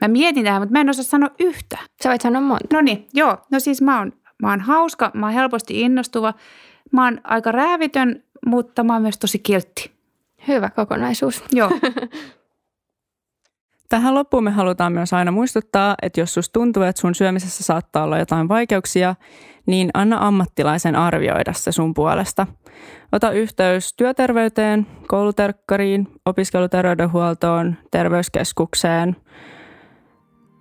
mä 0.00 0.08
mietin 0.08 0.44
tähän, 0.44 0.62
mutta 0.62 0.72
mä 0.72 0.80
en 0.80 0.90
osaa 0.90 1.04
sanoa 1.04 1.30
yhtä. 1.40 1.78
Sä 2.02 2.08
voit 2.08 2.20
sanoa 2.20 2.40
monta. 2.40 2.76
No 2.76 2.80
niin, 2.80 3.08
joo. 3.14 3.38
No 3.50 3.60
siis 3.60 3.82
mä 3.82 3.98
oon, 3.98 4.12
mä 4.42 4.50
oon 4.50 4.60
hauska, 4.60 5.10
mä 5.14 5.26
oon 5.26 5.34
helposti 5.34 5.80
innostuva. 5.80 6.34
Mä 6.92 7.04
oon 7.04 7.20
aika 7.24 7.52
räävitön, 7.52 8.22
mutta 8.46 8.84
mä 8.84 8.92
oon 8.92 9.02
myös 9.02 9.18
tosi 9.18 9.38
kiltti. 9.38 9.90
Hyvä 10.48 10.70
kokonaisuus. 10.70 11.44
Joo. 11.52 11.70
Tähän 13.90 14.14
loppuun 14.14 14.44
me 14.44 14.50
halutaan 14.50 14.92
myös 14.92 15.12
aina 15.12 15.30
muistuttaa, 15.30 15.94
että 16.02 16.20
jos 16.20 16.34
susta 16.34 16.52
tuntuu, 16.52 16.82
että 16.82 17.00
sun 17.00 17.14
syömisessä 17.14 17.64
saattaa 17.64 18.04
olla 18.04 18.18
jotain 18.18 18.48
vaikeuksia, 18.48 19.14
niin 19.66 19.90
anna 19.94 20.26
ammattilaisen 20.26 20.96
arvioida 20.96 21.52
se 21.52 21.72
sun 21.72 21.94
puolesta. 21.94 22.46
Ota 23.12 23.30
yhteys 23.30 23.94
työterveyteen, 23.94 24.86
kouluterkkariin, 25.08 26.08
opiskeluterveydenhuoltoon, 26.26 27.76
terveyskeskukseen. 27.90 29.16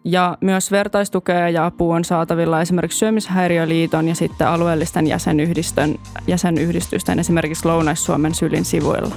Ja 0.06 0.38
myös 0.42 0.72
vertaistukea 0.72 1.50
ja 1.50 1.66
apua 1.66 1.96
on 1.96 2.06
saatavilla 2.06 2.62
esimerkiksi 2.62 3.00
Syömishäiriöliiton 3.00 4.08
ja 4.08 4.16
sitten 4.16 4.48
alueellisten 4.48 5.08
jäsenyhdistön, 5.08 5.96
jäsenyhdistysten 6.28 7.20
esimerkiksi 7.20 7.68
Lounais-Suomen 7.68 8.36
sylin 8.36 8.66
sivuilla. 8.66 9.16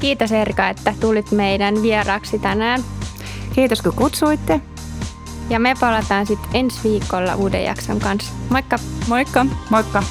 Kiitos 0.00 0.32
Erika, 0.32 0.68
että 0.68 0.94
tulit 1.00 1.30
meidän 1.30 1.82
vieraaksi 1.82 2.38
tänään. 2.38 2.80
Kiitos 3.54 3.82
kun 3.82 3.92
kutsuitte. 3.94 4.60
Ja 5.50 5.60
me 5.60 5.74
palataan 5.80 6.26
sitten 6.26 6.50
ensi 6.54 6.80
viikolla 6.84 7.34
uuden 7.34 7.64
jakson 7.64 8.00
kanssa. 8.00 8.32
Moikka! 8.50 8.78
Moikka! 9.08 9.46
Moikka! 9.70 10.02